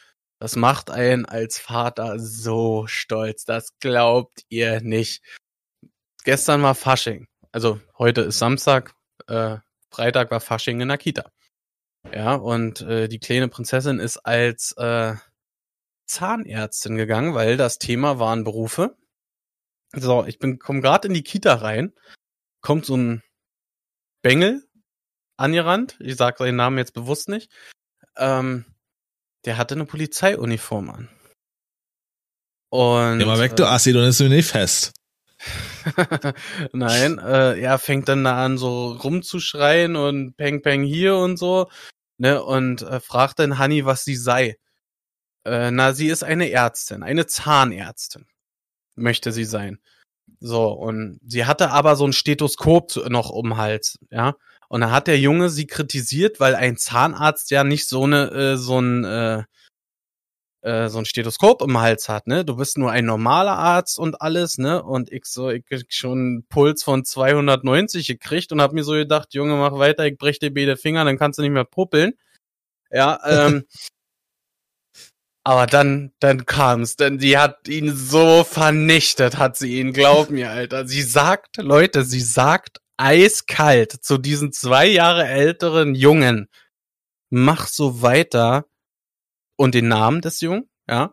das 0.40 0.56
macht 0.56 0.90
einen 0.90 1.26
als 1.26 1.58
Vater 1.58 2.18
so 2.18 2.86
stolz. 2.86 3.44
Das 3.44 3.78
glaubt 3.78 4.42
ihr 4.48 4.80
nicht. 4.80 5.22
Gestern 6.24 6.62
war 6.62 6.74
Fasching. 6.74 7.28
Also 7.52 7.78
heute 7.98 8.22
ist 8.22 8.38
Samstag, 8.38 8.94
äh, 9.26 9.58
Freitag 9.90 10.30
war 10.30 10.40
Fasching 10.40 10.80
in 10.80 10.88
der 10.88 10.96
Kita. 10.98 11.30
Ja, 12.10 12.34
und 12.36 12.80
äh, 12.80 13.08
die 13.08 13.18
kleine 13.18 13.48
Prinzessin 13.48 14.00
ist 14.00 14.16
als 14.16 14.72
äh, 14.78 15.14
Zahnärztin 16.06 16.96
gegangen, 16.96 17.34
weil 17.34 17.58
das 17.58 17.78
Thema 17.78 18.18
waren 18.18 18.42
Berufe. 18.42 18.96
So, 19.92 20.24
ich 20.24 20.38
bin 20.38 20.58
komm 20.58 20.80
gerade 20.80 21.08
in 21.08 21.14
die 21.14 21.22
Kita 21.22 21.54
rein, 21.54 21.92
kommt 22.62 22.86
so 22.86 22.96
ein 22.96 23.22
Bengel 24.22 24.66
angerannt. 25.36 25.98
Ich 26.00 26.16
sage 26.16 26.38
seinen 26.38 26.56
Namen 26.56 26.78
jetzt 26.78 26.94
bewusst 26.94 27.28
nicht. 27.28 27.52
Ähm, 28.16 28.64
der 29.44 29.56
hatte 29.56 29.74
eine 29.74 29.86
Polizeiuniform 29.86 30.90
an. 30.90 31.08
Und 32.70 33.18
Geh 33.18 33.24
mal 33.24 33.38
weg, 33.38 33.56
du 33.56 33.64
äh, 33.64 33.66
Assi, 33.66 33.92
du 33.92 34.00
nimmst 34.00 34.20
mich 34.20 34.30
nicht 34.30 34.50
fest. 34.50 34.92
Nein, 36.72 37.18
äh, 37.18 37.58
er 37.58 37.78
fängt 37.78 38.08
dann 38.08 38.24
da 38.24 38.44
an, 38.44 38.58
so 38.58 38.92
rumzuschreien 38.92 39.96
und 39.96 40.36
Peng 40.36 40.62
Peng 40.62 40.82
hier 40.82 41.16
und 41.16 41.38
so, 41.38 41.70
ne, 42.18 42.42
und 42.42 42.82
äh, 42.82 43.00
fragt 43.00 43.38
dann 43.38 43.58
Honey, 43.58 43.86
was 43.86 44.04
sie 44.04 44.16
sei. 44.16 44.56
Äh, 45.44 45.70
na, 45.70 45.94
sie 45.94 46.08
ist 46.08 46.22
eine 46.22 46.50
Ärztin, 46.50 47.02
eine 47.02 47.26
Zahnärztin, 47.26 48.26
möchte 48.94 49.32
sie 49.32 49.44
sein. 49.46 49.78
So, 50.38 50.68
und 50.72 51.18
sie 51.26 51.46
hatte 51.46 51.70
aber 51.70 51.96
so 51.96 52.06
ein 52.06 52.12
Stethoskop 52.12 53.08
noch 53.08 53.30
um 53.30 53.50
den 53.50 53.56
Hals, 53.56 53.98
ja. 54.10 54.34
Und 54.70 54.82
da 54.82 54.92
hat 54.92 55.08
der 55.08 55.18
Junge 55.18 55.50
sie 55.50 55.66
kritisiert, 55.66 56.38
weil 56.38 56.54
ein 56.54 56.76
Zahnarzt 56.76 57.50
ja 57.50 57.64
nicht 57.64 57.88
so 57.88 58.04
eine, 58.04 58.30
äh, 58.30 58.56
so 58.56 58.80
ein, 58.80 59.04
äh, 59.04 59.42
äh, 60.62 60.88
so 60.88 60.98
ein 60.98 61.06
Stethoskop 61.06 61.60
im 61.62 61.76
Hals 61.80 62.08
hat, 62.08 62.28
ne? 62.28 62.44
Du 62.44 62.54
bist 62.54 62.78
nur 62.78 62.92
ein 62.92 63.04
normaler 63.04 63.58
Arzt 63.58 63.98
und 63.98 64.22
alles, 64.22 64.58
ne? 64.58 64.80
Und 64.80 65.10
ich 65.10 65.24
so, 65.24 65.50
ich 65.50 65.64
schon 65.88 66.18
einen 66.18 66.46
Puls 66.46 66.84
von 66.84 67.04
290 67.04 68.06
gekriegt 68.06 68.52
und 68.52 68.60
hab 68.60 68.72
mir 68.72 68.84
so 68.84 68.92
gedacht, 68.92 69.34
Junge, 69.34 69.54
mach 69.54 69.72
weiter, 69.72 70.06
ich 70.06 70.16
brech 70.16 70.38
dir 70.38 70.54
beide 70.54 70.76
Finger, 70.76 71.04
dann 71.04 71.18
kannst 71.18 71.40
du 71.40 71.42
nicht 71.42 71.50
mehr 71.50 71.64
puppeln. 71.64 72.12
Ja, 72.92 73.18
ähm. 73.24 73.64
aber 75.44 75.66
dann, 75.66 76.12
dann 76.20 76.46
kam's, 76.46 76.94
denn 76.94 77.18
sie 77.18 77.38
hat 77.38 77.66
ihn 77.66 77.92
so 77.96 78.44
vernichtet, 78.44 79.36
hat 79.36 79.56
sie 79.56 79.80
ihn, 79.80 79.92
glaub 79.92 80.30
mir, 80.30 80.50
Alter. 80.50 80.86
Sie 80.86 81.02
sagt, 81.02 81.56
Leute, 81.56 82.04
sie 82.04 82.20
sagt 82.20 82.80
eiskalt 83.00 83.92
zu 84.04 84.18
diesen 84.18 84.52
zwei 84.52 84.86
Jahre 84.86 85.26
älteren 85.26 85.94
Jungen, 85.94 86.48
mach 87.30 87.66
so 87.66 88.02
weiter, 88.02 88.66
und 89.60 89.74
den 89.74 89.88
Namen 89.88 90.22
des 90.22 90.40
Jungen, 90.40 90.70
ja. 90.88 91.12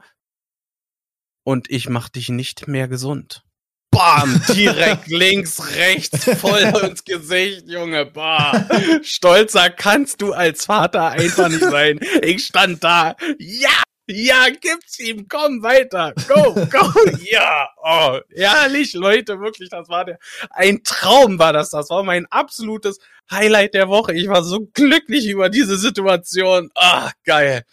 Und 1.43 1.69
ich 1.69 1.89
mach 1.89 2.07
dich 2.07 2.29
nicht 2.29 2.67
mehr 2.67 2.87
gesund. 2.87 3.43
Bam, 3.91 4.41
direkt 4.53 5.07
links, 5.07 5.75
rechts, 5.75 6.23
voll 6.39 6.61
ins 6.83 7.03
Gesicht, 7.03 7.67
Junge. 7.67 8.05
Bah. 8.05 8.69
Stolzer 9.03 9.69
kannst 9.69 10.21
du 10.21 10.31
als 10.31 10.65
Vater 10.65 11.09
einfach 11.09 11.49
nicht 11.49 11.61
sein. 11.61 11.99
Ich 12.21 12.45
stand 12.45 12.83
da. 12.85 13.17
Ja, 13.37 13.83
ja, 14.07 14.47
gib's 14.49 14.99
ihm, 14.99 15.27
komm 15.27 15.61
weiter. 15.63 16.13
Go, 16.27 16.53
go, 16.53 16.93
ja. 17.29 17.69
Oh, 17.83 18.19
herrlich, 18.33 18.93
Leute, 18.93 19.39
wirklich, 19.39 19.69
das 19.69 19.89
war 19.89 20.05
der, 20.05 20.19
ein 20.49 20.83
Traum 20.83 21.39
war 21.39 21.53
das. 21.53 21.71
Das 21.71 21.89
war 21.89 22.03
mein 22.03 22.25
absolutes 22.27 22.99
Highlight 23.29 23.73
der 23.73 23.89
Woche. 23.89 24.13
Ich 24.13 24.27
war 24.27 24.43
so 24.43 24.67
glücklich 24.73 25.27
über 25.27 25.49
diese 25.49 25.77
Situation. 25.77 26.69
Ah, 26.75 27.11
geil. 27.25 27.63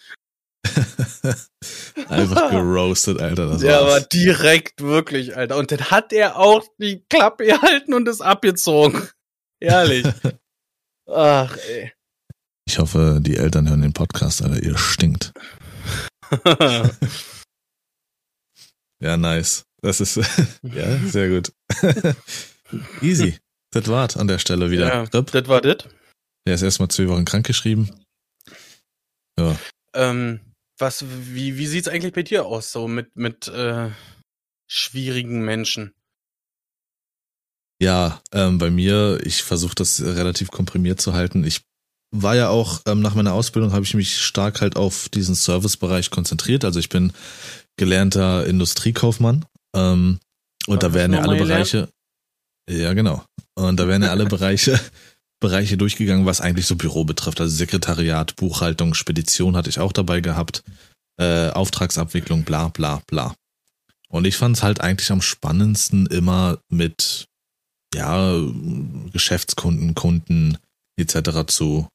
Einfach 2.08 2.50
geroastet, 2.50 3.20
Alter. 3.20 3.46
Das 3.48 3.62
ja, 3.62 3.80
aber 3.80 4.00
direkt 4.00 4.82
wirklich, 4.82 5.36
Alter. 5.36 5.56
Und 5.56 5.70
dann 5.70 5.90
hat 5.90 6.12
er 6.12 6.36
auch 6.36 6.64
die 6.78 7.04
Klappe 7.08 7.46
gehalten 7.46 7.94
und 7.94 8.08
ist 8.08 8.20
abgezogen. 8.20 9.08
Ehrlich. 9.60 10.04
Ach, 11.08 11.56
ey. 11.68 11.92
Ich 12.66 12.78
hoffe, 12.78 13.18
die 13.20 13.36
Eltern 13.36 13.68
hören 13.68 13.82
den 13.82 13.92
Podcast, 13.92 14.42
Alter. 14.42 14.62
Ihr 14.62 14.76
stinkt. 14.76 15.32
ja, 19.00 19.16
nice. 19.16 19.64
Das 19.82 20.00
ist, 20.00 20.16
ja, 20.62 20.98
sehr 21.06 21.28
gut. 21.28 21.52
Easy. 23.02 23.38
Das 23.70 23.86
war's 23.88 24.16
an 24.16 24.28
der 24.28 24.38
Stelle 24.38 24.70
wieder. 24.70 24.88
Ja, 24.88 25.06
das 25.06 25.48
war 25.48 25.60
das. 25.60 25.88
Er 26.46 26.54
ist 26.54 26.62
erstmal 26.62 26.88
zwei 26.88 27.08
Wochen 27.08 27.24
krankgeschrieben. 27.24 27.90
Ja. 29.38 29.58
Ähm, 29.94 30.40
was, 30.78 31.04
wie, 31.06 31.58
wie 31.58 31.66
sieht's 31.66 31.88
eigentlich 31.88 32.14
bei 32.14 32.22
dir 32.22 32.46
aus, 32.46 32.72
so 32.72 32.88
mit, 32.88 33.14
mit 33.16 33.48
äh, 33.48 33.90
schwierigen 34.68 35.44
Menschen? 35.44 35.92
Ja, 37.80 38.22
ähm, 38.32 38.58
bei 38.58 38.70
mir, 38.70 39.20
ich 39.24 39.42
versuche 39.42 39.74
das 39.74 40.00
relativ 40.00 40.50
komprimiert 40.50 41.00
zu 41.00 41.12
halten. 41.12 41.44
Ich 41.44 41.62
war 42.14 42.36
ja 42.36 42.48
auch, 42.48 42.80
ähm, 42.86 43.00
nach 43.00 43.14
meiner 43.14 43.32
Ausbildung 43.32 43.72
habe 43.72 43.84
ich 43.84 43.94
mich 43.94 44.18
stark 44.18 44.60
halt 44.60 44.76
auf 44.76 45.08
diesen 45.08 45.34
Servicebereich 45.34 46.10
konzentriert. 46.10 46.64
Also 46.64 46.78
ich 46.78 46.88
bin 46.88 47.12
gelernter 47.76 48.46
Industriekaufmann. 48.46 49.44
Ähm, 49.74 50.20
und 50.66 50.82
da 50.82 50.94
werden 50.94 51.12
ja 51.12 51.22
alle 51.22 51.36
Bereiche. 51.36 51.88
Ja, 52.70 52.94
genau. 52.94 53.24
Und 53.54 53.78
da 53.78 53.88
werden 53.88 54.04
ja 54.04 54.10
alle 54.10 54.26
Bereiche, 54.34 54.80
Bereiche 55.40 55.76
durchgegangen, 55.76 56.24
was 56.24 56.40
eigentlich 56.40 56.66
so 56.66 56.76
Büro 56.76 57.04
betrifft. 57.04 57.40
Also 57.40 57.54
Sekretariat, 57.54 58.36
Buchhaltung, 58.36 58.94
Spedition 58.94 59.56
hatte 59.56 59.68
ich 59.68 59.80
auch 59.80 59.92
dabei 59.92 60.20
gehabt. 60.20 60.62
Äh, 61.20 61.50
Auftragsabwicklung, 61.50 62.44
bla 62.44 62.68
bla 62.68 63.02
bla. 63.06 63.34
Und 64.08 64.24
ich 64.24 64.36
fand 64.36 64.56
es 64.56 64.62
halt 64.62 64.80
eigentlich 64.80 65.10
am 65.10 65.22
spannendsten 65.22 66.06
immer 66.06 66.58
mit 66.68 67.26
ja, 67.92 68.40
Geschäftskunden, 69.12 69.94
Kunden 69.94 70.58
etc. 70.96 71.46
zu, 71.46 71.88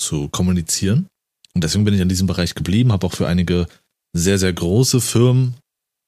zu 0.00 0.28
kommunizieren. 0.28 1.06
Und 1.54 1.64
deswegen 1.64 1.84
bin 1.84 1.94
ich 1.94 2.00
an 2.00 2.08
diesem 2.08 2.26
Bereich 2.26 2.54
geblieben, 2.54 2.92
habe 2.92 3.06
auch 3.06 3.12
für 3.12 3.26
einige 3.26 3.66
sehr, 4.12 4.38
sehr 4.38 4.52
große 4.52 5.00
Firmen, 5.00 5.56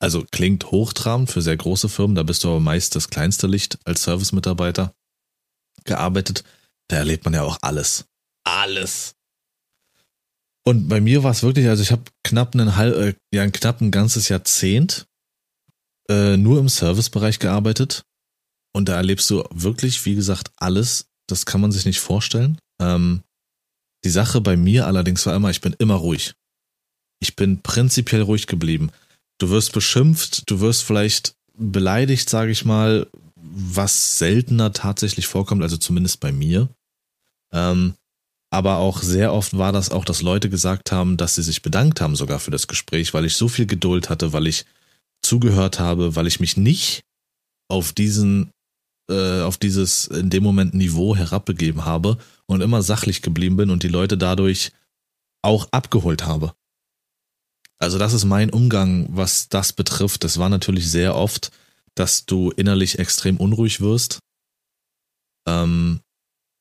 also 0.01 0.25
klingt 0.31 0.71
hochtrabend 0.71 1.31
für 1.31 1.43
sehr 1.43 1.57
große 1.57 1.89
Firmen, 1.89 2.17
da 2.17 2.23
bist 2.23 2.43
du 2.45 2.49
aber 2.49 2.61
meist 2.61 2.97
das 2.97 3.11
kleinste 3.11 3.47
Licht 3.47 3.79
als 3.85 4.03
Service-Mitarbeiter 4.03 4.93
gearbeitet. 5.85 6.45
Da 6.89 6.97
erlebt 6.97 7.25
man 7.25 7.35
ja 7.35 7.43
auch 7.43 7.59
alles. 7.63 8.05
Alles. 8.45 9.15
Und 10.65 10.89
bei 10.89 11.01
mir 11.01 11.23
war 11.23 11.33
es 11.33 11.43
wirklich, 11.43 11.69
also 11.69 11.83
ich 11.83 11.91
habe 11.91 12.05
knapp 12.25 12.55
einen 12.55 12.77
halb, 12.77 12.97
äh, 12.97 13.15
ja, 13.33 13.49
knapp 13.49 13.81
ein 13.81 13.91
ganzes 13.91 14.29
Jahrzehnt 14.29 15.07
äh, 16.09 16.37
nur 16.37 16.59
im 16.59 16.69
Servicebereich 16.69 17.39
gearbeitet. 17.39 18.03
Und 18.75 18.89
da 18.89 18.97
erlebst 18.97 19.29
du 19.31 19.45
wirklich, 19.51 20.05
wie 20.07 20.15
gesagt, 20.15 20.51
alles. 20.57 21.07
Das 21.29 21.47
kann 21.47 21.61
man 21.61 21.73
sich 21.73 21.85
nicht 21.85 22.01
vorstellen. 22.01 22.59
Ähm, 22.81 23.23
die 24.05 24.11
Sache 24.11 24.41
bei 24.41 24.57
mir 24.57 24.87
allerdings 24.87 25.25
war 25.27 25.35
immer, 25.35 25.51
ich 25.51 25.61
bin 25.61 25.75
immer 25.79 25.95
ruhig. 25.95 26.35
Ich 27.21 27.37
bin 27.37 27.63
prinzipiell 27.63 28.23
ruhig 28.23 28.47
geblieben. 28.47 28.91
Du 29.39 29.51
wirst 29.51 29.73
beschimpft, 29.73 30.51
du 30.51 30.61
wirst 30.61 30.83
vielleicht 30.83 31.35
beleidigt, 31.57 32.29
sage 32.29 32.51
ich 32.51 32.65
mal, 32.65 33.07
was 33.37 34.19
seltener 34.19 34.73
tatsächlich 34.73 35.27
vorkommt, 35.27 35.63
also 35.63 35.77
zumindest 35.77 36.21
bei 36.21 36.33
mir. 36.33 36.69
Ähm, 37.53 37.95
aber 38.53 38.79
auch 38.79 39.03
sehr 39.03 39.33
oft 39.33 39.57
war 39.57 39.73
das 39.73 39.91
auch, 39.91 40.05
dass 40.05 40.21
Leute 40.21 40.51
gesagt 40.51 40.93
haben, 40.93 41.17
dass 41.17 41.37
sie 41.37 41.43
sich 41.43 41.63
bedankt 41.63 42.01
haben 42.01 42.17
sogar 42.17 42.39
für 42.39 42.51
das 42.51 42.67
Gespräch, 42.67 43.15
weil 43.15 43.25
ich 43.25 43.37
so 43.37 43.49
viel 43.49 43.67
Geduld 43.67 44.11
hatte, 44.11 44.33
weil 44.33 44.47
ich 44.47 44.67
zugehört 45.23 45.79
habe, 45.79 46.17
weil 46.17 46.27
ich 46.27 46.41
mich 46.41 46.57
nicht 46.57 47.03
auf 47.69 47.93
diesen 47.93 48.51
äh, 49.11 49.41
auf 49.41 49.57
dieses 49.57 50.07
in 50.07 50.31
dem 50.31 50.43
Moment 50.43 50.75
Niveau 50.75 51.17
herabbegeben 51.17 51.85
habe 51.85 52.19
und 52.53 52.61
immer 52.61 52.83
sachlich 52.83 53.23
geblieben 53.23 53.57
bin 53.57 53.71
und 53.71 53.83
die 53.83 53.89
Leute 53.89 54.17
dadurch 54.17 54.73
auch 55.43 55.69
abgeholt 55.73 56.25
habe. 56.25 56.55
Also 57.79 57.99
das 57.99 58.13
ist 58.13 58.25
mein 58.25 58.51
Umgang, 58.51 59.09
was 59.11 59.49
das 59.49 59.73
betrifft. 59.73 60.25
Es 60.25 60.39
war 60.39 60.49
natürlich 60.49 60.89
sehr 60.91 61.17
oft, 61.17 61.51
dass 61.97 62.27
du 62.27 62.51
innerlich 62.51 62.99
extrem 62.99 63.39
unruhig 63.39 63.81
wirst. 63.81 64.21
Ähm, 65.49 66.01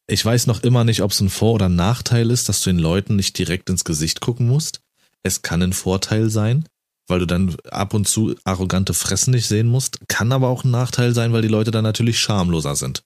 ich 0.08 0.26
weiß 0.26 0.48
noch 0.48 0.64
immer 0.64 0.84
nicht, 0.84 1.04
ob 1.04 1.12
es 1.12 1.22
ein 1.22 1.30
Vor- 1.30 1.54
oder 1.54 1.70
Nachteil 1.70 2.32
ist, 2.32 2.50
dass 2.50 2.62
du 2.62 2.72
den 2.72 2.80
Leuten 2.80 3.16
nicht 3.16 3.38
direkt 3.38 3.70
ins 3.70 3.84
Gesicht 3.84 4.20
gucken 4.20 4.48
musst. 4.48 4.82
Es 5.24 5.44
kann 5.44 5.62
ein 5.62 5.74
Vorteil 5.74 6.30
sein, 6.30 6.68
weil 7.08 7.20
du 7.20 7.28
dann 7.28 7.56
ab 7.70 7.94
und 7.94 8.08
zu 8.08 8.36
arrogante 8.44 8.94
Fressen 8.94 9.32
nicht 9.32 9.48
sehen 9.48 9.68
musst. 9.68 10.00
Kann 10.08 10.32
aber 10.32 10.48
auch 10.48 10.64
ein 10.64 10.72
Nachteil 10.72 11.14
sein, 11.14 11.34
weil 11.34 11.44
die 11.44 11.48
Leute 11.48 11.72
dann 11.72 11.84
natürlich 11.84 12.20
schamloser 12.20 12.76
sind. 12.76 13.04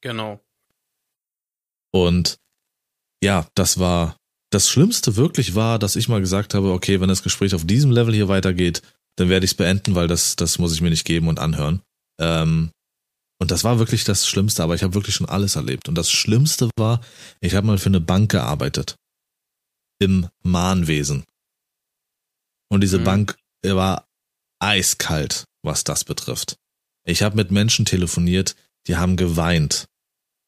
Genau. 0.00 0.40
Und 1.92 2.38
ja, 3.22 3.46
das 3.54 3.78
war 3.78 4.16
das 4.50 4.68
Schlimmste 4.68 5.16
wirklich 5.16 5.54
war, 5.54 5.78
dass 5.78 5.96
ich 5.96 6.08
mal 6.08 6.20
gesagt 6.20 6.54
habe, 6.54 6.72
okay, 6.72 7.00
wenn 7.00 7.08
das 7.08 7.22
Gespräch 7.22 7.54
auf 7.54 7.66
diesem 7.66 7.90
Level 7.90 8.14
hier 8.14 8.28
weitergeht, 8.28 8.82
dann 9.16 9.28
werde 9.28 9.44
ich 9.44 9.52
es 9.52 9.56
beenden, 9.56 9.94
weil 9.94 10.08
das, 10.08 10.36
das 10.36 10.58
muss 10.58 10.72
ich 10.72 10.80
mir 10.80 10.90
nicht 10.90 11.04
geben 11.04 11.28
und 11.28 11.38
anhören. 11.38 11.82
Ähm, 12.18 12.70
und 13.40 13.50
das 13.50 13.64
war 13.64 13.78
wirklich 13.78 14.04
das 14.04 14.26
Schlimmste, 14.26 14.62
aber 14.62 14.74
ich 14.74 14.82
habe 14.82 14.94
wirklich 14.94 15.14
schon 15.14 15.28
alles 15.28 15.56
erlebt. 15.56 15.88
Und 15.88 15.96
das 15.96 16.10
Schlimmste 16.10 16.70
war, 16.76 17.00
ich 17.40 17.54
habe 17.54 17.66
mal 17.66 17.78
für 17.78 17.90
eine 17.90 18.00
Bank 18.00 18.30
gearbeitet. 18.30 18.96
Im 20.00 20.28
Mahnwesen. 20.42 21.24
Und 22.68 22.82
diese 22.82 23.00
mhm. 23.00 23.04
Bank 23.04 23.38
war 23.64 24.06
eiskalt, 24.60 25.44
was 25.62 25.84
das 25.84 26.04
betrifft. 26.04 26.56
Ich 27.04 27.22
habe 27.22 27.36
mit 27.36 27.50
Menschen 27.50 27.84
telefoniert, 27.84 28.54
die 28.86 28.96
haben 28.96 29.16
geweint, 29.16 29.88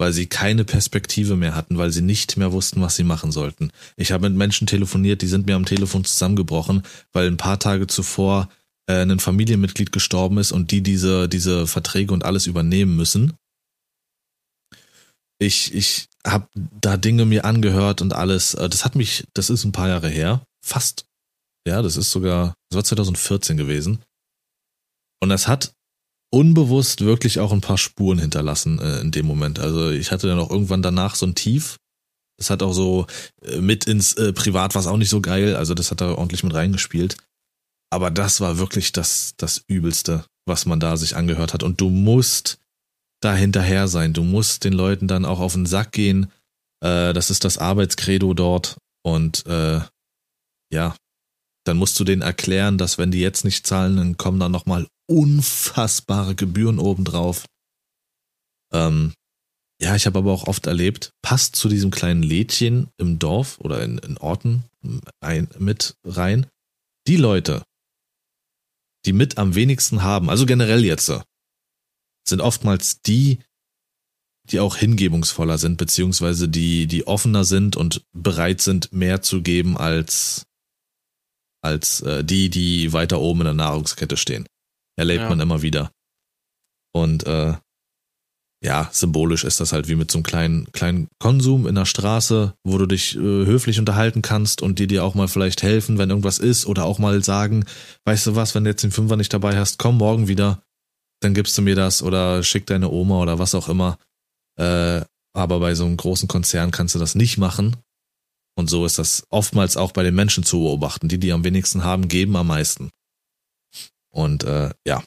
weil 0.00 0.14
sie 0.14 0.26
keine 0.26 0.64
Perspektive 0.64 1.36
mehr 1.36 1.54
hatten, 1.54 1.76
weil 1.76 1.90
sie 1.90 2.00
nicht 2.00 2.38
mehr 2.38 2.52
wussten, 2.52 2.80
was 2.80 2.96
sie 2.96 3.04
machen 3.04 3.32
sollten. 3.32 3.70
Ich 3.96 4.12
habe 4.12 4.30
mit 4.30 4.38
Menschen 4.38 4.66
telefoniert, 4.66 5.20
die 5.20 5.26
sind 5.26 5.46
mir 5.46 5.56
am 5.56 5.66
Telefon 5.66 6.06
zusammengebrochen, 6.06 6.84
weil 7.12 7.26
ein 7.26 7.36
paar 7.36 7.58
Tage 7.58 7.86
zuvor 7.86 8.48
äh, 8.86 9.02
ein 9.02 9.20
Familienmitglied 9.20 9.92
gestorben 9.92 10.38
ist 10.38 10.52
und 10.52 10.70
die 10.70 10.82
diese, 10.82 11.28
diese 11.28 11.66
Verträge 11.66 12.14
und 12.14 12.24
alles 12.24 12.46
übernehmen 12.46 12.96
müssen. 12.96 13.34
Ich, 15.38 15.74
ich 15.74 16.08
habe 16.26 16.48
da 16.54 16.96
Dinge 16.96 17.26
mir 17.26 17.44
angehört 17.44 18.00
und 18.00 18.14
alles. 18.14 18.54
Äh, 18.54 18.70
das 18.70 18.86
hat 18.86 18.94
mich, 18.94 19.26
das 19.34 19.50
ist 19.50 19.64
ein 19.64 19.72
paar 19.72 19.88
Jahre 19.88 20.08
her, 20.08 20.42
fast 20.64 21.04
ja, 21.66 21.82
das 21.82 21.98
ist 21.98 22.10
sogar, 22.10 22.54
das 22.70 22.76
war 22.76 22.84
2014 22.84 23.58
gewesen. 23.58 24.02
Und 25.20 25.28
das 25.28 25.46
hat 25.46 25.74
unbewusst 26.30 27.04
wirklich 27.04 27.40
auch 27.40 27.52
ein 27.52 27.60
paar 27.60 27.78
Spuren 27.78 28.18
hinterlassen 28.18 28.78
äh, 28.78 29.00
in 29.00 29.10
dem 29.10 29.26
Moment. 29.26 29.58
Also 29.58 29.90
ich 29.90 30.12
hatte 30.12 30.28
dann 30.28 30.38
auch 30.38 30.50
irgendwann 30.50 30.82
danach 30.82 31.14
so 31.14 31.26
ein 31.26 31.34
Tief. 31.34 31.76
Das 32.38 32.50
hat 32.50 32.62
auch 32.62 32.72
so 32.72 33.06
äh, 33.42 33.60
mit 33.60 33.86
ins 33.86 34.14
äh, 34.14 34.32
Privat 34.32 34.74
war 34.74 34.80
es 34.80 34.86
auch 34.86 34.96
nicht 34.96 35.10
so 35.10 35.20
geil. 35.20 35.56
Also 35.56 35.74
das 35.74 35.90
hat 35.90 36.00
da 36.00 36.12
ordentlich 36.12 36.44
mit 36.44 36.54
reingespielt. 36.54 37.16
Aber 37.92 38.10
das 38.10 38.40
war 38.40 38.58
wirklich 38.58 38.92
das, 38.92 39.34
das 39.36 39.64
Übelste, 39.66 40.24
was 40.46 40.64
man 40.64 40.78
da 40.78 40.96
sich 40.96 41.16
angehört 41.16 41.52
hat. 41.52 41.64
Und 41.64 41.80
du 41.80 41.90
musst 41.90 42.58
da 43.20 43.34
hinterher 43.34 43.88
sein. 43.88 44.12
Du 44.12 44.22
musst 44.22 44.64
den 44.64 44.72
Leuten 44.72 45.08
dann 45.08 45.24
auch 45.24 45.40
auf 45.40 45.54
den 45.54 45.66
Sack 45.66 45.92
gehen. 45.92 46.30
Äh, 46.82 47.12
das 47.12 47.30
ist 47.30 47.44
das 47.44 47.58
Arbeitskredo 47.58 48.34
dort. 48.34 48.78
Und 49.02 49.44
äh, 49.46 49.80
ja, 50.72 50.94
dann 51.64 51.76
musst 51.76 51.98
du 52.00 52.04
denen 52.04 52.22
erklären, 52.22 52.78
dass 52.78 52.98
wenn 52.98 53.10
die 53.10 53.20
jetzt 53.20 53.44
nicht 53.44 53.66
zahlen, 53.66 53.96
dann 53.96 54.16
kommen 54.16 54.40
da 54.40 54.48
nochmal 54.48 54.86
unfassbare 55.06 56.34
Gebühren 56.34 56.78
obendrauf. 56.78 57.44
Ähm, 58.72 59.12
ja, 59.80 59.96
ich 59.96 60.06
habe 60.06 60.18
aber 60.18 60.32
auch 60.32 60.46
oft 60.46 60.66
erlebt, 60.66 61.12
passt 61.22 61.56
zu 61.56 61.68
diesem 61.68 61.90
kleinen 61.90 62.22
Lädchen 62.22 62.88
im 62.98 63.18
Dorf 63.18 63.58
oder 63.60 63.82
in, 63.82 63.98
in 63.98 64.18
Orten 64.18 64.64
ein, 65.20 65.48
mit 65.58 65.96
rein. 66.04 66.46
Die 67.06 67.16
Leute, 67.16 67.64
die 69.06 69.14
mit 69.14 69.38
am 69.38 69.54
wenigsten 69.54 70.02
haben, 70.02 70.28
also 70.28 70.44
generell 70.44 70.84
jetzt, 70.84 71.10
sind 72.28 72.40
oftmals 72.40 73.00
die, 73.00 73.40
die 74.50 74.60
auch 74.60 74.76
hingebungsvoller 74.76 75.56
sind, 75.56 75.78
beziehungsweise 75.78 76.48
die, 76.48 76.86
die 76.86 77.06
offener 77.06 77.44
sind 77.44 77.76
und 77.76 78.02
bereit 78.12 78.60
sind, 78.60 78.92
mehr 78.92 79.22
zu 79.22 79.42
geben 79.42 79.78
als, 79.78 80.46
als 81.62 82.00
äh, 82.02 82.24
die, 82.24 82.50
die 82.50 82.92
weiter 82.92 83.20
oben 83.20 83.40
in 83.40 83.46
der 83.46 83.54
Nahrungskette 83.54 84.16
stehen. 84.16 84.46
Erlebt 84.96 85.22
ja. 85.22 85.28
man 85.28 85.40
immer 85.40 85.62
wieder. 85.62 85.90
Und 86.92 87.26
äh, 87.26 87.54
ja, 88.62 88.90
symbolisch 88.92 89.44
ist 89.44 89.60
das 89.60 89.72
halt 89.72 89.88
wie 89.88 89.94
mit 89.94 90.10
so 90.10 90.18
einem 90.18 90.22
kleinen, 90.22 90.72
kleinen 90.72 91.08
Konsum 91.18 91.66
in 91.66 91.74
der 91.74 91.86
Straße, 91.86 92.54
wo 92.62 92.76
du 92.76 92.86
dich 92.86 93.16
äh, 93.16 93.18
höflich 93.18 93.78
unterhalten 93.78 94.20
kannst 94.20 94.60
und 94.60 94.78
die 94.78 94.86
dir 94.86 95.02
auch 95.02 95.14
mal 95.14 95.28
vielleicht 95.28 95.62
helfen, 95.62 95.96
wenn 95.96 96.10
irgendwas 96.10 96.38
ist 96.38 96.66
oder 96.66 96.84
auch 96.84 96.98
mal 96.98 97.24
sagen, 97.24 97.64
weißt 98.04 98.26
du 98.26 98.36
was, 98.36 98.54
wenn 98.54 98.64
du 98.64 98.70
jetzt 98.70 98.82
den 98.82 98.90
Fünfer 98.90 99.16
nicht 99.16 99.32
dabei 99.32 99.56
hast, 99.56 99.78
komm 99.78 99.96
morgen 99.96 100.28
wieder, 100.28 100.62
dann 101.20 101.32
gibst 101.32 101.56
du 101.56 101.62
mir 101.62 101.74
das 101.74 102.02
oder 102.02 102.42
schick 102.42 102.66
deine 102.66 102.90
Oma 102.90 103.20
oder 103.22 103.38
was 103.38 103.54
auch 103.54 103.68
immer. 103.68 103.98
Äh, 104.58 105.02
aber 105.32 105.60
bei 105.60 105.74
so 105.74 105.86
einem 105.86 105.96
großen 105.96 106.28
Konzern 106.28 106.70
kannst 106.70 106.94
du 106.94 106.98
das 106.98 107.14
nicht 107.14 107.38
machen. 107.38 107.76
Und 108.60 108.68
so 108.68 108.84
ist 108.84 108.98
das 108.98 109.24
oftmals 109.30 109.78
auch 109.78 109.90
bei 109.92 110.02
den 110.02 110.14
Menschen 110.14 110.44
zu 110.44 110.60
beobachten. 110.60 111.08
Die, 111.08 111.18
die 111.18 111.32
am 111.32 111.44
wenigsten 111.44 111.82
haben, 111.82 112.08
geben 112.08 112.36
am 112.36 112.46
meisten. 112.46 112.90
Und 114.10 114.44
äh, 114.44 114.70
ja, 114.86 115.02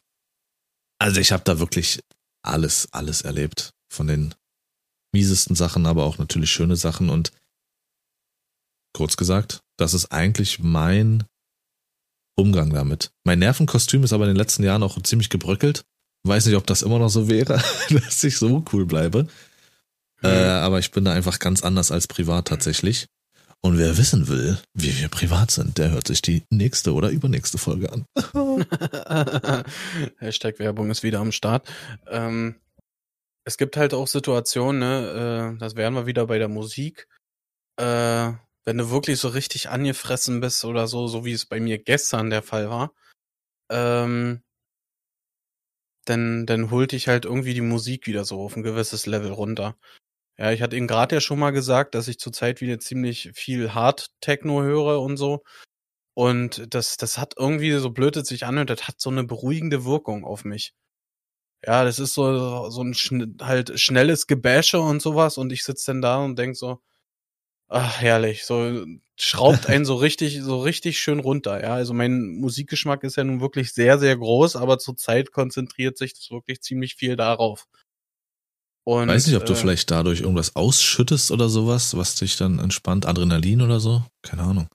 also 1.00 1.20
ich 1.20 1.32
habe 1.32 1.44
da 1.44 1.60
wirklich 1.60 2.00
alles, 2.42 2.92
alles 2.92 3.22
erlebt. 3.22 3.72
Von 3.90 4.08
den 4.08 4.34
miesesten 5.14 5.56
Sachen, 5.56 5.86
aber 5.86 6.04
auch 6.04 6.18
natürlich 6.18 6.50
schöne 6.50 6.76
Sachen. 6.76 7.12
Und 7.12 7.32
kurz 8.92 9.18
gesagt, 9.18 9.62
das 9.78 9.94
ist 9.94 10.12
eigentlich 10.12 10.58
mein 10.58 11.26
Umgang 12.36 12.72
damit. 12.72 13.12
Mein 13.24 13.38
Nervenkostüm 13.38 14.04
ist 14.04 14.14
aber 14.14 14.24
in 14.24 14.32
den 14.32 14.38
letzten 14.38 14.64
Jahren 14.64 14.82
auch 14.82 15.00
ziemlich 15.04 15.30
gebröckelt. 15.30 15.86
Weiß 16.24 16.48
nicht, 16.48 16.56
ob 16.56 16.66
das 16.66 16.82
immer 16.82 16.98
noch 16.98 17.10
so 17.10 17.30
wäre, 17.30 17.62
dass 17.90 18.24
ich 18.24 18.38
so 18.38 18.66
cool 18.74 18.88
bleibe. 18.88 19.24
Mhm. 20.24 20.30
Äh, 20.30 20.48
aber 20.48 20.80
ich 20.80 20.90
bin 20.90 21.06
da 21.06 21.14
einfach 21.14 21.38
ganz 21.38 21.62
anders 21.62 21.92
als 21.92 22.08
privat 22.08 22.48
tatsächlich. 22.48 23.08
Und 23.66 23.78
wer 23.78 23.98
wissen 23.98 24.28
will, 24.28 24.58
wie 24.74 25.00
wir 25.00 25.08
privat 25.08 25.50
sind, 25.50 25.78
der 25.78 25.92
hört 25.92 26.08
sich 26.08 26.22
die 26.22 26.44
nächste 26.50 26.94
oder 26.94 27.10
übernächste 27.10 27.58
Folge 27.58 27.90
an. 27.94 28.06
Hashtag 30.20 30.60
Werbung 30.60 30.92
ist 30.92 31.02
wieder 31.02 31.20
am 31.20 31.32
Start. 31.32 31.72
Ähm, 32.08 32.56
es 33.46 33.58
gibt 33.58 33.78
halt 33.78 33.94
auch 33.94 34.08
Situationen, 34.08 34.80
ne, 34.80 35.54
äh, 35.56 35.60
das 35.60 35.78
wären 35.78 35.94
wir 35.94 36.06
wieder 36.06 36.28
bei 36.28 36.40
der 36.40 36.50
Musik. 36.50 37.08
Äh, 37.78 38.34
wenn 38.66 38.78
du 38.78 38.90
wirklich 38.92 39.20
so 39.20 39.30
richtig 39.30 39.70
angefressen 39.70 40.42
bist 40.42 40.66
oder 40.66 40.88
so, 40.88 41.08
so 41.08 41.24
wie 41.24 41.34
es 41.34 41.46
bei 41.46 41.62
mir 41.62 41.78
gestern 41.82 42.30
der 42.30 42.44
Fall 42.44 42.70
war, 42.70 42.94
ähm, 43.72 44.44
dann, 46.06 46.46
dann 46.46 46.70
holt 46.70 46.92
dich 46.92 47.08
halt 47.08 47.24
irgendwie 47.24 47.54
die 47.54 47.62
Musik 47.62 48.08
wieder 48.08 48.26
so 48.26 48.42
auf 48.42 48.58
ein 48.58 48.64
gewisses 48.64 49.06
Level 49.06 49.32
runter. 49.32 49.78
Ja, 50.40 50.52
ich 50.52 50.62
hatte 50.62 50.76
Ihnen 50.76 50.88
gerade 50.88 51.16
ja 51.16 51.22
schon 51.22 51.40
mal 51.40 51.52
gesagt, 51.52 51.94
dass 51.96 52.08
ich 52.08 52.18
zurzeit 52.20 52.60
wieder 52.62 52.80
ziemlich 52.80 53.32
viel 53.36 53.74
Hard-Techno 53.74 54.64
höre 54.64 55.00
und 55.02 55.18
so. 55.18 55.44
Und 56.16 56.74
das, 56.74 56.98
das 56.98 57.18
hat 57.18 57.36
irgendwie, 57.38 57.72
so 57.74 57.92
blöd 57.92 58.18
es 58.18 58.28
sich 58.30 58.46
anhört, 58.46 58.70
das 58.72 58.88
hat 58.88 59.02
so 59.02 59.10
eine 59.12 59.24
beruhigende 59.26 59.86
Wirkung 59.86 60.26
auf 60.26 60.46
mich. 60.46 60.74
Ja, 61.66 61.84
das 61.86 62.00
ist 62.00 62.14
so, 62.16 62.70
so 62.70 62.82
ein 62.84 62.94
schn 62.94 63.38
halt 63.42 63.80
schnelles 63.80 64.28
Gebäsche 64.28 64.80
und 64.82 65.02
sowas 65.02 65.38
und 65.38 65.52
ich 65.54 65.64
sitze 65.64 65.88
dann 65.94 66.02
da 66.02 66.18
und 66.18 66.38
denk 66.40 66.58
so, 66.58 66.82
ach, 67.70 68.00
herrlich, 68.02 68.46
so 68.46 68.86
schraubt 69.18 69.68
einen 69.68 69.86
so 69.86 69.96
richtig, 69.96 70.42
so 70.42 70.60
richtig 70.62 71.00
schön 71.00 71.20
runter. 71.20 71.62
Ja, 71.64 71.74
also 71.76 71.94
mein 71.94 72.28
Musikgeschmack 72.40 73.04
ist 73.04 73.18
ja 73.18 73.24
nun 73.26 73.42
wirklich 73.42 73.74
sehr, 73.74 74.00
sehr 74.00 74.18
groß, 74.18 74.56
aber 74.58 74.80
zurzeit 74.80 75.32
konzentriert 75.32 75.98
sich 75.98 76.14
das 76.14 76.32
wirklich 76.32 76.62
ziemlich 76.62 76.96
viel 76.96 77.16
darauf. 77.18 77.68
Und, 78.86 79.08
Weiß 79.08 79.28
nicht, 79.28 79.38
ob 79.38 79.46
du 79.46 79.54
äh, 79.54 79.56
vielleicht 79.56 79.92
dadurch 79.92 80.22
irgendwas 80.22 80.56
ausschüttest 80.56 81.32
oder 81.32 81.48
sowas, 81.48 81.96
was 81.96 82.16
dich 82.16 82.36
dann 82.36 82.60
entspannt, 82.60 83.06
Adrenalin 83.06 83.62
oder 83.62 83.80
so? 83.80 84.04
Keine 84.24 84.44
Ahnung. 84.44 84.68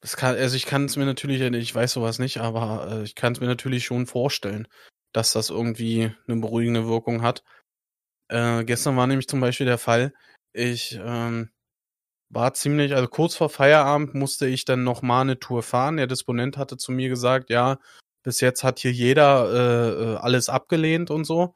Das 0.00 0.16
kann, 0.16 0.34
also 0.36 0.56
ich 0.56 0.64
kann 0.64 0.86
es 0.86 0.96
mir 0.96 1.04
natürlich, 1.04 1.42
ich 1.42 1.74
weiß 1.74 1.92
sowas 1.92 2.18
nicht, 2.18 2.38
aber 2.38 2.88
äh, 2.90 3.02
ich 3.02 3.14
kann 3.14 3.34
es 3.34 3.40
mir 3.40 3.46
natürlich 3.46 3.84
schon 3.84 4.06
vorstellen, 4.06 4.66
dass 5.12 5.32
das 5.32 5.50
irgendwie 5.50 6.10
eine 6.26 6.40
beruhigende 6.40 6.86
Wirkung 6.86 7.20
hat. 7.20 7.42
Äh, 8.28 8.64
gestern 8.64 8.96
war 8.96 9.06
nämlich 9.06 9.28
zum 9.28 9.40
Beispiel 9.40 9.66
der 9.66 9.76
Fall, 9.76 10.14
ich 10.54 10.98
ähm, 11.02 11.50
war 12.30 12.54
ziemlich, 12.54 12.94
also 12.94 13.08
kurz 13.08 13.34
vor 13.34 13.50
Feierabend 13.50 14.14
musste 14.14 14.46
ich 14.46 14.64
dann 14.64 14.84
noch 14.84 15.02
mal 15.02 15.20
eine 15.20 15.38
Tour 15.38 15.62
fahren. 15.62 15.98
Der 15.98 16.06
Disponent 16.06 16.56
hatte 16.56 16.76
zu 16.76 16.92
mir 16.92 17.08
gesagt, 17.08 17.50
ja, 17.50 17.78
bis 18.22 18.40
jetzt 18.40 18.64
hat 18.64 18.78
hier 18.78 18.92
jeder 18.92 19.52
äh, 19.52 20.14
äh 20.14 20.16
alles 20.16 20.48
abgelehnt 20.48 21.10
und 21.10 21.24
so, 21.24 21.54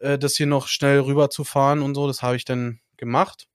äh, 0.00 0.18
das 0.18 0.36
hier 0.36 0.46
noch 0.46 0.68
schnell 0.68 1.00
rüber 1.00 1.30
zu 1.30 1.44
fahren 1.44 1.82
und 1.82 1.94
so. 1.94 2.06
Das 2.06 2.22
habe 2.22 2.36
ich 2.36 2.44
dann 2.44 2.80
gemacht. 2.96 3.48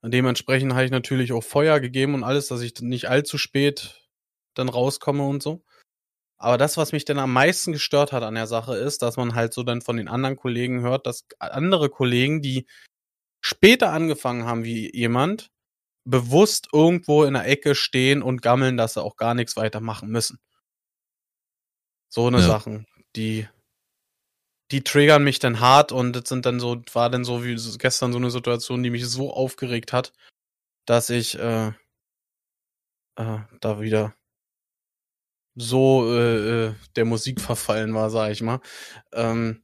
Und 0.00 0.12
dementsprechend 0.12 0.72
habe 0.74 0.84
ich 0.84 0.90
natürlich 0.90 1.32
auch 1.32 1.42
Feuer 1.42 1.80
gegeben 1.80 2.14
und 2.14 2.24
alles, 2.24 2.48
dass 2.48 2.60
ich 2.60 2.80
nicht 2.80 3.08
allzu 3.08 3.36
spät 3.38 4.08
dann 4.54 4.68
rauskomme 4.68 5.24
und 5.24 5.42
so. 5.42 5.64
Aber 6.36 6.56
das, 6.56 6.76
was 6.76 6.92
mich 6.92 7.04
dann 7.04 7.18
am 7.18 7.32
meisten 7.32 7.72
gestört 7.72 8.12
hat 8.12 8.22
an 8.22 8.36
der 8.36 8.46
Sache, 8.46 8.76
ist, 8.76 9.02
dass 9.02 9.16
man 9.16 9.34
halt 9.34 9.52
so 9.52 9.64
dann 9.64 9.82
von 9.82 9.96
den 9.96 10.06
anderen 10.08 10.36
Kollegen 10.36 10.82
hört, 10.82 11.06
dass 11.06 11.26
andere 11.40 11.90
Kollegen, 11.90 12.42
die 12.42 12.66
später 13.40 13.92
angefangen 13.92 14.44
haben 14.44 14.62
wie 14.62 14.94
jemand, 14.96 15.50
bewusst 16.04 16.68
irgendwo 16.72 17.24
in 17.24 17.34
der 17.34 17.46
Ecke 17.46 17.74
stehen 17.74 18.22
und 18.22 18.40
gammeln, 18.40 18.76
dass 18.76 18.94
sie 18.94 19.02
auch 19.02 19.16
gar 19.16 19.34
nichts 19.34 19.56
weiter 19.56 19.80
machen 19.80 20.10
müssen. 20.10 20.38
So 22.08 22.28
eine 22.28 22.38
ja. 22.38 22.46
Sachen, 22.46 22.86
die, 23.16 23.48
die 24.70 24.84
triggern 24.84 25.24
mich 25.24 25.38
dann 25.38 25.60
hart 25.60 25.92
und 25.92 26.12
das 26.14 26.28
sind 26.28 26.46
dann 26.46 26.60
so, 26.60 26.82
war 26.92 27.10
dann 27.10 27.24
so 27.24 27.44
wie 27.44 27.56
gestern 27.78 28.12
so 28.12 28.18
eine 28.18 28.30
Situation, 28.30 28.82
die 28.82 28.90
mich 28.90 29.06
so 29.08 29.32
aufgeregt 29.32 29.92
hat, 29.92 30.12
dass 30.86 31.10
ich 31.10 31.38
äh, 31.38 31.68
äh, 33.16 33.38
da 33.60 33.80
wieder 33.80 34.14
so 35.54 36.14
äh, 36.14 36.66
äh 36.66 36.74
der 36.96 37.04
Musik 37.04 37.40
verfallen 37.40 37.94
war, 37.94 38.10
sag 38.10 38.30
ich 38.30 38.42
mal. 38.42 38.60
Ähm, 39.12 39.62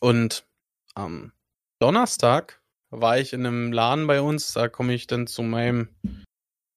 und 0.00 0.46
am 0.94 1.32
Donnerstag 1.80 2.62
war 2.90 3.18
ich 3.18 3.32
in 3.32 3.46
einem 3.46 3.72
Laden 3.72 4.06
bei 4.06 4.20
uns, 4.20 4.52
da 4.52 4.68
komme 4.68 4.92
ich 4.94 5.06
dann 5.06 5.26
zu 5.26 5.42
meinem, 5.42 5.88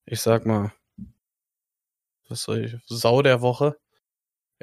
ich 0.05 0.21
sag 0.21 0.45
mal, 0.45 0.73
was 2.27 2.43
soll 2.43 2.65
ich, 2.65 2.75
Sau 2.87 3.21
der 3.21 3.41
Woche. 3.41 3.77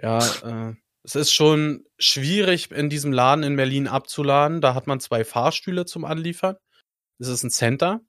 Ja, 0.00 0.18
äh, 0.70 0.81
es 1.04 1.16
ist 1.16 1.32
schon 1.32 1.84
schwierig, 1.98 2.70
in 2.70 2.88
diesem 2.88 3.12
Laden 3.12 3.42
in 3.42 3.56
Berlin 3.56 3.88
abzuladen. 3.88 4.60
Da 4.60 4.74
hat 4.74 4.86
man 4.86 5.00
zwei 5.00 5.24
Fahrstühle 5.24 5.84
zum 5.84 6.04
Anliefern. 6.04 6.56
Es 7.18 7.28
ist 7.28 7.42
ein 7.42 7.50
Center. 7.50 8.00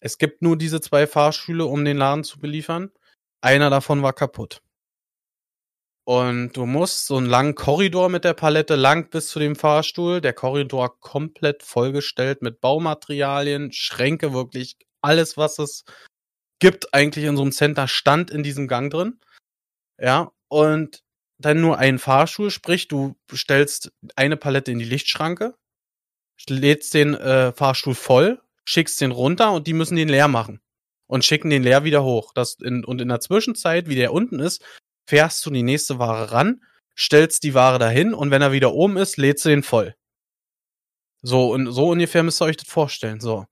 Es 0.00 0.18
gibt 0.18 0.42
nur 0.42 0.56
diese 0.56 0.80
zwei 0.80 1.06
Fahrstühle, 1.06 1.66
um 1.66 1.84
den 1.84 1.98
Laden 1.98 2.24
zu 2.24 2.38
beliefern. 2.38 2.90
Einer 3.42 3.70
davon 3.70 4.02
war 4.02 4.14
kaputt. 4.14 4.62
Und 6.06 6.52
du 6.52 6.66
musst 6.66 7.06
so 7.06 7.16
einen 7.16 7.26
langen 7.26 7.54
Korridor 7.54 8.10
mit 8.10 8.24
der 8.24 8.34
Palette 8.34 8.74
lang 8.74 9.08
bis 9.08 9.28
zu 9.28 9.38
dem 9.38 9.56
Fahrstuhl. 9.56 10.20
Der 10.20 10.34
Korridor 10.34 11.00
komplett 11.00 11.62
vollgestellt 11.62 12.42
mit 12.42 12.60
Baumaterialien, 12.60 13.72
Schränke, 13.72 14.34
wirklich 14.34 14.76
alles, 15.02 15.36
was 15.36 15.58
es 15.58 15.84
gibt, 16.58 16.92
eigentlich 16.94 17.24
in 17.24 17.36
so 17.36 17.42
einem 17.42 17.52
Center 17.52 17.88
stand 17.88 18.30
in 18.30 18.42
diesem 18.42 18.68
Gang 18.68 18.90
drin. 18.90 19.20
Ja, 19.98 20.32
und 20.48 21.03
dann 21.38 21.60
nur 21.60 21.78
ein 21.78 21.98
Fahrstuhl, 21.98 22.50
sprich, 22.50 22.88
du 22.88 23.16
stellst 23.32 23.92
eine 24.16 24.36
Palette 24.36 24.70
in 24.70 24.78
die 24.78 24.84
Lichtschranke, 24.84 25.54
lädst 26.48 26.94
den 26.94 27.14
äh, 27.14 27.52
Fahrstuhl 27.52 27.94
voll, 27.94 28.40
schickst 28.64 29.00
den 29.00 29.10
runter 29.10 29.52
und 29.52 29.66
die 29.66 29.72
müssen 29.72 29.96
den 29.96 30.08
leer 30.08 30.28
machen 30.28 30.60
und 31.06 31.24
schicken 31.24 31.50
den 31.50 31.62
leer 31.62 31.84
wieder 31.84 32.04
hoch. 32.04 32.32
Das 32.34 32.54
in, 32.60 32.84
und 32.84 33.00
in 33.00 33.08
der 33.08 33.20
Zwischenzeit, 33.20 33.88
wie 33.88 33.94
der 33.94 34.12
unten 34.12 34.40
ist, 34.40 34.64
fährst 35.06 35.44
du 35.44 35.50
die 35.50 35.62
nächste 35.62 35.98
Ware 35.98 36.32
ran, 36.32 36.62
stellst 36.96 37.42
die 37.42 37.54
Ware 37.54 37.78
dahin 37.78 38.14
und 38.14 38.30
wenn 38.30 38.42
er 38.42 38.52
wieder 38.52 38.72
oben 38.72 38.96
ist, 38.96 39.16
lädst 39.16 39.44
du 39.44 39.50
den 39.50 39.62
voll. 39.62 39.94
So, 41.22 41.52
und 41.52 41.72
so 41.72 41.88
ungefähr 41.88 42.22
müsst 42.22 42.40
ihr 42.42 42.46
euch 42.46 42.56
das 42.56 42.68
vorstellen. 42.68 43.20
So. 43.20 43.46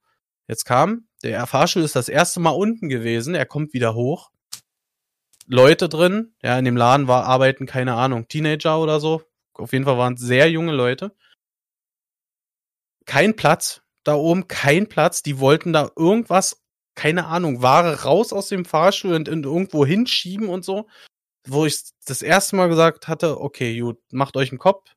Jetzt 0.47 0.65
kam, 0.65 1.07
der 1.23 1.47
Fahrstuhl 1.47 1.83
ist 1.83 1.95
das 1.95 2.09
erste 2.09 2.39
Mal 2.39 2.51
unten 2.51 2.89
gewesen, 2.89 3.33
er 3.33 3.45
kommt 3.45 3.73
wieder 3.73 3.95
hoch. 3.95 4.29
Leute 5.47 5.89
drin, 5.89 6.33
ja, 6.41 6.57
in 6.57 6.65
dem 6.65 6.77
Laden 6.77 7.07
war, 7.07 7.25
arbeiten, 7.25 7.65
keine 7.65 7.95
Ahnung, 7.95 8.27
Teenager 8.27 8.79
oder 8.79 8.99
so. 8.99 9.23
Auf 9.53 9.73
jeden 9.73 9.85
Fall 9.85 9.97
waren 9.97 10.15
es 10.15 10.21
sehr 10.21 10.49
junge 10.49 10.71
Leute. 10.71 11.15
Kein 13.05 13.35
Platz 13.35 13.81
da 14.03 14.15
oben, 14.15 14.47
kein 14.47 14.87
Platz. 14.87 15.23
Die 15.23 15.39
wollten 15.39 15.73
da 15.73 15.91
irgendwas, 15.95 16.61
keine 16.95 17.27
Ahnung, 17.27 17.61
Ware 17.61 18.03
raus 18.03 18.33
aus 18.33 18.47
dem 18.49 18.65
Fahrstuhl 18.65 19.13
und, 19.13 19.29
und 19.29 19.45
irgendwo 19.45 19.85
hinschieben 19.85 20.49
und 20.49 20.65
so 20.65 20.87
wo 21.47 21.65
ich 21.65 21.83
das 22.05 22.21
erste 22.21 22.55
Mal 22.55 22.69
gesagt 22.69 23.07
hatte, 23.07 23.39
okay, 23.41 23.79
gut, 23.79 23.99
macht 24.11 24.37
euch 24.37 24.51
einen 24.51 24.59
Kopf, 24.59 24.95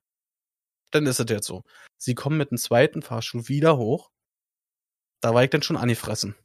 dann 0.90 1.07
ist 1.07 1.20
es 1.20 1.26
jetzt 1.28 1.47
so. 1.47 1.64
Sie 1.99 2.14
kommen 2.14 2.38
mit 2.38 2.51
dem 2.51 2.59
zweiten 2.59 3.03
Fahrstuhl 3.03 3.49
wieder 3.49 3.76
hoch. 3.76 4.11
Da 5.20 5.34
war 5.34 5.42
ich 5.42 5.51
dann 5.51 5.62
schon 5.62 5.76
angefressen. 5.76 6.36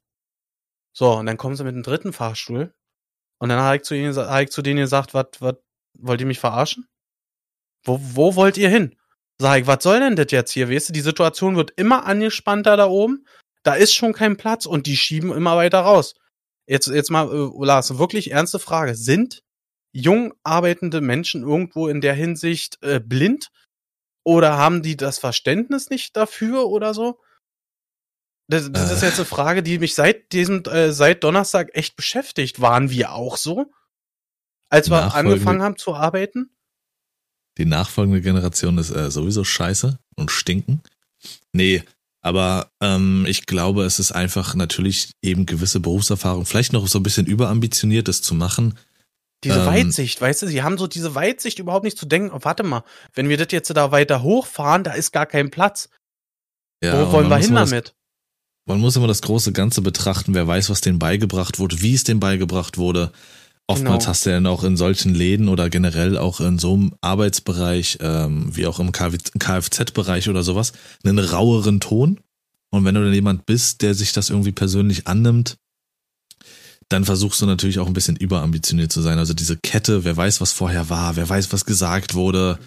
So, 0.93 1.13
und 1.13 1.25
dann 1.25 1.37
kommen 1.37 1.55
sie 1.55 1.63
mit 1.63 1.75
dem 1.75 1.83
dritten 1.83 2.13
Fahrstuhl. 2.13 2.73
Und 3.41 3.49
dann 3.49 3.59
habe 3.59 3.77
ich 3.77 3.81
zu 3.81 3.95
ihnen, 3.95 4.15
hab 4.15 4.41
ich 4.43 4.51
zu 4.51 4.61
denen 4.61 4.81
gesagt, 4.81 5.15
was, 5.15 5.25
was, 5.39 5.55
wollt 5.97 6.21
ihr 6.21 6.27
mich 6.27 6.39
verarschen? 6.39 6.87
Wo, 7.83 7.99
wo 7.99 8.35
wollt 8.35 8.55
ihr 8.55 8.69
hin? 8.69 8.95
Sag 9.39 9.61
ich, 9.61 9.67
was 9.67 9.81
soll 9.81 9.99
denn 9.99 10.15
das 10.15 10.27
jetzt 10.29 10.51
hier? 10.51 10.69
Weißt 10.69 10.89
du, 10.89 10.93
die 10.93 11.01
Situation 11.01 11.55
wird 11.55 11.71
immer 11.75 12.05
angespannter 12.05 12.77
da 12.77 12.85
oben. 12.85 13.25
Da 13.63 13.73
ist 13.73 13.95
schon 13.95 14.13
kein 14.13 14.37
Platz 14.37 14.67
und 14.67 14.85
die 14.85 14.95
schieben 14.95 15.31
immer 15.31 15.55
weiter 15.55 15.79
raus. 15.79 16.13
Jetzt, 16.67 16.85
jetzt 16.87 17.09
mal, 17.09 17.27
äh, 17.33 17.65
Lars, 17.65 17.97
wirklich 17.97 18.29
ernste 18.29 18.59
Frage. 18.59 18.93
Sind 18.93 19.41
jung 19.91 20.35
arbeitende 20.43 21.01
Menschen 21.01 21.41
irgendwo 21.41 21.87
in 21.87 21.99
der 21.99 22.13
Hinsicht 22.13 22.77
äh, 22.83 22.99
blind? 22.99 23.49
Oder 24.23 24.55
haben 24.55 24.83
die 24.83 24.97
das 24.97 25.17
Verständnis 25.17 25.89
nicht 25.89 26.15
dafür 26.15 26.67
oder 26.67 26.93
so? 26.93 27.19
Das, 28.47 28.71
das 28.71 28.91
äh. 28.91 28.93
ist 28.95 29.03
jetzt 29.03 29.19
eine 29.19 29.25
Frage, 29.25 29.63
die 29.63 29.79
mich 29.79 29.95
seit 29.95 30.31
diesem, 30.33 30.63
äh, 30.65 30.91
seit 30.91 31.23
Donnerstag 31.23 31.69
echt 31.73 31.95
beschäftigt. 31.95 32.61
Waren 32.61 32.89
wir 32.89 33.13
auch 33.13 33.37
so? 33.37 33.71
Als 34.69 34.89
wir 34.89 35.13
angefangen 35.13 35.61
haben 35.61 35.77
zu 35.77 35.95
arbeiten? 35.95 36.49
Die 37.57 37.65
nachfolgende 37.65 38.21
Generation 38.21 38.77
ist 38.77 38.91
äh, 38.91 39.11
sowieso 39.11 39.43
scheiße 39.43 39.99
und 40.15 40.31
stinken. 40.31 40.81
Nee, 41.51 41.83
Aber 42.21 42.71
ähm, 42.81 43.25
ich 43.27 43.45
glaube, 43.45 43.83
es 43.83 43.99
ist 43.99 44.11
einfach 44.11 44.55
natürlich 44.55 45.11
eben 45.21 45.45
gewisse 45.45 45.79
Berufserfahrung, 45.79 46.45
vielleicht 46.45 46.71
noch 46.71 46.87
so 46.87 46.99
ein 46.99 47.03
bisschen 47.03 47.25
überambitioniert, 47.25 48.07
das 48.07 48.21
zu 48.21 48.35
machen. 48.35 48.77
Diese 49.43 49.59
ähm, 49.59 49.65
Weitsicht, 49.65 50.21
weißt 50.21 50.43
du, 50.43 50.47
sie 50.47 50.61
haben 50.61 50.77
so 50.77 50.85
diese 50.87 51.15
Weitsicht 51.15 51.57
überhaupt 51.57 51.83
nicht 51.83 51.97
zu 51.97 52.05
denken, 52.05 52.31
oh, 52.31 52.39
warte 52.43 52.63
mal, 52.63 52.83
wenn 53.13 53.27
wir 53.27 53.37
das 53.37 53.47
jetzt 53.51 53.75
da 53.75 53.91
weiter 53.91 54.21
hochfahren, 54.21 54.83
da 54.83 54.93
ist 54.93 55.11
gar 55.11 55.25
kein 55.25 55.49
Platz. 55.49 55.89
Ja, 56.83 57.07
Wo 57.07 57.11
wollen 57.11 57.29
wir 57.29 57.37
hin 57.37 57.55
damit? 57.55 57.95
Man 58.71 58.81
muss 58.81 58.95
immer 58.95 59.07
das 59.07 59.21
große 59.21 59.51
Ganze 59.51 59.81
betrachten, 59.81 60.33
wer 60.33 60.47
weiß, 60.47 60.69
was 60.69 60.81
denen 60.81 60.99
beigebracht 60.99 61.59
wurde, 61.59 61.81
wie 61.81 61.93
es 61.93 62.03
denen 62.03 62.19
beigebracht 62.19 62.77
wurde. 62.77 63.11
Oftmals 63.67 64.03
genau. 64.03 64.09
hast 64.09 64.25
du 64.25 64.29
ja 64.31 64.35
dann 64.37 64.47
auch 64.47 64.63
in 64.63 64.75
solchen 64.75 65.13
Läden 65.13 65.47
oder 65.47 65.69
generell 65.69 66.17
auch 66.17 66.41
in 66.41 66.59
so 66.59 66.73
einem 66.73 66.93
Arbeitsbereich, 67.01 67.99
ähm, 68.01 68.55
wie 68.55 68.67
auch 68.67 68.79
im 68.79 68.91
Kfz-Bereich 68.91 70.29
oder 70.29 70.43
sowas, 70.43 70.73
einen 71.03 71.19
raueren 71.19 71.79
Ton. 71.79 72.19
Und 72.69 72.85
wenn 72.85 72.95
du 72.95 73.03
dann 73.03 73.13
jemand 73.13 73.45
bist, 73.45 73.81
der 73.81 73.93
sich 73.93 74.13
das 74.13 74.29
irgendwie 74.29 74.51
persönlich 74.51 75.07
annimmt, 75.07 75.57
dann 76.89 77.05
versuchst 77.05 77.41
du 77.41 77.45
natürlich 77.45 77.79
auch 77.79 77.87
ein 77.87 77.93
bisschen 77.93 78.17
überambitioniert 78.17 78.91
zu 78.91 79.01
sein. 79.01 79.17
Also 79.17 79.33
diese 79.33 79.57
Kette, 79.57 80.03
wer 80.03 80.17
weiß, 80.17 80.41
was 80.41 80.51
vorher 80.51 80.89
war, 80.89 81.15
wer 81.15 81.27
weiß, 81.27 81.53
was 81.53 81.65
gesagt 81.65 82.13
wurde. 82.13 82.59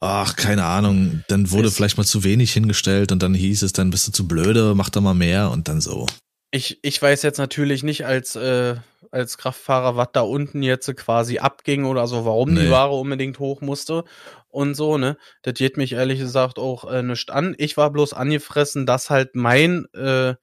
Ach, 0.00 0.36
keine 0.36 0.64
Ahnung. 0.64 1.24
Dann 1.28 1.50
wurde 1.50 1.68
es 1.68 1.76
vielleicht 1.76 1.96
mal 1.96 2.04
zu 2.04 2.24
wenig 2.24 2.52
hingestellt 2.52 3.12
und 3.12 3.22
dann 3.22 3.34
hieß 3.34 3.62
es, 3.62 3.72
dann 3.72 3.90
bist 3.90 4.06
du 4.08 4.12
zu 4.12 4.28
blöde, 4.28 4.74
mach 4.74 4.90
da 4.90 5.00
mal 5.00 5.14
mehr 5.14 5.50
und 5.50 5.68
dann 5.68 5.80
so. 5.80 6.06
Ich, 6.50 6.78
ich 6.82 7.00
weiß 7.00 7.22
jetzt 7.22 7.38
natürlich 7.38 7.82
nicht 7.82 8.06
als, 8.06 8.36
äh, 8.36 8.76
als 9.10 9.38
Kraftfahrer, 9.38 9.96
was 9.96 10.08
da 10.12 10.20
unten 10.20 10.62
jetzt 10.62 10.94
quasi 10.96 11.38
abging 11.38 11.84
oder 11.84 12.06
so, 12.06 12.24
warum 12.24 12.54
nee. 12.54 12.62
die 12.62 12.70
Ware 12.70 12.94
unbedingt 12.94 13.38
hoch 13.38 13.60
musste 13.60 14.04
und 14.48 14.74
so, 14.74 14.98
ne? 14.98 15.16
Das 15.42 15.54
geht 15.54 15.76
mich 15.76 15.92
ehrlich 15.92 16.20
gesagt 16.20 16.58
auch 16.58 16.90
äh, 16.90 17.02
nicht 17.02 17.30
an. 17.30 17.54
Ich 17.58 17.76
war 17.76 17.90
bloß 17.90 18.12
angefressen, 18.12 18.86
dass 18.86 19.10
halt 19.10 19.34
mein 19.34 19.86
äh, 19.94 20.34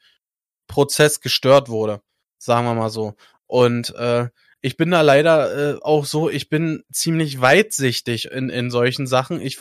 Prozess 0.68 1.22
gestört 1.22 1.70
wurde 1.70 2.02
sagen 2.42 2.66
wir 2.66 2.74
mal 2.74 2.90
so. 2.90 3.16
Und 3.48 3.94
äh, 3.96 4.30
ich 4.62 4.78
bin 4.78 4.92
da 4.92 5.02
leider 5.02 5.76
äh, 5.76 5.80
auch 5.82 6.06
so, 6.06 6.30
ich 6.30 6.50
bin 6.50 6.84
ziemlich 6.92 7.42
weitsichtig 7.42 8.32
in, 8.32 8.50
in 8.50 8.70
solchen 8.70 9.08
Sachen. 9.08 9.42
Ich 9.42 9.60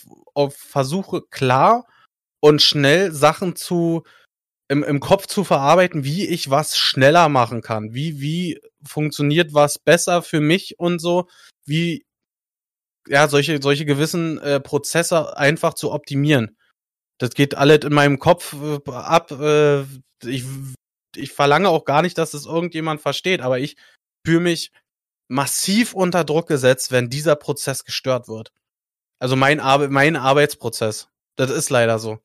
versuche 0.50 1.22
klar 1.22 1.86
und 2.40 2.62
schnell 2.62 3.12
Sachen 3.12 3.56
zu 3.56 4.04
im, 4.68 4.84
im 4.84 5.00
Kopf 5.00 5.26
zu 5.26 5.42
verarbeiten, 5.42 6.04
wie 6.04 6.28
ich 6.28 6.50
was 6.50 6.76
schneller 6.76 7.28
machen 7.28 7.60
kann. 7.60 7.92
Wie, 7.92 8.20
wie 8.20 8.60
funktioniert 8.84 9.52
was 9.52 9.78
besser 9.78 10.22
für 10.22 10.40
mich 10.40 10.78
und 10.78 11.00
so. 11.00 11.28
Wie, 11.66 12.04
ja, 13.08 13.26
solche, 13.28 13.60
solche 13.60 13.84
gewissen 13.84 14.38
äh, 14.38 14.60
Prozesse 14.60 15.36
einfach 15.36 15.74
zu 15.74 15.90
optimieren. 15.90 16.56
Das 17.18 17.30
geht 17.30 17.56
alles 17.56 17.80
in 17.84 17.92
meinem 17.92 18.18
Kopf 18.18 18.54
äh, 18.54 18.90
ab. 18.92 19.32
Äh, 19.32 19.82
ich 20.24 20.44
ich 21.16 21.32
verlange 21.32 21.68
auch 21.68 21.84
gar 21.84 22.02
nicht, 22.02 22.18
dass 22.18 22.34
es 22.34 22.46
irgendjemand 22.46 23.00
versteht, 23.00 23.40
aber 23.40 23.58
ich 23.58 23.76
fühle 24.24 24.40
mich 24.40 24.70
massiv 25.30 25.94
unter 25.94 26.24
Druck 26.24 26.48
gesetzt, 26.48 26.90
wenn 26.90 27.08
dieser 27.08 27.36
Prozess 27.36 27.84
gestört 27.84 28.28
wird. 28.28 28.52
Also 29.20 29.36
mein, 29.36 29.60
Ar 29.60 29.88
mein 29.88 30.16
Arbeitsprozess. 30.16 31.08
Das 31.36 31.50
ist 31.50 31.70
leider 31.70 31.98
so. 31.98 32.18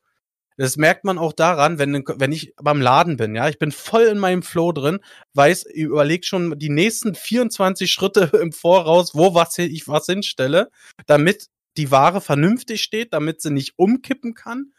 Das 0.58 0.78
merkt 0.78 1.04
man 1.04 1.18
auch 1.18 1.34
daran, 1.34 1.78
wenn, 1.78 2.04
wenn 2.08 2.32
ich 2.32 2.54
beim 2.56 2.82
Laden 2.82 3.18
bin, 3.18 3.36
ja. 3.36 3.50
Ich 3.50 3.60
bin 3.60 3.72
voll 3.72 4.04
in 4.04 4.18
meinem 4.18 4.42
Flow 4.42 4.72
drin, 4.72 5.00
weiß, 5.34 5.66
überlegt 5.66 6.26
schon 6.26 6.58
die 6.58 6.70
nächsten 6.70 7.14
24 7.14 7.92
Schritte 7.92 8.32
im 8.42 8.52
Voraus, 8.52 9.14
wo 9.14 9.36
was 9.36 9.58
ich 9.58 9.88
was 9.88 10.06
hinstelle, 10.08 10.72
damit 11.06 11.48
die 11.78 11.92
Ware 11.92 12.22
vernünftig 12.22 12.82
steht, 12.82 13.14
damit 13.14 13.42
sie 13.42 13.52
nicht 13.52 13.74
umkippen 13.76 14.34
kann 14.34 14.72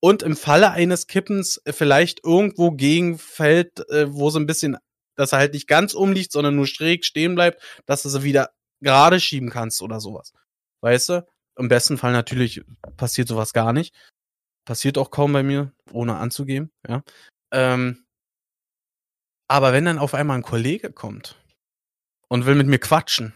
und 0.00 0.22
im 0.22 0.36
Falle 0.36 0.70
eines 0.70 1.06
Kippens 1.06 1.62
vielleicht 1.66 2.24
irgendwo 2.24 2.72
gegenfällt, 2.72 3.88
äh, 3.88 4.12
wo 4.12 4.30
so 4.30 4.38
ein 4.38 4.46
bisschen, 4.46 4.76
dass 5.22 5.32
er 5.32 5.38
halt 5.38 5.54
nicht 5.54 5.68
ganz 5.68 5.94
umliegt, 5.94 6.32
sondern 6.32 6.56
nur 6.56 6.66
schräg 6.66 7.04
stehen 7.04 7.34
bleibt, 7.34 7.62
dass 7.86 8.02
du 8.02 8.08
sie 8.08 8.24
wieder 8.24 8.50
gerade 8.80 9.20
schieben 9.20 9.50
kannst 9.50 9.80
oder 9.80 10.00
sowas. 10.00 10.32
Weißt 10.82 11.08
du? 11.10 11.26
Im 11.56 11.68
besten 11.68 11.96
Fall 11.96 12.12
natürlich 12.12 12.62
passiert 12.96 13.28
sowas 13.28 13.52
gar 13.52 13.72
nicht. 13.72 13.94
Passiert 14.64 14.98
auch 14.98 15.10
kaum 15.10 15.32
bei 15.32 15.42
mir, 15.42 15.72
ohne 15.92 16.16
anzugeben, 16.16 16.72
ja. 16.88 17.02
Ähm, 17.52 18.04
aber 19.48 19.72
wenn 19.72 19.84
dann 19.84 19.98
auf 19.98 20.14
einmal 20.14 20.38
ein 20.38 20.42
Kollege 20.42 20.92
kommt 20.92 21.36
und 22.28 22.46
will 22.46 22.54
mit 22.54 22.66
mir 22.66 22.78
quatschen, 22.78 23.34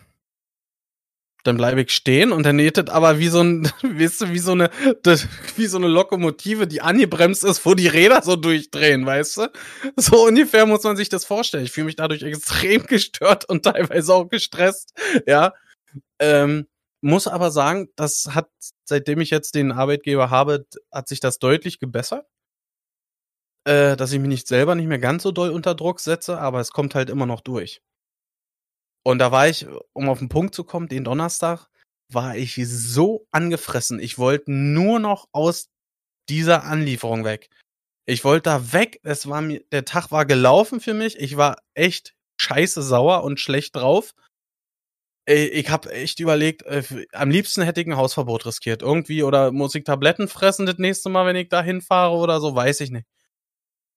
dann 1.47 1.57
bleibe 1.57 1.83
ich 1.83 1.91
stehen 1.91 2.33
und 2.33 2.45
dann 2.45 2.57
nähtet 2.57 2.91
aber 2.91 3.19
wie 3.19 3.29
so 3.29 3.41
ein, 3.41 3.65
weißt 3.83 4.23
du, 4.23 4.33
wie 4.33 4.39
so 4.39 4.53
eine, 4.53 4.71
wie 5.57 5.67
so 5.67 5.79
eine 5.79 5.89
Lokomotive, 5.89 6.67
die 6.67 6.81
angebremst 6.81 7.45
ist, 7.45 7.65
wo 7.65 7.75
die 7.75 7.89
Räder 7.89 8.23
so 8.23 8.37
durchdrehen, 8.37 9.07
weißt 9.07 9.37
du? 9.39 9.53
So 9.97 10.27
ungefähr 10.27 10.67
muss 10.67 10.83
man 10.83 10.97
sich 10.97 11.09
das 11.09 11.25
vorstellen. 11.25 11.65
Ich 11.65 11.73
fühle 11.73 11.87
mich 11.87 11.97
dadurch 11.97 12.23
extrem 12.23 12.83
gestört 12.87 13.45
und 13.49 13.65
teilweise 13.65 14.15
auch 14.15 14.29
gestresst, 14.29 14.93
ja. 15.27 15.53
Ähm, 16.19 16.67
muss 17.03 17.29
aber 17.29 17.51
sagen, 17.51 17.89
das 17.97 18.31
hat, 18.33 18.49
seitdem 18.85 19.21
ich 19.21 19.31
jetzt 19.31 19.55
den 19.55 19.71
Arbeitgeber 19.73 20.31
habe, 20.31 20.67
hat 20.93 21.09
sich 21.09 21.21
das 21.21 21.39
deutlich 21.39 21.79
gebessert. 21.79 22.27
Äh, 23.67 23.97
dass 23.97 24.13
ich 24.13 24.21
mich 24.21 24.29
nicht 24.29 24.47
selber 24.47 24.77
nicht 24.77 24.87
mehr 24.87 25.01
ganz 25.01 25.25
so 25.25 25.33
doll 25.33 25.51
unter 25.51 25.75
Druck 25.75 25.99
setze, 26.01 26.39
aber 26.39 26.61
es 26.61 26.71
kommt 26.71 26.95
halt 26.95 27.11
immer 27.11 27.27
noch 27.27 27.41
durch. 27.41 27.83
Und 29.07 29.21
da 29.21 29.31
war 29.31 29.49
ich, 29.49 29.69
um 29.93 30.09
auf 30.09 30.19
den 30.19 30.29
Punkt 30.29 30.53
zu 30.53 30.65
kommen, 30.65 30.89
den 30.89 31.05
Donnerstag, 31.05 31.69
war 32.13 32.37
ich 32.37 32.57
so 32.67 33.25
angefressen. 33.31 34.01
Ich 34.01 34.19
wollte 34.19 34.51
nur 34.51 34.99
noch 34.99 35.29
aus 35.31 35.69
dieser 36.29 36.65
Anlieferung 36.65 37.25
weg. 37.25 37.49
Ich 38.05 38.25
wollte 38.25 38.51
da 38.51 38.73
weg. 38.73 38.99
Es 39.05 39.29
war 39.29 39.43
mir, 39.43 39.63
der 39.71 39.85
Tag 39.85 40.11
war 40.11 40.27
gelaufen 40.27 40.81
für 40.81 40.93
mich. 40.93 41.21
Ich 41.21 41.37
war 41.37 41.63
echt 41.75 42.17
scheiße 42.41 42.83
sauer 42.83 43.23
und 43.23 43.39
schlecht 43.39 43.77
drauf. 43.77 44.13
Ich 45.25 45.71
habe 45.71 45.93
echt 45.93 46.19
überlegt, 46.19 46.63
äh, 46.65 47.07
am 47.13 47.31
liebsten 47.31 47.63
hätte 47.63 47.81
ich 47.81 47.87
ein 47.87 47.97
Hausverbot 47.97 48.45
riskiert. 48.45 48.83
Irgendwie 48.83 49.23
oder 49.23 49.53
muss 49.53 49.77
ich 49.77 49.85
Tabletten 49.85 50.27
fressen 50.27 50.67
das 50.67 50.79
nächste 50.79 51.11
Mal, 51.11 51.27
wenn 51.27 51.37
ich 51.37 51.49
da 51.49 51.63
hinfahre 51.63 52.17
oder 52.17 52.41
so, 52.41 52.57
weiß 52.57 52.81
ich 52.81 52.91
nicht. 52.91 53.07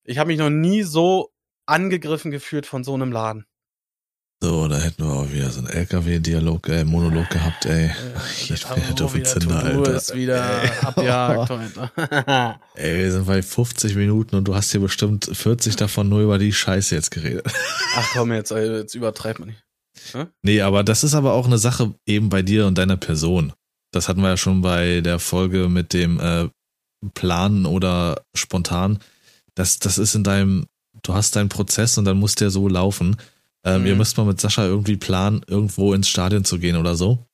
Ich 0.04 0.20
habe 0.20 0.28
mich 0.28 0.38
noch 0.38 0.52
nie 0.52 0.84
so 0.84 1.34
angegriffen 1.66 2.30
gefühlt 2.30 2.68
von 2.68 2.84
so 2.84 2.94
einem 2.94 3.12
Laden. 3.12 3.49
So, 4.42 4.70
da 4.70 4.78
hätten 4.78 5.04
wir 5.04 5.12
auch 5.12 5.30
wieder 5.30 5.52
so 5.52 5.60
einen 5.60 5.68
LKW-Dialog, 5.68 6.70
äh, 6.70 6.86
Monolog 6.86 7.30
gehabt, 7.30 7.66
ey. 7.66 7.88
Äh, 7.88 7.94
ich 8.54 8.66
hätte 8.70 9.04
auf 9.04 9.14
die 9.14 9.24
Zünder, 9.24 9.62
Alter. 9.62 9.96
ist 9.96 10.16
wieder 10.16 10.64
ey. 10.64 10.70
abjagt 10.82 11.50
heute. 11.50 11.92
ey, 12.76 12.98
wir 13.00 13.12
sind 13.12 13.28
bei 13.28 13.42
50 13.42 13.96
Minuten 13.96 14.38
und 14.38 14.48
du 14.48 14.56
hast 14.56 14.72
hier 14.72 14.80
bestimmt 14.80 15.30
40 15.32 15.76
davon 15.76 16.08
nur 16.08 16.22
über 16.22 16.38
die 16.38 16.54
Scheiße 16.54 16.96
jetzt 16.96 17.12
geredet. 17.12 17.48
Ach 17.98 18.10
komm, 18.14 18.32
jetzt, 18.32 18.52
jetzt 18.52 18.96
übertreibt 18.96 19.40
man 19.40 19.50
nicht. 19.50 19.64
Hm? 20.14 20.28
Nee, 20.42 20.62
aber 20.62 20.86
das 20.86 21.04
ist 21.04 21.16
aber 21.16 21.34
auch 21.34 21.46
eine 21.46 21.58
Sache 21.58 21.94
eben 22.06 22.30
bei 22.30 22.42
dir 22.42 22.66
und 22.66 22.78
deiner 22.78 22.96
Person. 22.96 23.52
Das 23.92 24.08
hatten 24.08 24.22
wir 24.22 24.30
ja 24.30 24.38
schon 24.38 24.62
bei 24.62 25.02
der 25.02 25.20
Folge 25.20 25.68
mit 25.68 25.92
dem 25.92 26.18
äh, 26.18 26.48
Planen 27.14 27.66
oder 27.66 28.22
spontan. 28.34 29.00
Das, 29.56 29.80
das 29.80 29.98
ist 29.98 30.16
in 30.16 30.24
deinem, 30.24 30.68
du 31.04 31.14
hast 31.14 31.36
deinen 31.36 31.50
Prozess 31.50 31.98
und 31.98 32.06
dann 32.06 32.18
muss 32.18 32.36
der 32.36 32.52
so 32.52 32.70
laufen. 32.70 33.18
Ähm, 33.66 33.82
mhm. 33.82 33.88
Ihr 33.88 33.96
müsst 33.96 34.18
mal 34.18 34.26
mit 34.26 34.40
Sascha 34.40 34.66
irgendwie 34.66 34.98
planen, 34.98 35.42
irgendwo 35.48 35.94
ins 35.94 36.08
Stadion 36.08 36.46
zu 36.46 36.60
gehen 36.60 36.76
oder 36.76 36.96
so. 36.96 37.26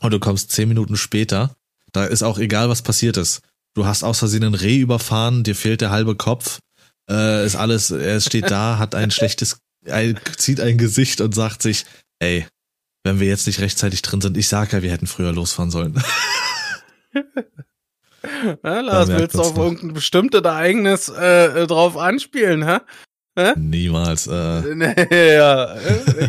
Und 0.00 0.12
du 0.12 0.18
kommst 0.18 0.50
zehn 0.50 0.68
Minuten 0.68 0.96
später. 0.96 1.54
Da 1.92 2.04
ist 2.04 2.22
auch 2.22 2.38
egal, 2.38 2.68
was 2.68 2.82
passiert 2.82 3.16
ist. 3.16 3.42
Du 3.74 3.86
hast 3.86 4.02
aus 4.02 4.20
Versehen 4.20 4.44
ein 4.44 4.54
Reh 4.54 4.78
überfahren, 4.78 5.42
dir 5.42 5.54
fehlt 5.54 5.80
der 5.80 5.90
halbe 5.90 6.14
Kopf. 6.14 6.60
Äh, 7.10 7.44
ist 7.44 7.56
alles, 7.56 7.90
er 7.90 8.20
steht 8.20 8.50
da, 8.50 8.78
hat 8.78 8.94
ein 8.94 9.10
schlechtes, 9.12 9.58
ein, 9.86 10.18
zieht 10.36 10.60
ein 10.60 10.78
Gesicht 10.78 11.20
und 11.20 11.34
sagt 11.34 11.62
sich, 11.62 11.84
ey, 12.18 12.46
wenn 13.04 13.20
wir 13.20 13.26
jetzt 13.26 13.46
nicht 13.46 13.60
rechtzeitig 13.60 14.02
drin 14.02 14.20
sind, 14.20 14.36
ich 14.36 14.48
sag 14.48 14.72
ja, 14.72 14.82
wir 14.82 14.90
hätten 14.90 15.06
früher 15.06 15.32
losfahren 15.32 15.70
sollen. 15.70 16.02
Ja, 18.62 18.80
Lars, 18.80 19.08
willst 19.08 19.34
du 19.34 19.40
auf 19.40 19.56
irgendein 19.56 19.92
bestimmtes 19.92 20.42
Ereignis 20.42 21.08
äh, 21.08 21.66
drauf 21.66 21.96
anspielen, 21.96 22.66
hä? 22.66 22.78
Hä? 23.36 23.54
Niemals. 23.56 24.28
Äh. 24.28 24.74
Nee, 24.74 25.34
ja. 25.34 25.76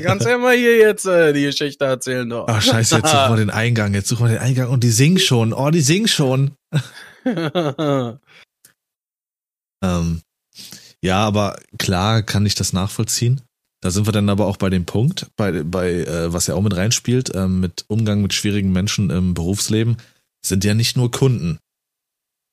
Kannst 0.02 0.28
ja 0.28 0.38
mal 0.40 0.56
hier 0.56 0.78
jetzt 0.78 1.06
äh, 1.06 1.34
die 1.34 1.44
Geschichte 1.44 1.86
erzählen, 1.86 2.28
doch. 2.28 2.46
Ach, 2.48 2.62
scheiße, 2.62 2.96
jetzt 2.96 3.12
suchen 3.12 3.32
wir 3.32 3.38
den 3.38 3.52
Eingang. 3.52 3.94
Jetzt 3.94 4.10
suchen 4.10 4.26
wir 4.26 4.34
den 4.34 4.40
Eingang 4.40 4.70
und 4.70 4.84
die 4.84 4.90
singen 4.90 5.20
schon. 5.20 5.54
Oh, 5.54 5.70
die 5.70 5.82
singen 5.82 6.08
schon. 6.08 6.56
ähm, 7.26 8.20
ja, 11.04 11.18
aber 11.18 11.58
klar 11.78 12.24
kann 12.24 12.46
ich 12.46 12.56
das 12.56 12.74
nachvollziehen. 12.74 13.42
Da 13.82 13.92
sind 13.92 14.08
wir 14.08 14.14
dann 14.14 14.30
aber 14.30 14.48
auch 14.48 14.58
bei 14.58 14.72
dem 14.72 14.86
Punkt, 14.86 15.28
bei, 15.36 15.62
bei 15.62 15.92
äh, 15.92 16.34
was 16.34 16.48
ja 16.48 16.56
auch 16.56 16.62
mit 16.64 16.76
reinspielt, 16.76 17.36
äh, 17.36 17.48
mit 17.48 17.86
Umgang 17.88 18.24
mit 18.24 18.34
schwierigen 18.34 18.72
Menschen 18.72 19.12
im 19.12 19.36
Berufsleben, 19.36 19.98
sind 20.44 20.64
ja 20.64 20.74
nicht 20.74 20.98
nur 20.98 21.12
Kunden, 21.12 21.60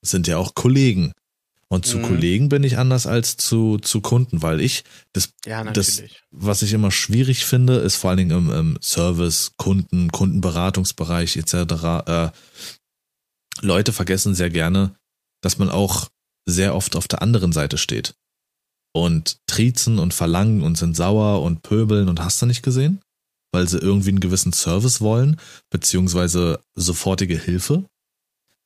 sind 0.05 0.27
ja 0.27 0.37
auch 0.37 0.55
Kollegen. 0.55 1.13
Und 1.73 1.87
zu 1.87 1.97
mhm. 1.97 2.03
Kollegen 2.03 2.49
bin 2.51 2.65
ich 2.65 2.77
anders 2.77 3.07
als 3.07 3.39
zu, 3.39 3.79
zu 3.79 4.03
Kunden, 4.03 4.43
weil 4.43 4.61
ich 4.61 4.85
das, 5.15 5.33
ja, 5.47 5.65
das, 5.65 6.03
was 6.31 6.61
ich 6.61 6.75
immer 6.75 6.91
schwierig 6.91 7.47
finde, 7.47 7.77
ist 7.77 7.97
vor 7.97 8.11
allen 8.11 8.19
Dingen 8.19 8.37
im, 8.37 8.53
im 8.53 8.79
Service, 8.83 9.53
Kunden, 9.57 10.13
Kundenberatungsbereich 10.13 11.39
etc. 11.39 11.55
Äh, 12.05 12.31
Leute 13.63 13.95
vergessen 13.95 14.35
sehr 14.35 14.51
gerne, 14.51 14.95
dass 15.41 15.57
man 15.57 15.71
auch 15.71 16.11
sehr 16.45 16.75
oft 16.75 16.95
auf 16.95 17.09
der 17.09 17.23
anderen 17.23 17.53
Seite 17.53 17.79
steht. 17.79 18.17
Und 18.93 19.39
triezen 19.47 19.99
und 19.99 20.13
verlangen 20.13 20.61
und 20.61 20.77
sind 20.77 20.95
sauer 20.95 21.41
und 21.41 21.63
pöbeln 21.63 22.11
und 22.11 22.21
hast 22.21 22.43
du 22.43 22.45
nicht 22.45 22.63
gesehen? 22.63 23.01
Weil 23.51 23.67
sie 23.67 23.79
irgendwie 23.79 24.11
einen 24.11 24.21
gewissen 24.21 24.53
Service 24.53 25.01
wollen, 25.01 25.41
beziehungsweise 25.71 26.61
sofortige 26.75 27.39
Hilfe. 27.39 27.87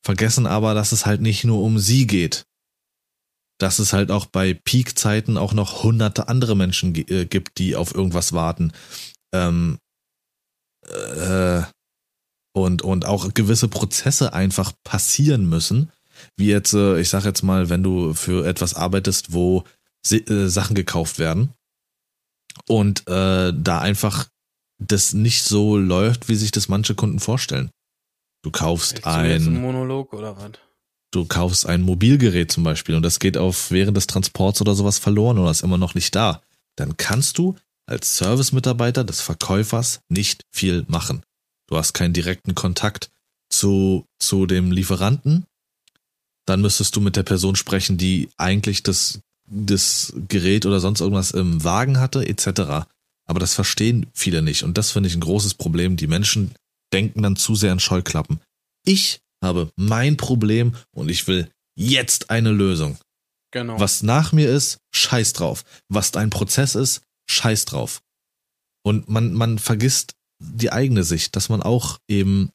Vergessen 0.02 0.48
aber, 0.48 0.74
dass 0.74 0.90
es 0.90 1.06
halt 1.06 1.20
nicht 1.20 1.44
nur 1.44 1.62
um 1.62 1.78
sie 1.78 2.08
geht. 2.08 2.46
Dass 3.58 3.78
es 3.78 3.92
halt 3.92 4.10
auch 4.10 4.26
bei 4.26 4.54
Peak-Zeiten 4.54 5.38
auch 5.38 5.54
noch 5.54 5.82
hunderte 5.82 6.28
andere 6.28 6.56
Menschen 6.56 6.94
äh, 6.94 7.24
gibt, 7.24 7.58
die 7.58 7.76
auf 7.76 7.94
irgendwas 7.94 8.32
warten. 8.32 8.72
Ähm, 9.32 9.78
äh, 10.88 11.62
und, 12.54 12.82
und 12.82 13.04
auch 13.04 13.34
gewisse 13.34 13.68
Prozesse 13.68 14.32
einfach 14.32 14.72
passieren 14.82 15.48
müssen. 15.48 15.90
Wie 16.36 16.48
jetzt, 16.48 16.72
äh, 16.72 16.98
ich 16.98 17.08
sag 17.08 17.24
jetzt 17.24 17.42
mal, 17.42 17.68
wenn 17.68 17.82
du 17.82 18.14
für 18.14 18.46
etwas 18.46 18.74
arbeitest, 18.74 19.32
wo 19.32 19.64
äh, 20.10 20.46
Sachen 20.46 20.74
gekauft 20.74 21.18
werden 21.18 21.52
und 22.68 23.06
äh, 23.08 23.52
da 23.54 23.80
einfach 23.80 24.28
das 24.78 25.12
nicht 25.12 25.42
so 25.42 25.76
läuft, 25.76 26.28
wie 26.28 26.34
sich 26.34 26.50
das 26.50 26.68
manche 26.68 26.94
Kunden 26.94 27.18
vorstellen. 27.18 27.70
Du 28.42 28.50
kaufst 28.50 28.98
Echt, 28.98 29.06
ein, 29.06 29.46
ein 29.46 29.60
Monolog 29.60 30.12
oder 30.12 30.36
was? 30.36 30.52
Du 31.16 31.24
kaufst 31.24 31.66
ein 31.66 31.82
Mobilgerät 31.82 32.52
zum 32.52 32.62
Beispiel 32.62 32.94
und 32.94 33.02
das 33.02 33.18
geht 33.18 33.36
auf 33.36 33.70
während 33.70 33.96
des 33.96 34.06
Transports 34.06 34.60
oder 34.60 34.74
sowas 34.74 34.98
verloren 34.98 35.38
oder 35.38 35.50
ist 35.50 35.62
immer 35.62 35.78
noch 35.78 35.94
nicht 35.94 36.14
da. 36.14 36.42
Dann 36.76 36.96
kannst 36.96 37.38
du 37.38 37.56
als 37.86 38.16
Service-Mitarbeiter 38.16 39.04
des 39.04 39.20
Verkäufers 39.20 40.00
nicht 40.08 40.44
viel 40.52 40.84
machen. 40.88 41.22
Du 41.68 41.76
hast 41.76 41.94
keinen 41.94 42.12
direkten 42.12 42.54
Kontakt 42.54 43.10
zu, 43.48 44.04
zu 44.18 44.46
dem 44.46 44.72
Lieferanten. 44.72 45.46
Dann 46.44 46.60
müsstest 46.60 46.94
du 46.94 47.00
mit 47.00 47.16
der 47.16 47.22
Person 47.22 47.56
sprechen, 47.56 47.96
die 47.96 48.28
eigentlich 48.36 48.82
das, 48.82 49.20
das 49.48 50.12
Gerät 50.28 50.66
oder 50.66 50.80
sonst 50.80 51.00
irgendwas 51.00 51.30
im 51.30 51.64
Wagen 51.64 51.98
hatte, 51.98 52.26
etc. 52.26 52.86
Aber 53.26 53.40
das 53.40 53.54
verstehen 53.54 54.06
viele 54.12 54.42
nicht. 54.42 54.62
Und 54.62 54.78
das 54.78 54.90
finde 54.90 55.08
ich 55.08 55.14
ein 55.14 55.20
großes 55.20 55.54
Problem. 55.54 55.96
Die 55.96 56.06
Menschen 56.06 56.52
denken 56.92 57.22
dann 57.22 57.36
zu 57.36 57.54
sehr 57.54 57.72
an 57.72 57.80
Scheuklappen. 57.80 58.40
Ich 58.84 59.20
habe 59.46 59.70
mein 59.76 60.16
Problem 60.16 60.74
und 60.94 61.08
ich 61.08 61.26
will 61.26 61.50
jetzt 61.76 62.30
eine 62.30 62.50
Lösung. 62.50 62.98
Genau. 63.52 63.80
Was 63.80 64.02
nach 64.02 64.32
mir 64.32 64.50
ist, 64.50 64.78
scheiß 64.94 65.32
drauf. 65.32 65.64
Was 65.88 66.10
dein 66.10 66.30
Prozess 66.30 66.74
ist, 66.74 67.02
scheiß 67.30 67.64
drauf. 67.64 68.02
Und 68.84 69.08
man, 69.08 69.32
man 69.32 69.58
vergisst 69.58 70.14
die 70.38 70.72
eigene 70.72 71.04
Sicht, 71.04 71.36
dass 71.36 71.48
man 71.48 71.62
auch 71.62 71.98
eben 72.08 72.50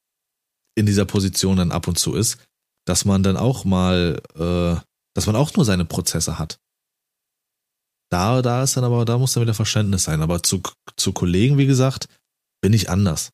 in 0.75 0.85
dieser 0.85 1.05
Position 1.05 1.57
dann 1.57 1.71
ab 1.71 1.87
und 1.87 1.97
zu 1.97 2.13
ist, 2.13 2.37
dass 2.85 3.05
man 3.05 3.23
dann 3.23 3.37
auch 3.37 3.65
mal, 3.65 4.21
äh, 4.35 4.79
dass 5.13 5.25
man 5.25 5.35
auch 5.35 5.53
nur 5.55 5.65
seine 5.65 5.85
Prozesse 5.85 6.39
hat. 6.39 6.59
Da, 8.09 8.41
da 8.41 8.63
ist 8.63 8.75
dann 8.75 8.83
aber, 8.83 9.05
da 9.05 9.17
muss 9.17 9.33
dann 9.33 9.43
wieder 9.43 9.53
Verständnis 9.53 10.03
sein. 10.03 10.21
Aber 10.21 10.43
zu, 10.43 10.61
zu 10.97 11.13
Kollegen, 11.13 11.57
wie 11.57 11.65
gesagt, 11.65 12.07
bin 12.61 12.73
ich 12.73 12.89
anders. 12.89 13.31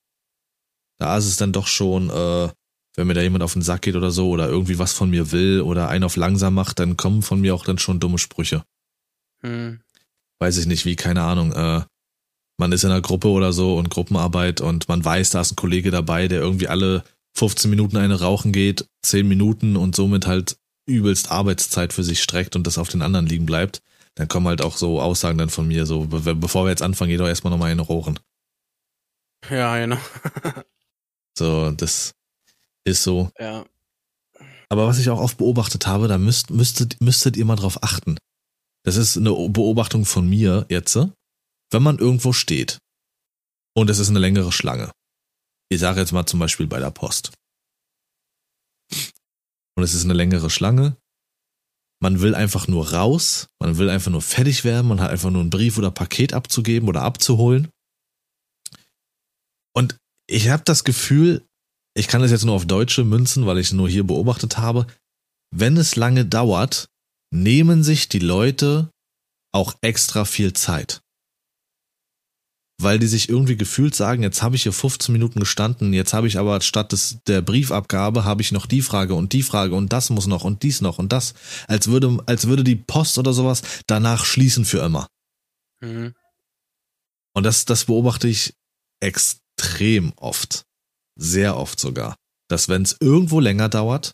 Da 0.99 1.18
ist 1.18 1.26
es 1.26 1.38
dann 1.38 1.53
doch 1.53 1.68
schon, 1.68 2.10
äh, 2.10 2.49
wenn 2.97 3.07
mir 3.07 3.13
da 3.13 3.21
jemand 3.21 3.43
auf 3.43 3.53
den 3.53 3.61
Sack 3.61 3.83
geht 3.83 3.95
oder 3.95 4.11
so 4.11 4.29
oder 4.29 4.49
irgendwie 4.49 4.79
was 4.79 4.91
von 4.91 5.09
mir 5.09 5.31
will 5.31 5.61
oder 5.61 5.87
einen 5.87 6.03
auf 6.03 6.15
langsam 6.15 6.55
macht, 6.55 6.79
dann 6.79 6.97
kommen 6.97 7.21
von 7.21 7.39
mir 7.39 7.53
auch 7.53 7.63
dann 7.63 7.77
schon 7.77 7.99
dumme 7.99 8.17
Sprüche. 8.17 8.63
Hm. 9.41 9.79
Weiß 10.39 10.57
ich 10.57 10.65
nicht, 10.65 10.85
wie, 10.85 10.95
keine 10.95 11.21
Ahnung, 11.21 11.53
äh, 11.53 11.83
man 12.57 12.71
ist 12.71 12.83
in 12.83 12.89
einer 12.89 13.01
Gruppe 13.01 13.29
oder 13.29 13.53
so 13.53 13.77
und 13.77 13.91
Gruppenarbeit 13.91 14.61
und 14.61 14.89
man 14.89 15.05
weiß, 15.05 15.29
da 15.29 15.41
ist 15.41 15.51
ein 15.51 15.55
Kollege 15.55 15.91
dabei, 15.91 16.27
der 16.27 16.41
irgendwie 16.41 16.67
alle 16.67 17.03
15 17.35 17.69
Minuten 17.69 17.97
eine 17.97 18.19
rauchen 18.19 18.51
geht, 18.51 18.87
10 19.03 19.27
Minuten 19.27 19.77
und 19.77 19.95
somit 19.95 20.25
halt 20.25 20.57
übelst 20.87 21.29
Arbeitszeit 21.29 21.93
für 21.93 22.03
sich 22.03 22.23
streckt 22.23 22.55
und 22.55 22.65
das 22.65 22.79
auf 22.79 22.89
den 22.89 23.03
anderen 23.03 23.27
liegen 23.27 23.45
bleibt, 23.45 23.83
dann 24.15 24.27
kommen 24.27 24.47
halt 24.47 24.63
auch 24.63 24.75
so 24.75 24.99
Aussagen 24.99 25.37
dann 25.37 25.49
von 25.49 25.67
mir, 25.67 25.85
so, 25.85 26.05
be 26.07 26.33
bevor 26.33 26.65
wir 26.65 26.71
jetzt 26.71 26.81
anfangen, 26.81 27.11
geh 27.11 27.17
doch 27.17 27.27
erstmal 27.27 27.51
nochmal 27.51 27.69
eine 27.69 27.83
rauchen. 27.83 28.17
Ja, 29.51 29.77
genau. 29.77 29.97
So, 31.37 31.69
das 31.69 32.16
ist 32.88 33.03
so. 33.03 33.31
ja. 33.39 33.65
Aber 34.69 34.88
was 34.88 34.99
ich 34.99 35.09
auch 35.09 35.19
oft 35.19 35.38
beobachtet 35.38 35.88
habe, 35.88 36.07
da 36.07 36.17
müsst, 36.17 36.49
müsstet, 36.49 36.99
müsstet 36.99 37.38
ihr 37.38 37.45
mal 37.45 37.55
drauf 37.55 37.83
achten. 37.83 38.17
Das 38.83 38.95
ist 38.95 39.17
eine 39.17 39.31
Beobachtung 39.31 40.05
von 40.05 40.27
mir 40.27 40.65
jetzt. 40.69 40.97
Wenn 41.71 41.83
man 41.83 41.99
irgendwo 41.99 42.33
steht 42.33 42.77
und 43.75 43.89
es 43.89 43.99
ist 43.99 44.09
eine 44.09 44.19
längere 44.19 44.51
Schlange. 44.51 44.91
Ich 45.69 45.79
sage 45.79 45.99
jetzt 45.99 46.11
mal 46.11 46.25
zum 46.25 46.39
Beispiel 46.39 46.67
bei 46.67 46.79
der 46.79 46.91
Post. 46.91 47.31
Und 49.75 49.83
es 49.83 49.93
ist 49.93 50.05
eine 50.05 50.13
längere 50.13 50.49
Schlange. 50.49 50.97
Man 51.99 52.21
will 52.21 52.35
einfach 52.35 52.67
nur 52.67 52.93
raus, 52.93 53.47
man 53.59 53.77
will 53.77 53.89
einfach 53.89 54.11
nur 54.11 54.21
fertig 54.21 54.63
werden, 54.63 54.88
man 54.88 55.01
hat 55.01 55.09
einfach 55.09 55.31
nur 55.31 55.41
einen 55.41 55.49
Brief 55.49 55.77
oder 55.77 55.91
Paket 55.91 56.33
abzugeben 56.33 56.88
oder 56.88 57.01
abzuholen. 57.01 57.69
Und 59.73 59.97
ich 60.27 60.49
habe 60.49 60.63
das 60.63 60.83
Gefühl, 60.83 61.45
ich 61.97 62.07
kann 62.07 62.21
das 62.21 62.31
jetzt 62.31 62.45
nur 62.45 62.55
auf 62.55 62.65
Deutsche 62.65 63.03
münzen, 63.03 63.45
weil 63.45 63.57
ich 63.57 63.67
es 63.67 63.73
nur 63.73 63.89
hier 63.89 64.05
beobachtet 64.05 64.57
habe, 64.57 64.87
wenn 65.51 65.77
es 65.77 65.95
lange 65.95 66.25
dauert, 66.25 66.89
nehmen 67.33 67.83
sich 67.83 68.09
die 68.09 68.19
Leute 68.19 68.91
auch 69.53 69.75
extra 69.81 70.25
viel 70.25 70.53
Zeit. 70.53 71.01
Weil 72.79 72.99
die 72.99 73.07
sich 73.07 73.27
irgendwie 73.27 73.57
gefühlt 73.57 73.95
sagen, 73.95 74.21
jetzt 74.21 74.43
habe 74.43 74.55
ich 74.55 74.63
hier 74.63 74.73
15 74.73 75.11
Minuten 75.11 75.39
gestanden, 75.39 75.93
jetzt 75.93 76.13
habe 76.13 76.27
ich 76.27 76.37
aber 76.37 76.61
statt 76.61 76.91
des, 76.91 77.17
der 77.25 77.41
Briefabgabe 77.41 78.23
habe 78.23 78.43
ich 78.43 78.51
noch 78.51 78.67
die 78.67 78.83
Frage 78.83 79.15
und 79.15 79.33
die 79.33 79.41
Frage 79.41 79.73
und 79.73 79.91
das 79.91 80.11
muss 80.11 80.27
noch 80.27 80.43
und 80.43 80.61
dies 80.61 80.81
noch 80.81 80.99
und 80.99 81.11
das. 81.11 81.33
Als 81.67 81.87
würde, 81.87 82.19
als 82.27 82.47
würde 82.47 82.63
die 82.63 82.75
Post 82.75 83.17
oder 83.17 83.33
sowas 83.33 83.63
danach 83.87 84.25
schließen 84.25 84.63
für 84.63 84.79
immer. 84.79 85.07
Mhm. 85.81 86.13
Und 87.33 87.43
das, 87.43 87.65
das 87.65 87.85
beobachte 87.85 88.27
ich 88.27 88.53
extrem 88.99 90.13
oft. 90.17 90.66
Sehr 91.18 91.57
oft 91.57 91.80
sogar. 91.80 92.15
Dass 92.49 92.70
wenn 92.70 92.84
es 92.84 92.97
irgendwo 92.99 93.39
länger 93.39 93.70
dauert, 93.70 94.13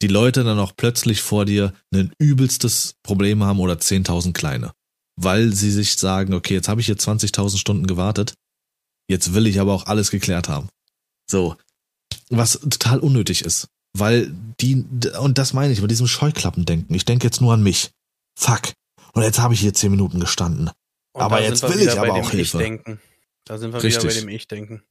die 0.00 0.08
Leute 0.08 0.42
dann 0.44 0.58
auch 0.58 0.74
plötzlich 0.76 1.22
vor 1.22 1.44
dir 1.44 1.72
ein 1.94 2.12
übelstes 2.18 2.94
Problem 3.02 3.44
haben 3.44 3.60
oder 3.60 3.74
10.000 3.74 4.32
kleine. 4.32 4.72
Weil 5.16 5.52
sie 5.52 5.70
sich 5.70 5.96
sagen, 5.96 6.34
okay, 6.34 6.54
jetzt 6.54 6.68
habe 6.68 6.80
ich 6.80 6.86
hier 6.86 6.96
20.000 6.96 7.58
Stunden 7.58 7.86
gewartet, 7.86 8.34
jetzt 9.08 9.34
will 9.34 9.46
ich 9.46 9.60
aber 9.60 9.72
auch 9.74 9.86
alles 9.86 10.10
geklärt 10.10 10.48
haben. 10.48 10.68
So. 11.30 11.56
Was 12.30 12.52
total 12.60 12.98
unnötig 13.00 13.42
ist. 13.42 13.68
Weil 13.96 14.32
die, 14.60 14.84
und 15.20 15.38
das 15.38 15.52
meine 15.52 15.72
ich 15.72 15.82
mit 15.82 15.90
diesem 15.90 16.08
Scheuklappendenken. 16.08 16.94
Ich 16.96 17.04
denke 17.04 17.26
jetzt 17.26 17.40
nur 17.40 17.52
an 17.52 17.62
mich. 17.62 17.90
Fuck. 18.38 18.72
Und 19.12 19.22
jetzt 19.22 19.38
habe 19.38 19.52
ich 19.52 19.60
hier 19.60 19.74
10 19.74 19.90
Minuten 19.90 20.18
gestanden. 20.18 20.70
Und 21.12 21.22
Aber 21.22 21.42
jetzt 21.42 21.62
will 21.62 21.80
ich 21.80 21.98
aber 21.98 22.14
auch 22.14 22.30
Hilfe. 22.30 22.82
Da 23.44 23.58
sind 23.58 23.72
wir 23.72 23.82
Richtig. 23.82 24.04
wieder 24.04 24.14
bei 24.14 24.20
dem 24.20 24.28
Ich-Denken. 24.30 24.82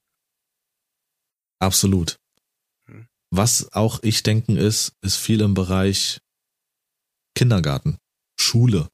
Absolut. 1.62 2.20
Hm. 2.88 3.08
Was 3.30 3.72
auch 3.74 4.02
ich 4.04 4.24
denken 4.24 4.58
ist, 4.58 4.94
ist 5.02 5.18
viel 5.18 5.42
im 5.42 5.54
Bereich 5.54 6.20
Kindergarten, 7.36 7.98
Schule, 8.40 8.90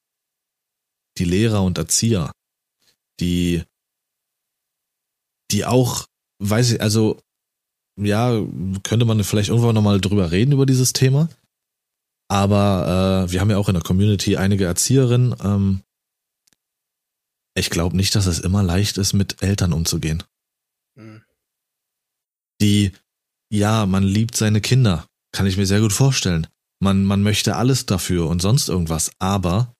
die 1.17 1.25
Lehrer 1.25 1.63
und 1.63 1.77
Erzieher, 1.77 2.31
die, 3.19 3.63
die 5.51 5.65
auch, 5.65 6.07
weiß 6.39 6.73
ich, 6.73 6.81
also, 6.81 7.19
ja, 7.99 8.39
könnte 8.83 9.05
man 9.05 9.23
vielleicht 9.23 9.49
irgendwann 9.49 9.73
nochmal 9.73 9.99
drüber 9.99 10.29
reden 10.29 10.51
über 10.51 10.67
dieses 10.67 10.93
Thema. 10.93 11.29
Aber 12.29 13.25
äh, 13.27 13.31
wir 13.31 13.39
haben 13.41 13.49
ja 13.49 13.57
auch 13.57 13.69
in 13.69 13.73
der 13.73 13.83
Community 13.83 14.37
einige 14.37 14.65
Erzieherinnen. 14.65 15.35
Ähm, 15.41 15.81
ich 17.55 17.71
glaube 17.71 17.95
nicht, 17.95 18.13
dass 18.13 18.27
es 18.27 18.39
immer 18.39 18.61
leicht 18.61 18.97
ist, 18.97 19.13
mit 19.13 19.41
Eltern 19.41 19.73
umzugehen 19.73 20.21
Mhm. 20.21 20.36
Die, 22.61 22.91
ja, 23.51 23.85
man 23.85 24.03
liebt 24.03 24.35
seine 24.35 24.61
Kinder, 24.61 25.07
kann 25.31 25.45
ich 25.45 25.57
mir 25.57 25.65
sehr 25.65 25.81
gut 25.81 25.93
vorstellen. 25.93 26.47
Man, 26.79 27.05
man 27.05 27.23
möchte 27.23 27.55
alles 27.55 27.85
dafür 27.85 28.27
und 28.27 28.41
sonst 28.41 28.69
irgendwas, 28.69 29.11
aber 29.19 29.73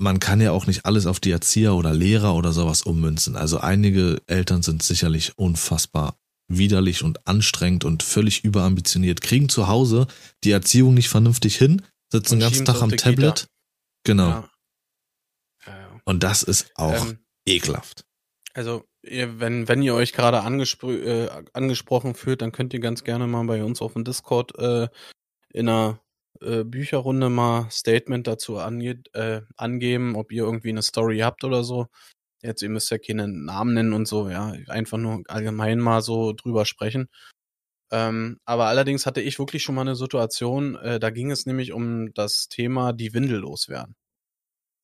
man 0.00 0.20
kann 0.20 0.40
ja 0.40 0.52
auch 0.52 0.66
nicht 0.66 0.86
alles 0.86 1.06
auf 1.06 1.18
die 1.18 1.30
Erzieher 1.30 1.74
oder 1.74 1.92
Lehrer 1.92 2.34
oder 2.34 2.52
sowas 2.52 2.82
ummünzen. 2.82 3.36
Also 3.36 3.58
einige 3.58 4.22
Eltern 4.26 4.62
sind 4.62 4.82
sicherlich 4.82 5.36
unfassbar 5.36 6.16
widerlich 6.48 7.02
und 7.02 7.26
anstrengend 7.26 7.84
und 7.84 8.02
völlig 8.02 8.44
überambitioniert, 8.44 9.20
kriegen 9.20 9.48
zu 9.48 9.68
Hause 9.68 10.06
die 10.44 10.50
Erziehung 10.50 10.94
nicht 10.94 11.08
vernünftig 11.08 11.56
hin, 11.56 11.82
sitzen 12.10 12.36
den 12.36 12.40
ganzen 12.40 12.64
Tag 12.64 12.80
am 12.80 12.90
Tablet. 12.90 13.40
Kita. 13.40 13.46
Genau. 14.04 14.28
Ja. 14.28 14.50
Ja, 15.66 15.78
ja. 15.78 16.00
Und 16.04 16.22
das 16.22 16.42
ist 16.42 16.70
auch 16.74 17.06
Ähm, 17.06 17.18
ekelhaft. 17.46 18.04
Also, 18.54 18.84
ihr, 19.02 19.40
wenn, 19.40 19.68
wenn 19.68 19.82
ihr 19.82 19.94
euch 19.94 20.12
gerade 20.12 20.42
angespr 20.42 20.88
äh, 20.88 21.28
angesprochen 21.52 22.14
fühlt, 22.14 22.42
dann 22.42 22.52
könnt 22.52 22.74
ihr 22.74 22.80
ganz 22.80 23.04
gerne 23.04 23.26
mal 23.26 23.44
bei 23.44 23.62
uns 23.62 23.82
auf 23.82 23.94
dem 23.94 24.04
Discord 24.04 24.58
äh, 24.58 24.88
in 25.52 25.68
einer 25.68 26.00
äh, 26.40 26.64
Bücherrunde 26.64 27.28
mal 27.30 27.70
Statement 27.70 28.26
dazu 28.26 28.58
ange 28.58 29.02
äh, 29.14 29.42
angeben, 29.56 30.16
ob 30.16 30.32
ihr 30.32 30.44
irgendwie 30.44 30.70
eine 30.70 30.82
Story 30.82 31.18
habt 31.18 31.44
oder 31.44 31.64
so. 31.64 31.88
Jetzt, 32.42 32.62
ihr 32.62 32.68
müsst 32.68 32.90
ja 32.90 32.98
keine 32.98 33.28
Namen 33.28 33.74
nennen 33.74 33.92
und 33.92 34.06
so, 34.06 34.28
ja. 34.28 34.52
Einfach 34.68 34.98
nur 34.98 35.22
allgemein 35.28 35.80
mal 35.80 36.02
so 36.02 36.32
drüber 36.32 36.64
sprechen. 36.66 37.08
Ähm, 37.90 38.38
aber 38.44 38.66
allerdings 38.66 39.06
hatte 39.06 39.20
ich 39.20 39.38
wirklich 39.38 39.62
schon 39.62 39.74
mal 39.74 39.82
eine 39.82 39.96
Situation, 39.96 40.76
äh, 40.76 41.00
da 41.00 41.10
ging 41.10 41.30
es 41.30 41.46
nämlich 41.46 41.72
um 41.72 42.12
das 42.14 42.48
Thema 42.48 42.92
die 42.92 43.14
Windel 43.14 43.38
loswerden. 43.38 43.96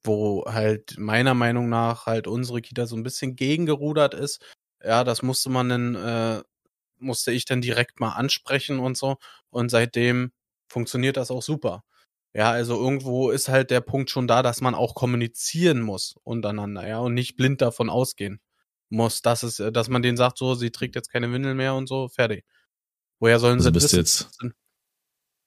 Wo 0.04 0.44
halt 0.46 0.98
meiner 0.98 1.34
Meinung 1.34 1.68
nach 1.68 2.06
halt 2.06 2.26
unsere 2.26 2.60
Kita 2.60 2.86
so 2.86 2.96
ein 2.96 3.02
bisschen 3.02 3.36
gegengerudert 3.36 4.14
ist. 4.14 4.44
Ja, 4.82 5.02
das 5.02 5.22
musste 5.22 5.48
man 5.50 5.68
dann, 5.68 5.94
äh, 5.94 6.42
musste 6.98 7.32
ich 7.32 7.46
dann 7.46 7.62
direkt 7.62 8.00
mal 8.00 8.12
ansprechen 8.12 8.78
und 8.80 8.96
so. 8.98 9.16
Und 9.50 9.70
seitdem 9.70 10.32
funktioniert 10.68 11.16
das 11.16 11.30
auch 11.30 11.42
super. 11.42 11.84
Ja, 12.34 12.50
also 12.50 12.74
irgendwo 12.80 13.30
ist 13.30 13.48
halt 13.48 13.70
der 13.70 13.80
Punkt 13.80 14.10
schon 14.10 14.26
da, 14.26 14.42
dass 14.42 14.60
man 14.60 14.74
auch 14.74 14.94
kommunizieren 14.94 15.80
muss 15.80 16.16
untereinander, 16.24 16.86
ja, 16.86 16.98
und 16.98 17.14
nicht 17.14 17.36
blind 17.36 17.62
davon 17.62 17.88
ausgehen 17.88 18.40
muss, 18.90 19.22
dass 19.22 19.44
es, 19.44 19.56
dass 19.72 19.88
man 19.88 20.02
denen 20.02 20.16
sagt, 20.16 20.38
so, 20.38 20.54
sie 20.54 20.70
trägt 20.70 20.96
jetzt 20.96 21.10
keine 21.10 21.32
Windel 21.32 21.54
mehr 21.54 21.74
und 21.74 21.88
so, 21.88 22.08
fertig. 22.08 22.44
Woher 23.20 23.38
sollen 23.38 23.58
Also 23.58 23.68
sie 23.68 23.72
bist 23.72 23.92
du 23.92 23.98
wissen? 23.98 23.98
jetzt, 23.98 24.38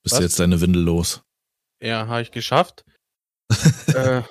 bist 0.04 0.14
Was? 0.14 0.18
du 0.20 0.24
jetzt 0.24 0.40
deine 0.40 0.62
Windel 0.62 0.82
los? 0.84 1.22
Ja, 1.82 2.08
habe 2.08 2.22
ich 2.22 2.32
geschafft. 2.32 2.86
äh, 3.88 4.22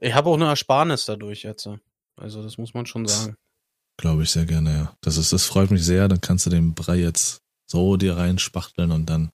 ich 0.00 0.14
habe 0.14 0.28
auch 0.30 0.34
eine 0.34 0.46
Ersparnis 0.46 1.04
dadurch 1.06 1.42
jetzt. 1.42 1.68
Also 2.16 2.42
das 2.42 2.58
muss 2.58 2.74
man 2.74 2.86
schon 2.86 3.06
sagen. 3.06 3.36
Glaube 3.96 4.22
ich 4.24 4.30
sehr 4.30 4.46
gerne, 4.46 4.72
ja. 4.72 4.96
Das 5.00 5.16
ist, 5.16 5.32
das 5.32 5.44
freut 5.46 5.70
mich 5.70 5.84
sehr. 5.84 6.08
Dann 6.08 6.20
kannst 6.20 6.46
du 6.46 6.50
den 6.50 6.74
Brei 6.74 6.96
jetzt 6.96 7.42
so 7.66 7.96
dir 7.96 8.16
reinspachteln 8.16 8.90
und 8.90 9.06
dann 9.06 9.30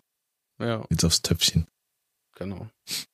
Ja, 0.61 0.85
geht's 0.89 1.05
aufs 1.05 1.23
Töpfchen. 1.23 1.67
genau. 2.37 2.69
Ich 2.87 3.07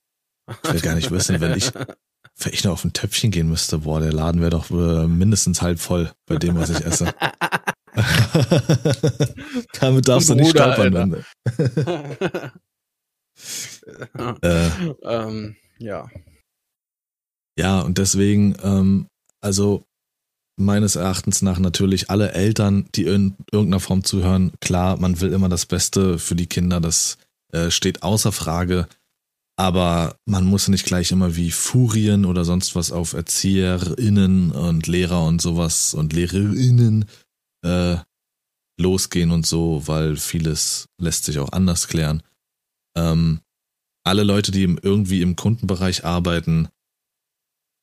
will 0.71 0.79
gar 0.81 0.95
nicht 0.95 1.11
wissen, 1.11 1.41
wenn 1.41 1.57
ich, 1.57 1.73
wenn 2.37 2.53
ich 2.53 2.63
noch 2.63 2.71
auf 2.73 2.85
ein 2.85 2.93
Töpfchen 2.93 3.31
gehen 3.31 3.49
müsste, 3.49 3.79
boah, 3.79 3.99
der 3.99 4.13
Laden 4.13 4.39
wäre 4.41 4.51
doch 4.51 4.69
äh, 4.71 5.07
mindestens 5.07 5.61
halb 5.61 5.79
voll 5.79 6.11
bei 6.25 6.37
dem, 6.37 6.55
was 6.57 6.69
ich 6.69 6.85
esse. 6.85 7.13
Damit 9.79 10.07
darfst 10.07 10.29
du 10.29 10.35
nicht 10.35 10.51
stolpern. 10.51 10.93
Wenn, 10.93 11.71
äh, 14.41 14.69
ähm, 15.03 15.55
ja. 15.79 16.09
Ja, 17.57 17.81
und 17.81 17.97
deswegen, 17.97 18.55
ähm, 18.63 19.07
also 19.41 19.83
meines 20.59 20.95
Erachtens 20.95 21.41
nach 21.41 21.59
natürlich 21.59 22.09
alle 22.09 22.31
Eltern, 22.31 22.87
die 22.95 23.05
in 23.05 23.35
irgendeiner 23.51 23.79
Form 23.79 24.03
zuhören, 24.03 24.51
klar, 24.59 24.97
man 24.97 25.21
will 25.21 25.31
immer 25.31 25.49
das 25.49 25.65
Beste 25.65 26.19
für 26.19 26.35
die 26.35 26.47
Kinder, 26.47 26.81
das 26.81 27.17
äh, 27.51 27.71
steht 27.71 28.03
außer 28.03 28.31
Frage. 28.31 28.87
Aber 29.59 30.17
man 30.25 30.45
muss 30.45 30.67
nicht 30.67 30.85
gleich 30.85 31.11
immer 31.11 31.35
wie 31.35 31.49
Furien 31.49 32.25
oder 32.25 32.45
sonst 32.45 32.75
was 32.75 32.91
auf 32.91 33.13
ErzieherInnen 33.13 34.51
und 34.51 34.85
Lehrer 34.85 35.25
und 35.25 35.41
sowas 35.41 35.95
und 35.95 36.13
LehrerInnen 36.13 37.05
äh, 37.63 37.97
losgehen 38.79 39.31
und 39.31 39.47
so, 39.47 39.87
weil 39.87 40.15
vieles 40.17 40.89
lässt 41.01 41.25
sich 41.25 41.39
auch 41.39 41.51
anders 41.51 41.87
klären. 41.87 42.21
Ähm, 42.95 43.39
alle 44.07 44.23
Leute, 44.23 44.51
die 44.51 44.63
irgendwie 44.63 45.21
im 45.21 45.35
Kundenbereich 45.35 46.05
arbeiten, 46.05 46.69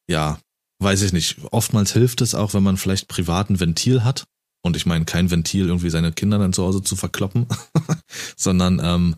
ja, 0.09 0.39
weiß 0.81 1.03
ich 1.03 1.13
nicht. 1.13 1.37
Oftmals 1.51 1.93
hilft 1.93 2.21
es 2.21 2.35
auch, 2.35 2.55
wenn 2.55 2.63
man 2.63 2.77
vielleicht 2.77 3.09
privat 3.09 3.51
ein 3.51 3.61
Ventil 3.61 4.05
hat. 4.05 4.27
Und 4.63 4.77
ich 4.77 4.87
meine, 4.87 5.05
kein 5.05 5.31
Ventil, 5.31 5.67
irgendwie 5.67 5.91
seine 5.91 6.13
Kinder 6.13 6.39
dann 6.39 6.55
zu 6.55 6.65
Hause 6.65 6.83
zu 6.83 6.97
verkloppen, 6.97 7.47
sondern 8.37 8.81
ähm, 8.83 9.17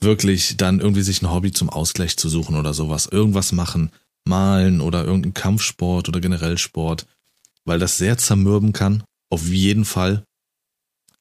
wirklich 0.00 0.56
dann 0.56 0.80
irgendwie 0.80 1.02
sich 1.02 1.22
ein 1.22 1.30
Hobby 1.30 1.50
zum 1.50 1.70
Ausgleich 1.70 2.16
zu 2.16 2.28
suchen 2.28 2.54
oder 2.56 2.72
sowas. 2.72 3.06
Irgendwas 3.06 3.50
machen, 3.50 3.90
malen 4.24 4.80
oder 4.80 5.04
irgendeinen 5.04 5.34
Kampfsport 5.34 6.08
oder 6.08 6.20
generell 6.20 6.58
Sport, 6.58 7.06
weil 7.64 7.80
das 7.80 7.98
sehr 7.98 8.16
zermürben 8.16 8.72
kann. 8.72 9.02
Auf 9.30 9.48
jeden 9.48 9.84
Fall. 9.84 10.24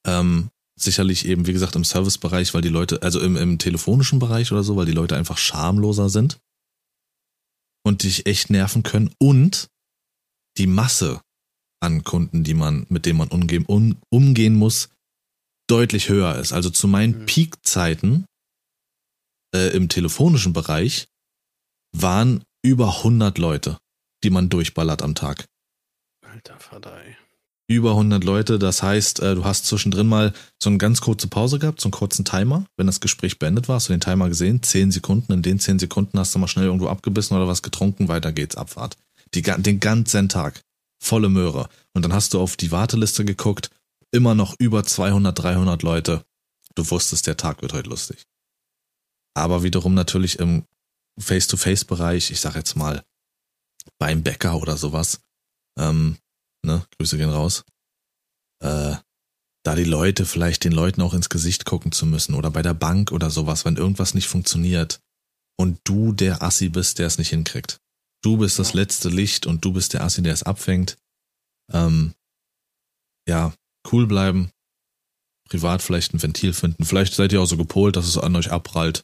Ähm, 0.06 0.50
sicherlich 0.84 1.26
eben, 1.26 1.48
wie 1.48 1.54
gesagt, 1.54 1.76
im 1.76 1.84
Servicebereich, 1.84 2.54
weil 2.54 2.62
die 2.62 2.70
Leute, 2.70 3.02
also 3.02 3.20
im, 3.20 3.36
im 3.36 3.58
telefonischen 3.58 4.20
Bereich 4.20 4.52
oder 4.52 4.64
so, 4.64 4.76
weil 4.76 4.86
die 4.86 4.92
Leute 4.92 5.16
einfach 5.16 5.38
schamloser 5.38 6.10
sind 6.10 6.40
und 7.86 8.04
dich 8.04 8.26
echt 8.26 8.50
nerven 8.50 8.84
können 8.84 9.14
und 9.20 9.68
die 10.58 10.68
Masse 10.68 11.22
an 11.82 12.04
Kunden, 12.04 12.44
die 12.44 12.54
man, 12.54 12.86
mit 12.90 13.06
denen 13.06 13.18
man 13.18 13.28
umgehen, 13.30 13.66
um, 13.66 13.98
umgehen 14.10 14.56
muss, 14.56 14.90
deutlich 15.68 16.10
höher 16.10 16.36
ist. 16.36 16.54
Also 16.54 16.70
zu 16.70 16.88
meinen 16.88 17.22
Mhm. 17.22 17.26
Peakzeiten 17.26 18.26
äh, 19.54 19.76
im 19.76 19.90
telefonischen 19.90 20.54
Bereich 20.54 21.08
waren 21.96 22.44
über 22.64 22.98
100 22.98 23.38
Leute, 23.38 23.78
die 24.24 24.30
man 24.30 24.50
durchballert 24.50 25.02
am 25.02 25.16
Tag. 25.16 25.46
Alter 26.26 26.60
Verdei. 26.60 27.18
Über 27.68 27.92
100 27.92 28.24
Leute, 28.24 28.60
das 28.60 28.84
heißt, 28.84 29.22
äh, 29.22 29.36
du 29.36 29.46
hast 29.46 29.66
zwischendrin 29.66 30.08
mal 30.08 30.34
so 30.62 30.70
eine 30.70 30.78
ganz 30.78 31.00
kurze 31.00 31.28
Pause 31.28 31.60
gehabt, 31.60 31.80
so 31.80 31.88
einen 31.88 31.94
kurzen 31.94 32.26
Timer. 32.26 32.66
Wenn 32.76 32.88
das 32.88 33.00
Gespräch 33.00 33.40
beendet 33.40 33.70
war, 33.70 33.76
hast 33.76 33.88
du 33.88 33.94
den 33.94 34.02
Timer 34.02 34.28
gesehen, 34.28 34.62
10 34.62 34.92
Sekunden. 34.92 35.32
In 35.32 35.42
den 35.42 35.60
10 35.60 35.80
Sekunden 35.80 36.20
hast 36.20 36.36
du 36.36 36.40
mal 36.40 36.50
schnell 36.50 36.66
irgendwo 36.66 36.90
abgebissen 36.90 37.38
oder 37.38 37.48
was 37.48 37.62
getrunken, 37.62 38.10
weiter 38.10 38.34
geht's, 38.34 38.58
Abfahrt. 38.58 38.98
Die, 39.34 39.42
den 39.42 39.80
ganzen 39.80 40.28
Tag. 40.28 40.62
Volle 41.02 41.30
Möhre. 41.30 41.70
Und 41.94 42.04
dann 42.04 42.14
hast 42.14 42.34
du 42.34 42.42
auf 42.42 42.58
die 42.58 42.72
Warteliste 42.72 43.24
geguckt, 43.24 43.70
immer 44.12 44.36
noch 44.36 44.56
über 44.60 44.84
200, 44.84 45.38
300 45.38 45.84
Leute. 45.84 46.24
Du 46.76 46.90
wusstest, 46.90 47.28
der 47.28 47.38
Tag 47.38 47.62
wird 47.62 47.74
heute 47.74 47.90
lustig. 47.90 48.26
Aber 49.36 49.64
wiederum 49.64 49.94
natürlich 49.94 50.40
im 50.40 50.66
Face-to-Face-Bereich, 51.20 52.32
ich 52.32 52.40
sag 52.40 52.56
jetzt 52.56 52.76
mal 52.76 53.04
beim 54.00 54.24
Bäcker 54.24 54.58
oder 54.58 54.78
sowas, 54.78 55.22
ähm, 55.78 56.18
ne, 56.64 56.86
Grüße 56.98 57.18
gehen 57.18 57.30
raus, 57.30 57.64
äh, 58.62 58.96
da 59.66 59.76
die 59.76 59.84
Leute 59.84 60.26
vielleicht 60.26 60.64
den 60.64 60.74
Leuten 60.74 61.02
auch 61.02 61.14
ins 61.14 61.30
Gesicht 61.30 61.66
gucken 61.66 61.92
zu 61.92 62.06
müssen 62.06 62.36
oder 62.36 62.52
bei 62.52 62.62
der 62.62 62.74
Bank 62.74 63.12
oder 63.12 63.30
sowas, 63.30 63.66
wenn 63.66 63.78
irgendwas 63.78 64.14
nicht 64.14 64.28
funktioniert 64.28 65.00
und 65.58 65.80
du 65.84 66.12
der 66.12 66.42
Assi 66.42 66.70
bist, 66.70 67.00
der 67.00 67.08
es 67.08 67.18
nicht 67.18 67.30
hinkriegt. 67.30 67.80
Du 68.22 68.38
bist 68.38 68.60
das 68.60 68.74
letzte 68.74 69.10
Licht 69.10 69.46
und 69.46 69.64
du 69.64 69.74
bist 69.74 69.94
der 69.94 70.04
Assi, 70.04 70.22
der 70.22 70.34
es 70.34 70.44
abfängt. 70.44 70.98
Ähm, 71.72 72.14
ja, 73.28 73.54
cool 73.92 74.08
bleiben, 74.08 74.52
privat 75.50 75.82
vielleicht 75.82 76.14
ein 76.14 76.22
Ventil 76.22 76.54
finden. 76.54 76.86
Vielleicht 76.86 77.14
seid 77.14 77.32
ihr 77.32 77.42
auch 77.42 77.46
so 77.46 77.58
gepolt, 77.58 77.96
dass 77.96 78.08
es 78.08 78.18
an 78.18 78.36
euch 78.36 78.52
abprallt. 78.52 79.04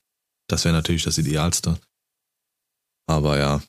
Das 0.50 0.66
wäre 0.66 0.74
natürlich 0.74 1.04
das 1.04 1.18
Idealste. 1.18 1.80
Aber 3.08 3.38
ja. 3.38 3.62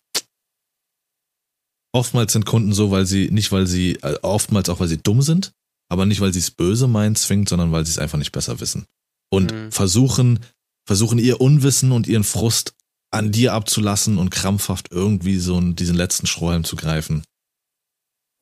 Oftmals 1.93 2.33
sind 2.33 2.47
Kunden 2.47 2.73
so, 2.73 2.91
weil 2.91 3.07
sie, 3.07 3.31
nicht 3.31 3.51
weil 3.53 3.67
sie, 3.67 3.95
äh, 4.03 4.19
oftmals 4.23 4.69
auch 4.69 4.81
weil 4.81 4.89
sie 4.89 4.99
dumm 5.03 5.23
sind, 5.23 5.53
aber 5.89 6.07
nicht 6.07 6.21
weil 6.21 6.33
sie 6.33 6.39
es 6.39 6.51
böse 6.51 6.87
meinen 6.87 7.17
zwingt, 7.17 7.49
sondern 7.49 7.73
weil 7.73 7.85
sie 7.85 7.91
es 7.91 7.99
einfach 7.99 8.19
nicht 8.19 8.33
besser 8.33 8.61
wissen. 8.61 8.87
Und 9.33 9.53
Mhm. 9.53 9.73
versuchen, 9.73 10.41
versuchen 10.87 11.19
ihr 11.19 11.41
Unwissen 11.41 11.93
und 11.93 12.07
ihren 12.07 12.25
Frust 12.25 12.75
an 13.13 13.33
dir 13.33 13.55
abzulassen 13.55 14.19
und 14.19 14.31
krampfhaft 14.31 14.93
irgendwie 14.93 15.39
so 15.39 15.57
einen, 15.57 15.75
diesen 15.75 15.97
letzten 15.97 16.27
Strohhalm 16.29 16.63
zu 16.63 16.77
greifen. 16.77 17.25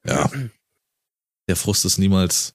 Ja. 0.06 0.30
Der 1.48 1.56
Frust 1.56 1.86
ist 1.86 1.96
niemals 1.98 2.54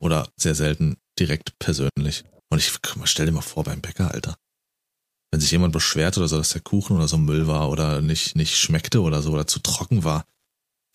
oder 0.00 0.28
sehr 0.36 0.54
selten 0.54 0.96
direkt 1.18 1.58
persönlich. 1.58 2.24
Und 2.48 2.58
ich 2.58 2.72
stell 3.04 3.26
dir 3.26 3.32
mal 3.32 3.42
vor 3.42 3.64
beim 3.64 3.80
Bäcker, 3.80 4.12
Alter. 4.12 4.36
Wenn 5.30 5.40
sich 5.40 5.50
jemand 5.50 5.72
beschwert 5.72 6.18
oder 6.18 6.28
so, 6.28 6.36
dass 6.36 6.50
der 6.50 6.60
Kuchen 6.60 6.96
oder 6.96 7.06
so 7.06 7.16
Müll 7.16 7.46
war 7.46 7.70
oder 7.70 8.00
nicht, 8.00 8.34
nicht 8.34 8.56
schmeckte 8.56 9.00
oder 9.00 9.22
so 9.22 9.32
oder 9.32 9.46
zu 9.46 9.60
trocken 9.60 10.02
war. 10.02 10.24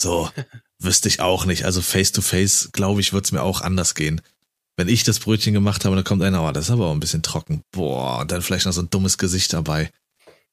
So, 0.02 0.30
wüsste 0.80 1.08
ich 1.08 1.22
auch 1.22 1.46
nicht. 1.46 1.66
Also 1.66 1.82
face 1.82 2.12
to 2.12 2.22
face, 2.22 2.70
glaube 2.74 3.02
ich, 3.02 3.14
wird's 3.14 3.32
mir 3.32 3.44
auch 3.44 3.62
anders 3.62 3.96
gehen. 3.96 4.22
Wenn 4.78 4.90
ich 4.90 5.04
das 5.04 5.20
Brötchen 5.20 5.54
gemacht 5.54 5.86
habe, 5.86 5.96
dann 5.96 6.04
kommt 6.04 6.22
einer, 6.22 6.44
oh, 6.44 6.52
das 6.52 6.66
ist 6.66 6.72
aber 6.72 6.88
auch 6.88 6.92
ein 6.92 7.00
bisschen 7.00 7.24
trocken. 7.24 7.62
Boah, 7.72 8.20
und 8.20 8.32
dann 8.32 8.42
vielleicht 8.42 8.66
noch 8.66 8.74
so 8.74 8.82
ein 8.82 8.90
dummes 8.90 9.18
Gesicht 9.18 9.54
dabei. 9.54 9.90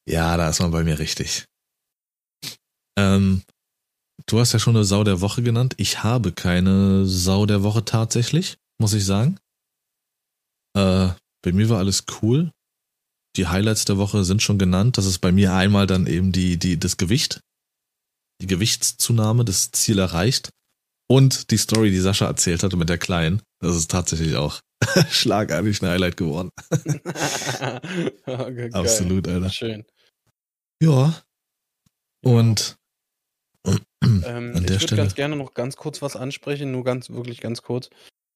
Ja, 0.07 0.37
da 0.37 0.49
ist 0.49 0.61
man 0.61 0.70
bei 0.70 0.85
mir 0.85 0.99
richtig. 1.01 1.47
Ähm, 2.97 3.43
du 4.26 4.39
hast 4.39 4.53
ja 4.53 4.59
schon 4.59 4.76
eine 4.76 4.85
Sau 4.85 5.03
der 5.03 5.20
Woche 5.20 5.43
genannt. 5.43 5.74
Ich 5.76 6.05
habe 6.05 6.33
keine 6.33 7.05
Sau 7.07 7.47
der 7.47 7.62
Woche 7.62 7.85
tatsächlich, 7.85 8.59
muss 8.78 8.95
ich 8.95 9.05
sagen. 9.05 9.39
Äh, 10.76 11.09
bei 11.43 11.53
mir 11.53 11.68
war 11.68 11.78
alles 11.78 12.05
cool. 12.22 12.53
Die 13.37 13.47
Highlights 13.47 13.85
der 13.85 13.99
Woche 13.99 14.24
sind 14.24 14.43
schon 14.43 14.59
genannt. 14.59 14.99
Das 14.99 15.07
ist 15.07 15.18
bei 15.20 15.33
mir 15.33 15.55
einmal 15.55 15.87
dann 15.87 16.07
eben 16.07 16.33
die, 16.33 16.59
die, 16.59 16.78
das 16.78 16.97
Gewicht. 16.97 17.41
Die 18.41 18.47
Gewichtszunahme, 18.47 19.45
das 19.45 19.70
Ziel 19.72 19.99
erreicht. 19.99 20.51
Und 21.09 21.51
die 21.51 21.57
Story, 21.57 21.91
die 21.91 22.01
Sascha 22.01 22.26
erzählt 22.26 22.62
hatte 22.62 22.76
mit 22.76 22.89
der 22.89 22.99
Kleinen. 22.99 23.43
Das 23.61 23.76
ist 23.76 23.91
tatsächlich 23.91 24.37
auch 24.37 24.61
schlagartig 25.11 25.83
ein 25.83 25.89
Highlight 25.89 26.16
geworden. 26.16 26.51
okay. 28.26 28.70
Absolut, 28.72 29.28
Alter. 29.28 29.51
Schön. 29.51 29.85
Ja. 30.83 31.22
Und 32.24 32.76
Ähm, 34.24 34.53
An 34.55 34.62
ich 34.62 34.66
der 34.66 34.70
würde 34.76 34.80
Stelle. 34.80 35.03
ganz 35.03 35.14
gerne 35.14 35.37
noch 35.37 35.55
ganz 35.55 35.76
kurz 35.76 36.03
was 36.03 36.16
ansprechen, 36.16 36.72
nur 36.72 36.85
ganz, 36.85 37.11
wirklich 37.11 37.41
ganz 37.41 37.62
kurz. 37.62 37.89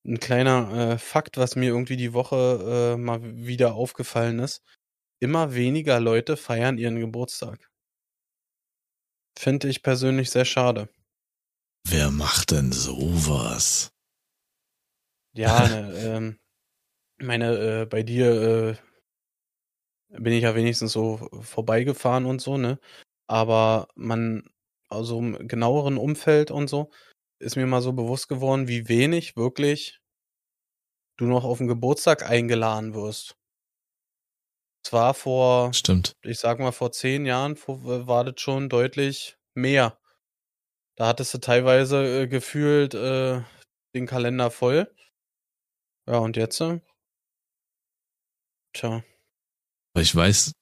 Ein 0.06 0.20
kleiner 0.20 0.92
äh, 0.92 0.98
Fakt, 0.98 1.36
was 1.36 1.56
mir 1.56 1.70
irgendwie 1.70 1.96
die 1.96 2.12
Woche 2.12 2.94
äh, 2.94 2.96
mal 2.96 3.20
wieder 3.22 3.74
aufgefallen 3.74 4.38
ist. 4.38 4.62
Immer 5.18 5.54
weniger 5.54 5.98
Leute 6.00 6.36
feiern 6.36 6.78
ihren 6.78 7.00
Geburtstag. 7.00 7.70
Finde 9.38 9.68
ich 9.68 9.82
persönlich 9.82 10.30
sehr 10.30 10.44
schade. 10.44 10.88
wer 11.88 12.10
macht 12.10 12.50
denn 12.50 12.72
sowas? 12.72 13.90
Ja, 15.34 15.68
ne, 15.68 15.98
ähm, 15.98 16.38
meine, 17.18 17.82
äh, 17.82 17.86
bei 17.86 18.02
dir 18.02 18.78
äh, 20.10 20.18
bin 20.18 20.32
ich 20.32 20.42
ja 20.42 20.54
wenigstens 20.54 20.92
so 20.92 21.28
vorbeigefahren 21.42 22.26
und 22.26 22.40
so, 22.40 22.56
ne? 22.56 22.78
Aber 23.28 23.88
man, 23.94 24.48
also 24.88 25.18
im 25.18 25.48
genaueren 25.48 25.96
Umfeld 25.98 26.50
und 26.50 26.68
so, 26.68 26.90
ist 27.38 27.56
mir 27.56 27.66
mal 27.66 27.82
so 27.82 27.92
bewusst 27.92 28.28
geworden, 28.28 28.68
wie 28.68 28.88
wenig 28.88 29.36
wirklich 29.36 30.00
du 31.18 31.26
noch 31.26 31.44
auf 31.44 31.58
den 31.58 31.66
Geburtstag 31.66 32.28
eingeladen 32.28 32.94
wirst. 32.94 33.36
Zwar 34.86 35.14
vor, 35.14 35.74
Stimmt. 35.74 36.14
ich 36.22 36.38
sag 36.38 36.60
mal, 36.60 36.70
vor 36.70 36.92
zehn 36.92 37.26
Jahren 37.26 37.56
war 37.66 38.22
das 38.22 38.40
schon 38.40 38.68
deutlich 38.68 39.36
mehr. 39.52 39.98
Da 40.94 41.08
hattest 41.08 41.34
du 41.34 41.38
teilweise 41.38 42.22
äh, 42.22 42.28
gefühlt 42.28 42.94
äh, 42.94 43.42
den 43.96 44.06
Kalender 44.06 44.48
voll. 44.52 44.88
Ja, 46.06 46.18
und 46.18 46.36
jetzt? 46.36 46.60
Äh? 46.60 46.78
Tja. 48.74 49.02
Ich 49.98 50.14
weiß 50.14 50.52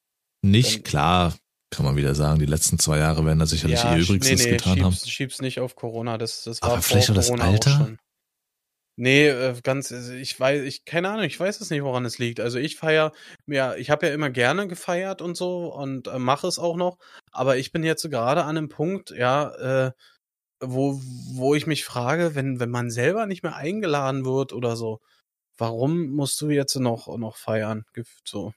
nicht, 0.41 0.77
Dann, 0.77 0.83
klar, 0.85 1.37
kann 1.69 1.85
man 1.85 1.97
wieder 1.97 2.15
sagen, 2.15 2.39
die 2.39 2.47
letzten 2.47 2.79
zwei 2.79 3.01
Jahre 3.01 3.27
werden 3.27 3.41
da 3.41 3.47
sicherlich 3.47 3.83
ja, 3.83 3.95
ihr 3.95 4.05
Übrigstes 4.05 4.41
nee, 4.41 4.53
nee, 4.53 4.57
getan 4.57 4.73
schieb's, 4.73 4.85
haben. 4.85 5.11
Schieb's 5.11 5.43
nicht 5.43 5.61
auf 5.61 5.77
Corona, 5.77 6.17
das, 6.17 6.45
das 6.45 6.63
war 6.63 6.73
Aber 6.73 6.81
vielleicht 6.81 7.11
auch 7.11 7.15
das 7.15 7.31
Alter? 7.31 7.95
Nee, 8.97 9.29
äh, 9.29 9.61
ganz, 9.63 9.91
also 9.91 10.13
ich 10.13 10.39
weiß, 10.39 10.63
ich, 10.63 10.85
keine 10.85 11.11
Ahnung, 11.11 11.25
ich 11.25 11.39
weiß 11.39 11.61
es 11.61 11.71
nicht, 11.71 11.83
woran 11.83 12.05
es 12.05 12.19
liegt. 12.19 12.39
Also 12.39 12.59
ich 12.59 12.77
feiere, 12.77 13.13
ja, 13.47 13.75
ich 13.75 13.91
habe 13.91 14.07
ja 14.07 14.15
immer 14.15 14.31
gerne 14.31 14.69
gefeiert 14.69 15.21
und 15.21 15.37
so 15.37 15.75
und 15.75 16.07
äh, 16.07 16.19
mache 16.19 16.47
es 16.47 16.61
auch 16.61 16.77
noch, 16.77 16.99
aber 17.33 17.57
ich 17.57 17.73
bin 17.73 17.83
jetzt 17.83 18.09
gerade 18.09 18.45
an 18.45 18.57
einem 18.57 18.69
Punkt, 18.69 19.11
ja, 19.11 19.87
äh, 19.87 19.93
wo, 20.61 21.01
wo 21.33 21.55
ich 21.55 21.67
mich 21.67 21.85
frage, 21.85 22.37
wenn, 22.37 22.61
wenn 22.61 22.71
man 22.71 22.91
selber 22.91 23.27
nicht 23.27 23.43
mehr 23.43 23.57
eingeladen 23.57 24.25
wird 24.25 24.53
oder 24.53 24.77
so, 24.77 25.01
warum 25.59 26.11
musst 26.11 26.41
du 26.41 26.51
jetzt 26.51 26.77
noch, 26.77 27.19
noch 27.19 27.37
feiern? 27.37 27.85
So. 28.25 28.53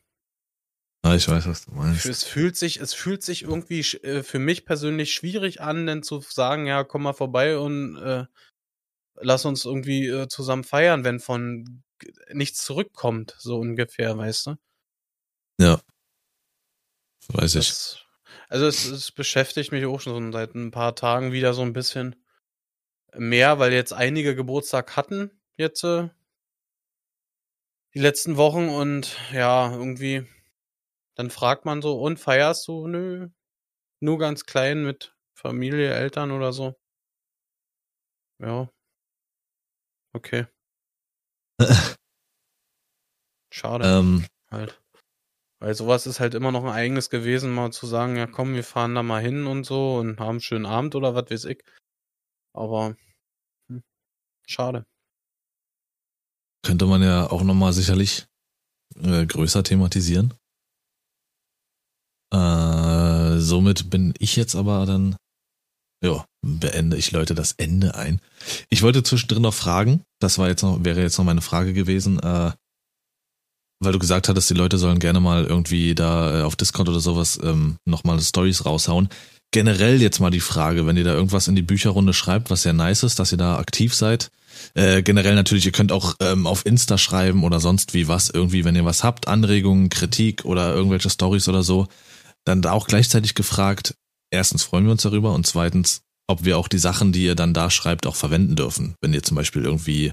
Ja, 1.06 1.16
ich 1.16 1.28
weiß, 1.28 1.48
was 1.48 1.66
du 1.66 1.72
meinst. 1.72 2.06
Es 2.06 2.24
fühlt 2.24 2.58
sich, 2.58 2.80
es 2.80 2.94
fühlt 2.94 3.24
sich 3.24 3.44
irgendwie 3.44 3.80
äh, 3.80 4.24
für 4.24 4.40
mich 4.40 4.66
persönlich 4.66 5.14
schwierig 5.14 5.62
an, 5.62 5.86
denn 5.86 6.04
zu 6.04 6.20
sagen, 6.20 6.68
ja, 6.68 6.84
komm 6.84 7.04
mal 7.04 7.14
vorbei 7.14 7.58
und 7.58 7.98
äh, 7.98 8.26
lass 9.20 9.46
uns 9.46 9.66
irgendwie 9.66 10.08
äh, 10.08 10.28
zusammen 10.28 10.64
feiern, 10.64 11.04
wenn 11.04 11.20
von 11.20 11.84
nichts 12.32 12.64
zurückkommt, 12.64 13.36
so 13.38 13.58
ungefähr, 13.60 14.18
weißt 14.18 14.48
du? 14.48 14.56
Ja. 15.60 15.82
Weiß 17.30 17.54
das, 17.54 17.98
ich. 17.98 18.06
Also 18.50 18.68
es, 18.68 18.86
es 18.86 19.12
beschäftigt 19.12 19.72
mich 19.72 19.86
auch 19.86 20.00
schon 20.00 20.32
seit 20.32 20.56
ein 20.56 20.72
paar 20.72 20.96
Tagen 20.96 21.32
wieder 21.32 21.54
so 21.54 21.62
ein 21.62 21.74
bisschen 21.74 22.16
mehr, 23.16 23.60
weil 23.60 23.74
jetzt 23.74 23.94
einige 23.94 24.36
Geburtstag 24.36 24.96
hatten, 24.96 25.32
jetzt 25.58 25.84
äh, 25.84 26.10
die 27.94 28.00
letzten 28.00 28.38
Wochen 28.38 28.70
und 28.70 29.18
ja, 29.34 29.72
irgendwie, 29.72 30.28
dann 31.16 31.30
fragt 31.30 31.66
man 31.66 31.82
so, 31.82 32.00
und 32.00 32.20
feierst 32.20 32.68
du? 32.68 32.88
Nö, 32.88 33.30
nur 34.00 34.20
ganz 34.20 34.46
klein 34.46 34.84
mit 34.84 35.16
Familie, 35.34 35.94
Eltern 35.94 36.32
oder 36.32 36.54
so. 36.54 36.76
Ja. 38.40 38.70
Okay. 40.18 40.48
Schade. 43.54 43.86
Ähm, 43.86 44.26
halt. 44.50 44.82
Weil 45.60 45.76
sowas 45.76 46.08
ist 46.08 46.20
halt 46.20 46.34
immer 46.34 46.52
noch 46.52 46.64
ein 46.64 46.72
eigenes 46.72 47.12
gewesen, 47.12 47.54
mal 47.54 47.72
zu 47.72 47.86
sagen, 47.86 48.16
ja 48.16 48.26
komm, 48.26 48.56
wir 48.56 48.64
fahren 48.64 48.96
da 48.96 49.04
mal 49.04 49.22
hin 49.22 49.46
und 49.46 49.64
so 49.64 49.98
und 49.98 50.20
haben 50.20 50.30
einen 50.30 50.42
schönen 50.42 50.66
Abend 50.66 50.96
oder 50.96 51.14
was 51.14 51.30
weiß 51.30 51.46
ich. 51.46 51.64
Aber 52.54 52.96
hm, 53.70 53.84
schade. 54.48 54.88
Könnte 56.66 56.88
man 56.88 57.04
ja 57.04 57.30
auch 57.30 57.44
nochmal 57.44 57.74
sicherlich 57.74 58.26
äh, 58.96 59.26
größer 59.28 59.64
thematisieren. 59.64 60.34
Äh, 62.34 63.38
somit 63.38 63.92
bin 63.92 64.16
ich 64.18 64.36
jetzt 64.36 64.56
aber 64.56 64.88
dann, 64.88 65.16
ja, 66.04 66.26
beende, 66.42 66.98
ich 66.98 67.12
läute 67.12 67.36
das 67.36 67.54
Ende 67.54 67.96
ein. 67.96 68.20
Ich 68.70 68.82
wollte 68.82 69.04
zwischendrin 69.04 69.42
noch 69.42 69.54
fragen, 69.54 70.02
das 70.20 70.38
war 70.38 70.48
jetzt 70.48 70.62
noch, 70.62 70.84
wäre 70.84 71.02
jetzt 71.02 71.18
noch 71.18 71.26
meine 71.26 71.42
Frage 71.42 71.74
gewesen, 71.74 72.20
äh, 72.20 72.52
weil 73.80 73.94
du 73.94 74.00
gesagt 74.00 74.28
hattest, 74.28 74.50
die 74.50 74.56
Leute 74.56 74.78
sollen 74.78 75.00
gerne 75.00 75.20
mal 75.20 75.46
irgendwie 75.46 75.96
da 75.96 76.40
äh, 76.40 76.44
auf 76.44 76.56
Discord 76.56 76.90
oder 76.90 77.00
sowas 77.00 77.40
ähm, 77.44 77.78
nochmal 77.86 78.20
Stories 78.22 78.66
raushauen. 78.66 79.10
Generell 79.52 80.02
jetzt 80.02 80.20
mal 80.20 80.30
die 80.30 80.40
Frage, 80.40 80.86
wenn 80.86 80.98
ihr 80.98 81.04
da 81.04 81.14
irgendwas 81.14 81.48
in 81.48 81.56
die 81.56 81.62
Bücherrunde 81.62 82.14
schreibt, 82.14 82.50
was 82.50 82.64
sehr 82.64 82.74
nice 82.74 83.04
ist, 83.04 83.20
dass 83.20 83.32
ihr 83.32 83.38
da 83.38 83.58
aktiv 83.58 83.96
seid. 83.96 84.30
Äh, 84.74 85.04
generell 85.04 85.36
natürlich, 85.36 85.66
ihr 85.66 85.72
könnt 85.72 85.92
auch 85.92 86.16
ähm, 86.20 86.48
auf 86.48 86.66
Insta 86.66 86.98
schreiben 86.98 87.44
oder 87.44 87.60
sonst 87.60 87.94
wie 87.94 88.08
was, 88.08 88.30
irgendwie, 88.30 88.66
wenn 88.66 88.76
ihr 88.76 88.86
was 88.86 89.04
habt, 89.04 89.28
Anregungen, 89.28 89.90
Kritik 89.90 90.46
oder 90.46 90.74
irgendwelche 90.74 91.10
Stories 91.10 91.48
oder 91.48 91.64
so, 91.64 91.88
dann 92.44 92.62
da 92.62 92.72
auch 92.72 92.88
gleichzeitig 92.88 93.36
gefragt, 93.36 93.96
erstens 94.32 94.64
freuen 94.64 94.86
wir 94.86 94.92
uns 94.92 95.04
darüber 95.04 95.34
und 95.34 95.46
zweitens, 95.48 96.02
ob 96.28 96.44
wir 96.44 96.58
auch 96.58 96.68
die 96.68 96.78
Sachen, 96.78 97.12
die 97.12 97.24
ihr 97.24 97.36
dann 97.36 97.54
da 97.54 97.70
schreibt, 97.70 98.06
auch 98.06 98.16
verwenden 98.16 98.56
dürfen. 98.56 98.96
Wenn 99.02 99.14
ihr 99.14 99.24
zum 99.24 99.36
Beispiel 99.36 99.64
irgendwie 99.64 100.12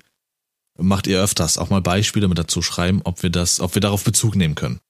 macht 0.79 1.07
ihr 1.07 1.21
öfters 1.21 1.59
auch 1.59 1.71
mal 1.71 1.81
Beispiele 1.81 2.29
mit 2.29 2.39
dazu 2.39 2.62
schreiben, 2.62 3.01
ob 3.05 3.23
wir 3.23 3.31
das, 3.31 3.61
ob 3.61 3.75
wir 3.75 3.81
darauf 3.81 4.05
Bezug 4.05 4.37
nehmen 4.37 4.55
können. 4.55 4.81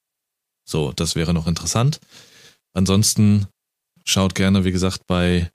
So, 0.66 0.92
das 0.92 1.14
wäre 1.14 1.34
noch 1.34 1.46
interessant. 1.46 2.00
Ansonsten 2.72 3.46
schaut 4.04 4.34
gerne, 4.34 4.64
wie 4.64 4.72
gesagt, 4.72 5.06
bei, 5.06 5.50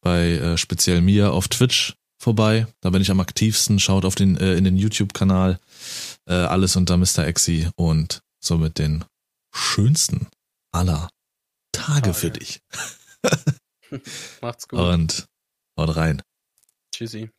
bei 0.00 0.32
äh, 0.32 0.56
speziell 0.56 1.02
mir 1.02 1.32
auf 1.32 1.48
Twitch 1.48 1.94
vorbei. 2.18 2.66
Da 2.80 2.90
bin 2.90 3.02
ich 3.02 3.10
am 3.10 3.20
aktivsten. 3.20 3.78
Schaut 3.78 4.04
auf 4.04 4.14
den, 4.14 4.36
äh, 4.38 4.54
in 4.54 4.64
den 4.64 4.76
YouTube-Kanal. 4.76 5.60
Äh, 6.26 6.34
alles 6.34 6.76
unter 6.76 6.96
Mr. 6.96 7.26
Exi 7.26 7.68
und 7.76 8.22
somit 8.40 8.78
den 8.78 9.04
schönsten 9.54 10.26
aller 10.72 11.10
Tage, 11.88 12.02
Tage. 12.02 12.14
für 12.14 12.30
dich. 12.30 12.62
Macht's 14.42 14.68
gut. 14.68 14.78
Und 14.78 15.26
haut 15.78 15.96
rein. 15.96 16.22
Tschüssi. 16.94 17.30